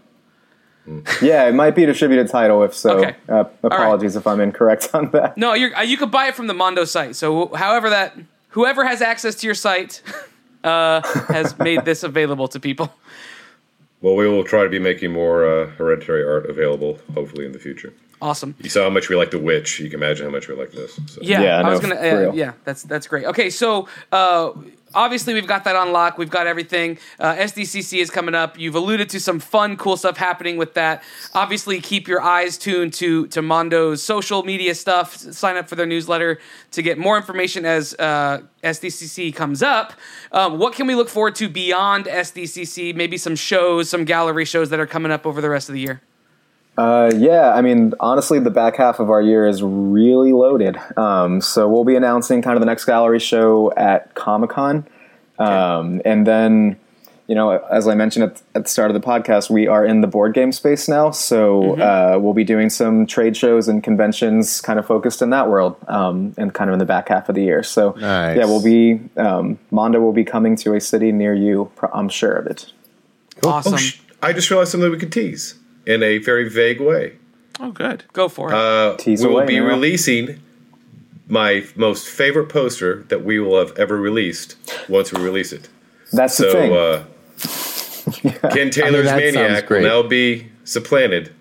Yeah, 1.20 1.48
it 1.48 1.54
might 1.54 1.74
be 1.74 1.82
a 1.82 1.86
distributed 1.86 2.28
title. 2.28 2.62
If 2.62 2.72
so, 2.72 2.98
Okay. 2.98 3.16
uh, 3.28 3.44
apologies 3.64 4.14
if 4.14 4.24
I'm 4.24 4.40
incorrect 4.40 4.90
on 4.94 5.10
that. 5.10 5.36
No, 5.36 5.52
you're, 5.52 5.74
uh, 5.74 5.82
you 5.82 5.96
could 5.96 6.12
buy 6.12 6.28
it 6.28 6.36
from 6.36 6.46
the 6.46 6.54
Mondo 6.54 6.84
site. 6.84 7.16
So, 7.16 7.48
however 7.54 7.90
that 7.90 8.16
whoever 8.50 8.86
has 8.86 9.02
access 9.02 9.34
to 9.36 9.48
your 9.48 9.56
site 9.56 10.00
uh, 10.64 11.02
has 11.26 11.58
made 11.58 11.84
this 11.84 12.04
available 12.04 12.46
to 12.46 12.60
people. 12.60 12.94
Well, 14.00 14.14
we 14.14 14.28
will 14.28 14.44
try 14.44 14.62
to 14.62 14.68
be 14.68 14.78
making 14.78 15.12
more 15.12 15.44
uh, 15.44 15.66
hereditary 15.70 16.22
art 16.24 16.48
available, 16.48 17.00
hopefully 17.14 17.46
in 17.46 17.50
the 17.52 17.58
future. 17.58 17.92
Awesome. 18.20 18.54
You 18.60 18.70
saw 18.70 18.84
how 18.84 18.90
much 18.90 19.08
we 19.08 19.16
like 19.16 19.30
The 19.30 19.38
Witch. 19.38 19.78
You 19.78 19.90
can 19.90 20.02
imagine 20.02 20.26
how 20.26 20.32
much 20.32 20.48
we 20.48 20.54
like 20.54 20.72
this. 20.72 20.98
So. 21.06 21.20
Yeah, 21.22 21.42
Yeah, 21.42 21.60
I 21.60 21.70
was 21.70 21.80
gonna. 21.80 21.96
Uh, 21.96 22.32
yeah, 22.32 22.52
that's 22.64 22.82
that's 22.82 23.06
great. 23.06 23.26
Okay, 23.26 23.50
so 23.50 23.88
uh, 24.10 24.52
obviously 24.94 25.34
we've 25.34 25.46
got 25.46 25.64
that 25.64 25.76
on 25.76 25.92
lock. 25.92 26.18
We've 26.18 26.30
got 26.30 26.46
everything. 26.46 26.98
Uh, 27.20 27.34
SDCC 27.34 28.00
is 28.00 28.10
coming 28.10 28.34
up. 28.34 28.58
You've 28.58 28.74
alluded 28.74 29.10
to 29.10 29.20
some 29.20 29.38
fun, 29.38 29.76
cool 29.76 29.96
stuff 29.96 30.16
happening 30.16 30.56
with 30.56 30.74
that. 30.74 31.02
Obviously, 31.34 31.80
keep 31.80 32.08
your 32.08 32.22
eyes 32.22 32.56
tuned 32.56 32.94
to 32.94 33.26
to 33.28 33.42
Mondo's 33.42 34.02
social 34.02 34.42
media 34.42 34.74
stuff. 34.74 35.16
Sign 35.16 35.56
up 35.56 35.68
for 35.68 35.74
their 35.76 35.86
newsletter 35.86 36.40
to 36.72 36.82
get 36.82 36.98
more 36.98 37.16
information 37.16 37.64
as 37.64 37.94
uh, 37.98 38.40
SDCC 38.64 39.34
comes 39.34 39.62
up. 39.62 39.92
Um, 40.32 40.58
what 40.58 40.74
can 40.74 40.86
we 40.86 40.94
look 40.94 41.08
forward 41.08 41.34
to 41.36 41.48
beyond 41.48 42.06
SDCC? 42.06 42.94
Maybe 42.94 43.18
some 43.18 43.36
shows, 43.36 43.90
some 43.90 44.04
gallery 44.04 44.44
shows 44.44 44.70
that 44.70 44.80
are 44.80 44.86
coming 44.86 45.12
up 45.12 45.26
over 45.26 45.40
the 45.40 45.50
rest 45.50 45.68
of 45.68 45.74
the 45.74 45.80
year. 45.80 46.00
Uh, 46.76 47.10
yeah, 47.16 47.54
I 47.54 47.62
mean, 47.62 47.94
honestly, 48.00 48.38
the 48.38 48.50
back 48.50 48.76
half 48.76 49.00
of 49.00 49.08
our 49.08 49.22
year 49.22 49.46
is 49.46 49.62
really 49.62 50.32
loaded. 50.32 50.76
Um, 50.98 51.40
so 51.40 51.68
we'll 51.68 51.84
be 51.84 51.96
announcing 51.96 52.42
kind 52.42 52.56
of 52.56 52.60
the 52.60 52.66
next 52.66 52.84
gallery 52.84 53.18
show 53.18 53.72
at 53.76 54.14
Comic 54.14 54.50
Con, 54.50 54.86
um, 55.38 56.02
and 56.04 56.26
then, 56.26 56.76
you 57.28 57.34
know, 57.34 57.50
as 57.50 57.88
I 57.88 57.94
mentioned 57.94 58.24
at, 58.30 58.42
at 58.54 58.62
the 58.64 58.68
start 58.68 58.90
of 58.90 58.94
the 58.94 59.06
podcast, 59.06 59.48
we 59.48 59.66
are 59.66 59.86
in 59.86 60.02
the 60.02 60.06
board 60.06 60.34
game 60.34 60.52
space 60.52 60.86
now. 60.86 61.10
So 61.10 61.76
uh, 61.80 62.18
we'll 62.20 62.34
be 62.34 62.44
doing 62.44 62.68
some 62.70 63.06
trade 63.06 63.36
shows 63.36 63.68
and 63.68 63.82
conventions, 63.82 64.60
kind 64.60 64.78
of 64.78 64.86
focused 64.86 65.22
in 65.22 65.30
that 65.30 65.48
world, 65.48 65.76
um, 65.88 66.34
and 66.36 66.52
kind 66.52 66.68
of 66.68 66.74
in 66.74 66.78
the 66.78 66.84
back 66.84 67.08
half 67.08 67.28
of 67.30 67.34
the 67.34 67.42
year. 67.42 67.62
So 67.62 67.92
Nice. 67.92 68.36
yeah, 68.36 68.44
we'll 68.44 68.62
be 68.62 69.00
um, 69.16 69.58
Mondo 69.70 69.98
will 70.00 70.12
be 70.12 70.24
coming 70.24 70.56
to 70.56 70.74
a 70.74 70.80
city 70.80 71.10
near 71.10 71.34
you. 71.34 71.70
I'm 71.92 72.08
sure 72.10 72.34
of 72.34 72.46
it. 72.46 72.70
Awesome. 73.42 73.74
Oh, 73.74 73.76
sh- 73.78 74.00
I 74.22 74.32
just 74.32 74.50
realized 74.50 74.72
something 74.72 74.90
we 74.90 74.98
could 74.98 75.12
tease 75.12 75.54
in 75.86 76.02
a 76.02 76.18
very 76.18 76.48
vague 76.48 76.80
way. 76.80 77.16
Oh, 77.58 77.70
good. 77.70 78.04
Go 78.12 78.28
for 78.28 78.52
it. 78.52 78.54
Uh, 78.54 78.96
we 79.06 79.16
will 79.16 79.38
away, 79.38 79.46
be 79.46 79.54
Nero. 79.54 79.68
releasing 79.68 80.40
my 81.28 81.64
most 81.74 82.06
favorite 82.08 82.48
poster 82.48 83.04
that 83.08 83.24
we 83.24 83.40
will 83.40 83.58
have 83.58 83.76
ever 83.78 83.96
released 83.96 84.56
once 84.88 85.12
we 85.12 85.22
release 85.22 85.52
it. 85.52 85.68
That's 86.12 86.36
the 86.36 86.52
thing. 86.52 86.70
So, 86.70 88.34
uh, 88.42 88.50
Ken 88.50 88.70
Taylor's 88.70 89.06
that 89.06 89.20
sounds 89.20 89.34
Maniac 89.34 89.68
will 89.68 89.82
now 89.82 90.02
be 90.02 90.48
supplanted 90.64 91.32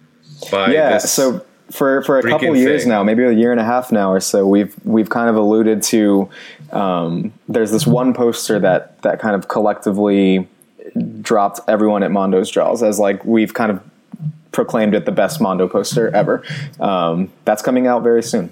by 0.51 0.71
yeah 0.71 0.93
this. 0.93 1.11
so 1.11 1.45
for 1.71 2.01
for 2.03 2.19
a 2.19 2.23
couple 2.23 2.49
freaking 2.49 2.57
years 2.57 2.81
thing. 2.83 2.89
now 2.89 3.03
maybe 3.03 3.23
a 3.23 3.31
year 3.31 3.51
and 3.51 3.59
a 3.59 3.63
half 3.63 3.91
now 3.91 4.11
or 4.11 4.19
so 4.19 4.45
we've 4.45 4.75
we've 4.83 5.09
kind 5.09 5.29
of 5.29 5.35
alluded 5.35 5.81
to 5.81 6.29
um, 6.71 7.31
there's 7.47 7.71
this 7.71 7.87
one 7.87 8.13
poster 8.13 8.59
that 8.59 9.01
that 9.03 9.19
kind 9.19 9.35
of 9.35 9.47
collectively 9.47 10.47
dropped 11.21 11.59
everyone 11.67 12.03
at 12.03 12.11
mondo's 12.11 12.49
jaws 12.51 12.83
as 12.83 12.99
like 12.99 13.23
we've 13.25 13.53
kind 13.53 13.71
of 13.71 13.81
proclaimed 14.55 14.95
it 14.95 15.05
the 15.05 15.11
best 15.11 15.39
mondo 15.39 15.67
poster 15.67 16.09
ever 16.15 16.43
um, 16.79 17.31
that's 17.43 17.61
coming 17.61 17.85
out 17.85 18.01
very 18.01 18.23
soon 18.23 18.51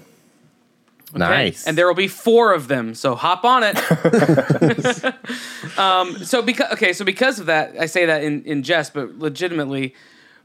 Okay. 1.14 1.20
Nice. 1.20 1.64
And 1.64 1.78
there 1.78 1.86
will 1.86 1.94
be 1.94 2.08
four 2.08 2.52
of 2.52 2.66
them, 2.66 2.96
so 2.96 3.14
hop 3.14 3.44
on 3.44 3.62
it. 3.62 3.76
um, 5.78 6.24
so 6.24 6.42
because 6.42 6.72
okay, 6.72 6.92
so 6.92 7.04
because 7.04 7.38
of 7.38 7.46
that, 7.46 7.76
I 7.78 7.86
say 7.86 8.06
that 8.06 8.24
in, 8.24 8.42
in 8.42 8.64
jest, 8.64 8.94
but 8.94 9.16
legitimately, 9.16 9.94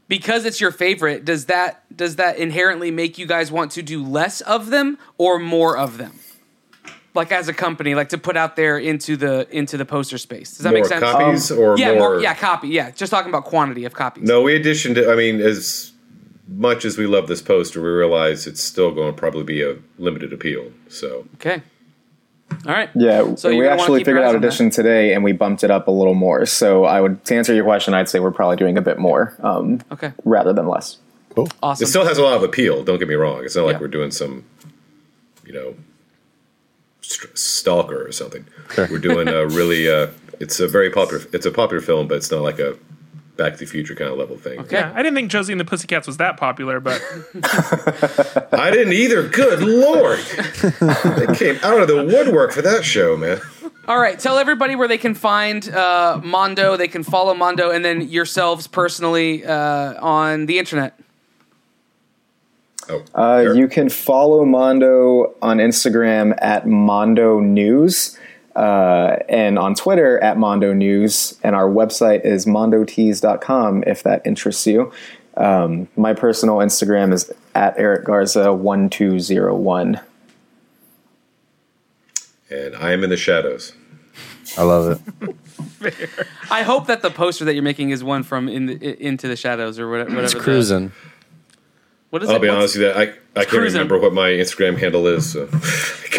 because 0.06 0.44
it's 0.44 0.60
your 0.60 0.70
favorite, 0.70 1.24
does 1.24 1.46
that 1.46 1.82
does 1.96 2.16
that 2.16 2.36
inherently 2.36 2.92
make 2.92 3.18
you 3.18 3.26
guys 3.26 3.50
want 3.50 3.72
to 3.72 3.82
do 3.82 4.04
less 4.04 4.42
of 4.42 4.70
them 4.70 4.96
or 5.18 5.40
more 5.40 5.76
of 5.76 5.98
them? 5.98 6.20
Like 7.14 7.32
as 7.32 7.48
a 7.48 7.52
company, 7.52 7.94
like 7.96 8.10
to 8.10 8.18
put 8.18 8.36
out 8.36 8.54
there 8.54 8.78
into 8.78 9.16
the 9.16 9.46
into 9.50 9.76
the 9.76 9.84
poster 9.84 10.16
space. 10.18 10.50
Does 10.50 10.58
that 10.58 10.70
more 10.70 10.80
make 10.80 10.84
sense? 10.86 11.02
copies 11.02 11.50
or 11.50 11.76
yeah, 11.76 11.94
more, 11.94 12.20
yeah, 12.20 12.34
copy. 12.34 12.68
Yeah, 12.68 12.90
just 12.92 13.10
talking 13.10 13.30
about 13.30 13.44
quantity 13.44 13.84
of 13.84 13.94
copies. 13.94 14.24
No, 14.28 14.42
we 14.42 14.54
addition 14.54 14.94
to. 14.94 15.10
I 15.10 15.16
mean, 15.16 15.40
as 15.40 15.92
much 16.46 16.84
as 16.84 16.96
we 16.98 17.06
love 17.06 17.26
this 17.26 17.42
poster, 17.42 17.80
we 17.82 17.88
realize 17.88 18.46
it's 18.46 18.60
still 18.62 18.92
going 18.92 19.12
to 19.12 19.18
probably 19.18 19.42
be 19.42 19.60
a 19.62 19.76
limited 19.98 20.32
appeal. 20.32 20.70
So 20.88 21.26
Okay. 21.36 21.62
All 22.66 22.72
right. 22.72 22.90
yeah 22.96 23.34
So 23.36 23.50
we 23.56 23.66
actually 23.68 24.02
figured 24.02 24.22
out 24.24 24.34
on 24.34 24.40
that. 24.40 24.46
edition 24.46 24.70
today 24.70 25.14
and 25.14 25.22
we 25.22 25.30
bumped 25.32 25.62
it 25.62 25.70
up 25.70 25.86
a 25.86 25.90
little 25.92 26.14
more 26.14 26.44
so 26.46 26.82
i 26.84 27.00
would 27.00 27.24
to 27.26 27.36
answer 27.36 27.54
your 27.54 27.62
question 27.62 27.94
i'd 27.94 28.08
say 28.08 28.18
we're 28.18 28.32
probably 28.32 28.56
doing 28.56 28.76
a 28.76 28.82
bit 28.82 28.98
more 28.98 29.36
um, 29.40 29.80
Okay. 29.92 30.12
rather 30.24 30.52
than 30.52 30.66
less 30.66 30.98
Cool. 31.36 31.46
Awesome. 31.62 31.84
it 31.84 31.86
still 31.86 32.04
has 32.04 32.18
a 32.18 32.24
lot 32.24 32.34
of 32.36 32.42
appeal. 32.42 32.82
Don't 32.82 32.98
get 32.98 33.06
me 33.06 33.14
wrong. 33.14 33.44
It's 33.44 33.54
not 33.54 33.64
like 33.66 33.74
Yeah. 33.74 33.80
we're 33.82 33.86
doing 33.88 34.10
some, 34.10 34.44
you 35.46 35.52
know, 35.52 35.74
st- 37.20 37.38
stalker 37.38 38.06
or 38.06 38.12
something. 38.12 38.46
We're 38.76 38.98
doing 38.98 39.28
a 39.28 39.46
really. 39.60 39.88
Uh, 39.88 40.08
it's 40.40 40.58
a 40.60 40.68
very 40.68 40.90
popular. 40.90 41.22
It's 41.32 41.46
a 41.46 41.50
popular 41.50 41.80
film, 41.80 42.08
but 42.08 42.16
it's 42.16 42.30
not 42.30 42.42
like 42.42 42.58
a 42.58 42.76
Back 43.36 43.54
to 43.54 43.58
the 43.60 43.66
Future 43.66 43.94
kind 43.94 44.10
of 44.10 44.18
level 44.18 44.36
thing. 44.36 44.58
Okay. 44.60 44.76
Yeah, 44.76 44.92
I 44.94 45.02
didn't 45.02 45.14
think 45.14 45.30
Josie 45.30 45.52
and 45.52 45.60
the 45.60 45.64
Pussycats 45.64 46.06
was 46.06 46.18
that 46.18 46.36
popular, 46.36 46.78
but 46.78 47.00
I 48.52 48.70
didn't 48.70 48.92
either. 48.92 49.26
Good 49.28 49.62
lord! 49.62 50.18
they 50.18 51.34
came 51.36 51.58
out 51.62 51.80
of 51.80 51.88
the 51.88 52.04
woodwork 52.06 52.52
for 52.52 52.60
that 52.62 52.84
show, 52.84 53.16
man. 53.16 53.40
All 53.88 53.98
right, 53.98 54.18
tell 54.18 54.36
everybody 54.36 54.76
where 54.76 54.88
they 54.88 54.98
can 54.98 55.14
find 55.14 55.66
uh, 55.70 56.20
Mondo. 56.22 56.76
They 56.76 56.86
can 56.88 57.02
follow 57.02 57.32
Mondo, 57.34 57.70
and 57.70 57.82
then 57.82 58.02
yourselves 58.02 58.66
personally 58.66 59.44
uh, 59.44 59.94
on 60.04 60.44
the 60.46 60.58
internet. 60.58 60.98
Oh, 62.90 63.04
Uh, 63.14 63.42
sure. 63.44 63.54
You 63.56 63.68
can 63.68 63.88
follow 63.88 64.44
Mondo 64.44 65.34
on 65.40 65.58
Instagram 65.58 66.36
at 66.42 66.66
Mondo 66.66 67.38
News 67.40 68.18
uh, 68.56 69.16
and 69.28 69.58
on 69.58 69.74
Twitter 69.74 70.18
at 70.22 70.36
Mondo 70.36 70.72
News. 70.74 71.38
And 71.42 71.54
our 71.54 71.68
website 71.70 72.24
is 72.24 72.46
mondotees.com 72.46 73.84
if 73.86 74.02
that 74.02 74.26
interests 74.26 74.66
you. 74.66 74.92
Um, 75.36 75.86
my 75.96 76.12
personal 76.14 76.56
Instagram 76.56 77.12
is 77.12 77.30
at 77.54 77.74
Eric 77.78 78.04
Garza1201. 78.06 80.00
and 82.50 82.74
I 82.76 82.92
am 82.92 83.04
in 83.04 83.10
the 83.10 83.16
shadows. 83.16 83.72
I 84.58 84.62
love 84.64 85.00
it. 85.22 85.36
I 86.50 86.62
hope 86.62 86.88
that 86.88 87.02
the 87.02 87.10
poster 87.10 87.44
that 87.44 87.54
you're 87.54 87.62
making 87.62 87.90
is 87.90 88.02
one 88.02 88.24
from 88.24 88.48
in 88.48 88.66
the, 88.66 89.02
Into 89.02 89.28
the 89.28 89.36
Shadows 89.36 89.78
or 89.78 89.88
whatever. 89.88 90.10
It's 90.10 90.16
whatever 90.34 90.38
the- 90.38 90.44
cruising. 90.44 90.92
What 92.10 92.22
is 92.22 92.28
I'll 92.28 92.36
it? 92.36 92.40
be 92.42 92.48
What's- 92.48 92.58
honest 92.58 92.76
with 92.78 92.86
you, 92.86 92.92
I, 92.92 93.02
I 93.02 93.44
can't 93.44 93.48
cruising. 93.48 93.78
remember 93.78 93.98
what 93.98 94.12
my 94.12 94.28
Instagram 94.30 94.78
handle 94.78 95.06
is. 95.06 95.32
So. 95.32 95.48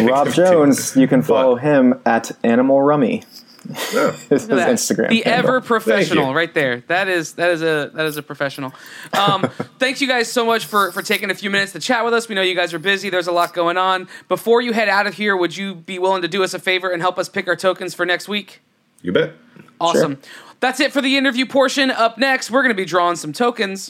Rob 0.04 0.32
Jones, 0.32 0.96
you 0.96 1.06
can 1.06 1.22
follow 1.22 1.52
What? 1.52 1.62
him 1.62 2.00
at 2.06 2.32
Animal 2.42 2.80
Rummy. 2.82 3.22
Oh, 3.70 4.08
Is 4.28 4.28
his 4.28 4.48
Look 4.48 4.58
at 4.58 4.66
that. 4.66 4.74
Instagram. 4.74 5.10
The 5.10 5.22
handle. 5.22 5.32
ever 5.50 5.60
professional, 5.60 6.34
right 6.34 6.52
there. 6.52 6.82
That 6.88 7.06
is 7.06 7.34
that 7.34 7.50
is 7.50 7.62
a 7.62 7.92
that 7.94 8.06
is 8.06 8.16
a 8.16 8.22
professional. 8.22 8.72
Um, 9.12 9.42
thanks 9.78 10.00
you 10.00 10.08
guys 10.08 10.32
so 10.32 10.44
much 10.44 10.66
for 10.66 10.90
for 10.90 11.00
taking 11.00 11.30
a 11.30 11.34
few 11.34 11.48
minutes 11.48 11.70
to 11.72 11.78
chat 11.78 12.04
with 12.04 12.12
us. 12.12 12.28
We 12.28 12.34
know 12.34 12.42
you 12.42 12.56
guys 12.56 12.74
are 12.74 12.80
busy. 12.80 13.08
There's 13.08 13.28
a 13.28 13.32
lot 13.32 13.54
going 13.54 13.76
on. 13.76 14.08
Before 14.28 14.60
you 14.62 14.72
head 14.72 14.88
out 14.88 15.06
of 15.06 15.14
here, 15.14 15.36
would 15.36 15.56
you 15.56 15.76
be 15.76 16.00
willing 16.00 16.22
to 16.22 16.28
do 16.28 16.42
us 16.42 16.54
a 16.54 16.58
favor 16.58 16.90
and 16.90 17.00
help 17.00 17.18
us 17.18 17.28
pick 17.28 17.46
our 17.46 17.54
tokens 17.56 17.94
for 17.94 18.04
next 18.04 18.26
week? 18.28 18.62
you 19.00 19.12
bet. 19.12 19.34
Awesome. 19.80 20.18
That's 20.58 20.80
it 20.80 20.92
for 20.92 21.00
the 21.00 21.16
interview 21.16 21.46
portion. 21.46 21.90
Up 21.92 22.18
next, 22.18 22.50
we're 22.50 22.62
going 22.62 22.74
to 22.74 22.80
be 22.80 22.84
drawing 22.84 23.14
some 23.16 23.32
tokens. 23.32 23.88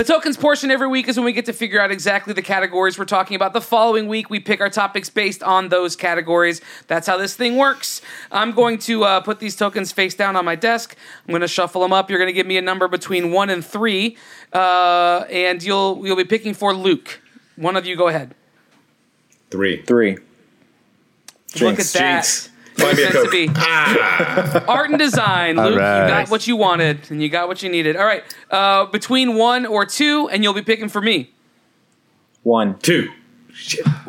The 0.00 0.04
tokens 0.04 0.38
portion 0.38 0.70
every 0.70 0.88
week 0.88 1.08
is 1.08 1.18
when 1.18 1.26
we 1.26 1.34
get 1.34 1.44
to 1.44 1.52
figure 1.52 1.78
out 1.78 1.90
exactly 1.90 2.32
the 2.32 2.40
categories 2.40 2.98
we're 2.98 3.04
talking 3.04 3.34
about. 3.34 3.52
The 3.52 3.60
following 3.60 4.08
week, 4.08 4.30
we 4.30 4.40
pick 4.40 4.62
our 4.62 4.70
topics 4.70 5.10
based 5.10 5.42
on 5.42 5.68
those 5.68 5.94
categories. 5.94 6.62
That's 6.86 7.06
how 7.06 7.18
this 7.18 7.36
thing 7.36 7.58
works. 7.58 8.00
I'm 8.32 8.52
going 8.52 8.78
to 8.78 9.04
uh, 9.04 9.20
put 9.20 9.40
these 9.40 9.56
tokens 9.56 9.92
face 9.92 10.14
down 10.14 10.36
on 10.36 10.46
my 10.46 10.54
desk. 10.54 10.96
I'm 11.26 11.32
going 11.32 11.42
to 11.42 11.48
shuffle 11.48 11.82
them 11.82 11.92
up. 11.92 12.08
You're 12.08 12.18
going 12.18 12.30
to 12.30 12.32
give 12.32 12.46
me 12.46 12.56
a 12.56 12.62
number 12.62 12.88
between 12.88 13.30
one 13.30 13.50
and 13.50 13.62
three, 13.62 14.16
uh, 14.54 15.26
and 15.28 15.62
you'll 15.62 16.00
you'll 16.06 16.16
be 16.16 16.24
picking 16.24 16.54
for 16.54 16.72
Luke. 16.72 17.20
One 17.56 17.76
of 17.76 17.84
you, 17.84 17.94
go 17.94 18.08
ahead. 18.08 18.34
Three. 19.50 20.16
Three. 21.56 21.72
Look 21.72 21.78
at 21.78 21.84
that. 21.88 22.22
Jinx. 22.22 22.48
Buy 22.80 22.92
me 22.94 23.04
a 23.04 23.12
Meant 23.12 23.30
Coke. 23.30 23.54
Ah, 23.56 24.64
Art 24.68 24.90
and 24.90 24.98
design, 24.98 25.58
All 25.58 25.66
Luke. 25.66 25.74
You 25.74 25.78
got 25.80 26.30
what 26.30 26.46
you 26.46 26.56
wanted, 26.56 27.10
and 27.10 27.22
you 27.22 27.28
got 27.28 27.48
what 27.48 27.62
you 27.62 27.68
needed. 27.68 27.96
All 27.96 28.04
right, 28.04 28.22
uh, 28.50 28.86
between 28.86 29.36
one 29.36 29.66
or 29.66 29.86
two, 29.86 30.28
and 30.30 30.42
you'll 30.42 30.54
be 30.54 30.62
picking 30.62 30.88
for 30.88 31.00
me. 31.00 31.30
One. 32.42 32.78
two. 32.78 33.10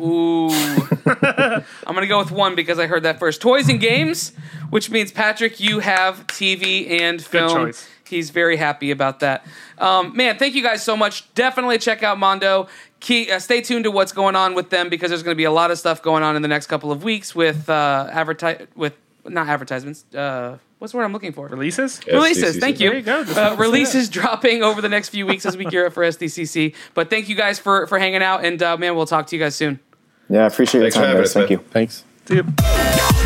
Ooh. 0.00 0.48
I'm 1.06 1.94
going 1.94 2.00
to 2.00 2.06
go 2.06 2.18
with 2.18 2.30
one 2.30 2.54
because 2.54 2.78
I 2.78 2.86
heard 2.86 3.02
that 3.02 3.18
first. 3.18 3.40
Toys 3.40 3.68
and 3.68 3.80
games, 3.80 4.32
which 4.70 4.90
means, 4.90 5.12
Patrick, 5.12 5.60
you 5.60 5.80
have 5.80 6.26
TV 6.26 6.90
and 7.00 7.22
film. 7.22 7.66
choice. 7.66 7.88
He's 8.08 8.30
very 8.30 8.56
happy 8.56 8.90
about 8.90 9.20
that. 9.20 9.46
Um, 9.78 10.14
man, 10.16 10.38
thank 10.38 10.54
you 10.54 10.62
guys 10.62 10.82
so 10.82 10.96
much. 10.96 11.32
Definitely 11.34 11.78
check 11.78 12.02
out 12.02 12.18
Mondo. 12.18 12.68
Key, 13.02 13.32
uh, 13.32 13.40
stay 13.40 13.60
tuned 13.60 13.82
to 13.82 13.90
what's 13.90 14.12
going 14.12 14.36
on 14.36 14.54
with 14.54 14.70
them 14.70 14.88
because 14.88 15.10
there's 15.10 15.24
going 15.24 15.34
to 15.34 15.36
be 15.36 15.42
a 15.42 15.50
lot 15.50 15.72
of 15.72 15.78
stuff 15.78 16.00
going 16.02 16.22
on 16.22 16.36
in 16.36 16.42
the 16.42 16.46
next 16.46 16.68
couple 16.68 16.92
of 16.92 17.02
weeks 17.02 17.34
with 17.34 17.68
uh, 17.68 18.08
advertise 18.12 18.68
with 18.76 18.94
not 19.26 19.48
advertisements. 19.48 20.04
Uh, 20.14 20.58
what's 20.78 20.92
the 20.92 20.98
word 20.98 21.04
I'm 21.04 21.12
looking 21.12 21.32
for? 21.32 21.48
Releases? 21.48 22.00
Yeah. 22.06 22.14
Releases. 22.14 22.56
SDCC. 22.56 22.60
Thank 22.60 22.78
you. 22.80 22.90
There 22.90 22.98
you 22.98 23.04
go. 23.04 23.12
Uh, 23.12 23.16
wanted 23.16 23.28
to 23.28 23.34
say 23.34 23.56
releases 23.56 24.08
dropping 24.08 24.62
over 24.62 24.80
the 24.80 24.88
next 24.88 25.08
few 25.08 25.26
weeks 25.26 25.44
as 25.44 25.56
we 25.56 25.64
gear 25.64 25.86
up 25.86 25.94
for 25.94 26.04
SDCC. 26.04 26.76
But 26.94 27.10
thank 27.10 27.28
you 27.28 27.34
guys 27.34 27.58
for 27.58 27.88
for 27.88 27.98
hanging 27.98 28.22
out, 28.22 28.44
and 28.44 28.62
uh, 28.62 28.76
man, 28.76 28.94
we'll 28.94 29.06
talk 29.06 29.26
to 29.26 29.36
you 29.36 29.42
guys 29.42 29.56
soon. 29.56 29.80
Yeah, 30.30 30.44
I 30.44 30.46
appreciate 30.46 30.82
Thanks 30.82 30.94
your 30.94 31.04
time, 31.04 31.16
guys. 31.16 31.26
us, 31.26 31.34
Thank 31.34 31.50
man. 31.50 31.58
you. 31.58 31.64
Thanks. 31.72 32.04
See 32.26 32.36
you. 32.36 33.18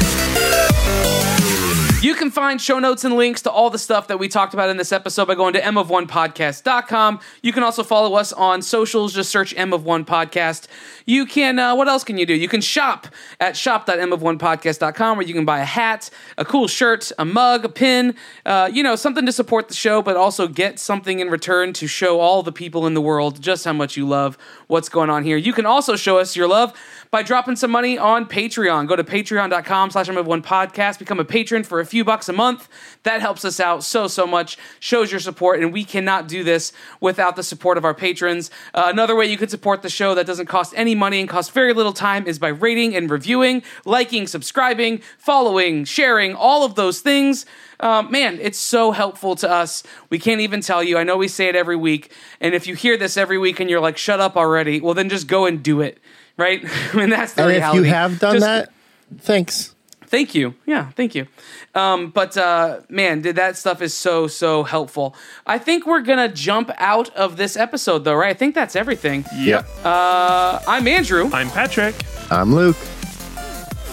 You 2.07 2.15
can 2.15 2.31
find 2.31 2.61
show 2.61 2.79
notes 2.79 3.03
and 3.03 3.17
links 3.17 3.43
to 3.43 3.51
all 3.51 3.69
the 3.69 3.81
stuff 3.81 4.07
that 4.07 4.21
we 4.21 4.29
talked 4.29 4.55
about 4.55 4.71
in 4.71 4.77
this 4.77 4.93
episode 4.93 5.27
by 5.27 5.35
going 5.35 5.55
to 5.55 5.61
mof1podcast.com. 5.61 7.19
You 7.43 7.53
can 7.53 7.65
also 7.65 7.83
follow 7.83 8.15
us 8.15 8.33
on 8.33 8.63
socials. 8.63 9.13
Just 9.13 9.29
search 9.29 9.53
M 9.57 9.73
of 9.73 9.85
One 9.85 10.05
Podcast. 10.05 10.69
You 11.07 11.25
can, 11.25 11.59
uh, 11.61 11.77
what 11.77 11.87
else 11.87 12.03
can 12.03 12.19
you 12.19 12.27
do? 12.27 12.35
You 12.35 12.49
can 12.49 12.61
shop 12.61 13.07
at 13.39 13.57
shop.mof1podcast.com 13.57 15.17
where 15.17 15.27
you 15.27 15.35
can 15.35 15.45
buy 15.45 15.61
a 15.61 15.65
hat, 15.65 16.11
a 16.37 16.45
cool 16.45 16.67
shirt, 16.67 17.13
a 17.17 17.25
mug, 17.25 17.65
a 17.65 17.69
pin, 17.69 18.17
uh, 18.45 18.69
you 18.73 18.83
know, 18.83 18.97
something 18.97 19.25
to 19.25 19.31
support 19.31 19.69
the 19.69 19.75
show, 19.75 20.03
but 20.03 20.17
also 20.17 20.49
get 20.49 20.81
something 20.81 21.21
in 21.21 21.31
return 21.31 21.73
to 21.75 21.87
show 21.87 22.19
all 22.19 22.43
the 22.43 22.51
people 22.51 22.89
in 22.89 22.95
the 22.95 23.01
world 23.01 23.41
just 23.41 23.65
how 23.65 23.73
much 23.73 23.97
you 23.97 24.07
love 24.07 24.37
what's 24.67 24.89
going 24.89 25.09
on 25.09 25.23
here. 25.23 25.37
You 25.37 25.53
can 25.53 25.65
also 25.65 25.95
show 25.95 26.19
us 26.19 26.35
your 26.35 26.49
love 26.49 26.73
by 27.13 27.23
dropping 27.23 27.55
some 27.55 27.71
money 27.71 27.97
on 27.97 28.27
Patreon. 28.27 28.89
Go 28.89 28.97
to 28.97 29.05
patreon.com 29.05 29.91
slash 29.93 30.09
one 30.09 30.43
podcast. 30.43 30.99
Become 30.99 31.21
a 31.21 31.25
patron 31.25 31.63
for 31.63 31.79
a 31.79 31.87
few 31.87 32.05
bucks 32.05 32.29
a 32.29 32.33
month. 32.33 32.69
That 33.05 33.21
helps 33.21 33.45
us 33.45 33.61
out 33.61 33.85
so, 33.85 34.09
so 34.09 34.27
much. 34.27 34.59
Shows 34.81 35.13
your 35.13 35.21
support, 35.21 35.61
and 35.61 35.73
we 35.73 35.85
cannot 35.85 36.27
do 36.27 36.43
this 36.43 36.73
without 37.01 37.37
the 37.37 37.45
support 37.45 37.79
of 37.79 37.85
our 37.85 37.95
patrons. 37.95 38.51
Uh, 38.75 38.87
another 38.87 39.15
way 39.15 39.27
you 39.27 39.37
can 39.37 39.49
support 39.49 39.83
the 39.83 39.89
show 39.89 40.17
that 40.17 40.27
doesn't 40.27 40.47
cost 40.47 40.75
any 40.77 40.96
money 40.97 41.21
and 41.21 41.29
cost 41.29 41.53
very 41.53 41.73
little 41.73 41.93
time 41.93 42.27
is 42.27 42.39
by 42.39 42.49
rating 42.49 42.97
and 42.97 43.11
reviewing, 43.11 43.63
liking, 43.85 44.27
subscribing, 44.27 45.01
following, 45.19 45.85
sharing, 45.85 46.35
all 46.35 46.65
of 46.65 46.75
those 46.75 47.01
things. 47.01 47.47
Um, 47.81 48.11
man, 48.11 48.39
it's 48.41 48.59
so 48.59 48.91
helpful 48.91 49.37
to 49.37 49.51
us. 49.51 49.83
We 50.11 50.19
can't 50.19 50.41
even 50.41 50.61
tell 50.61 50.83
you. 50.83 50.99
I 50.99 51.05
know 51.05 51.17
we 51.17 51.29
say 51.29 51.49
it 51.49 51.55
every 51.57 51.77
week. 51.77 52.13
And 52.41 52.55
if 52.55 52.67
you 52.67 52.75
hear 52.75 52.97
this 52.97 53.17
every 53.17 53.39
week 53.39 53.61
and 53.61 53.69
you're 53.71 53.81
like, 53.81 53.99
shut 53.99 54.19
up 54.19 54.37
already, 54.37 54.81
well, 54.81 54.95
then 54.95 55.09
just 55.09 55.27
go 55.27 55.47
and 55.47 55.63
do 55.63 55.81
it. 55.83 55.99
Right? 56.37 56.65
I 56.93 56.97
mean, 56.97 57.11
that's 57.11 57.35
the 57.35 57.45
And 57.45 57.53
if 57.53 57.75
you 57.75 57.83
have 57.85 58.19
done 58.19 58.37
Just- 58.37 58.47
that, 58.47 58.73
thanks. 59.21 59.76
Thank 60.07 60.35
you. 60.35 60.55
Yeah, 60.67 60.91
thank 60.93 61.15
you. 61.15 61.27
Um, 61.75 62.11
but 62.11 62.37
uh, 62.37 62.81
man, 62.89 63.23
did 63.23 63.37
that 63.37 63.57
stuff 63.57 63.83
is 63.83 63.93
so 63.95 64.27
so 64.27 64.63
helpful. 64.63 65.15
I 65.47 65.59
think 65.59 65.87
we're 65.87 66.01
gonna 66.03 66.29
jump 66.29 66.71
out 66.79 67.11
of 67.17 67.37
this 67.37 67.57
episode 67.57 68.05
though, 68.05 68.15
right? 68.15 68.31
I 68.31 68.35
think 68.39 68.55
that's 68.55 68.77
everything. 68.77 69.25
Yep. 69.35 69.67
Uh, 69.85 70.61
I'm 70.67 70.87
Andrew 70.89 71.29
I'm 71.33 71.51
Patrick. 71.51 71.95
I'm 72.31 72.55
Luke. 72.55 72.77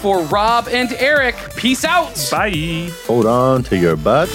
for 0.02 0.22
Rob 0.24 0.68
and 0.68 0.92
Eric. 0.98 1.34
Peace 1.56 1.84
out. 1.84 2.14
Bye. 2.30 2.90
Hold 3.06 3.26
on 3.26 3.62
to 3.64 3.76
your 3.76 3.96
butt. 3.96 4.28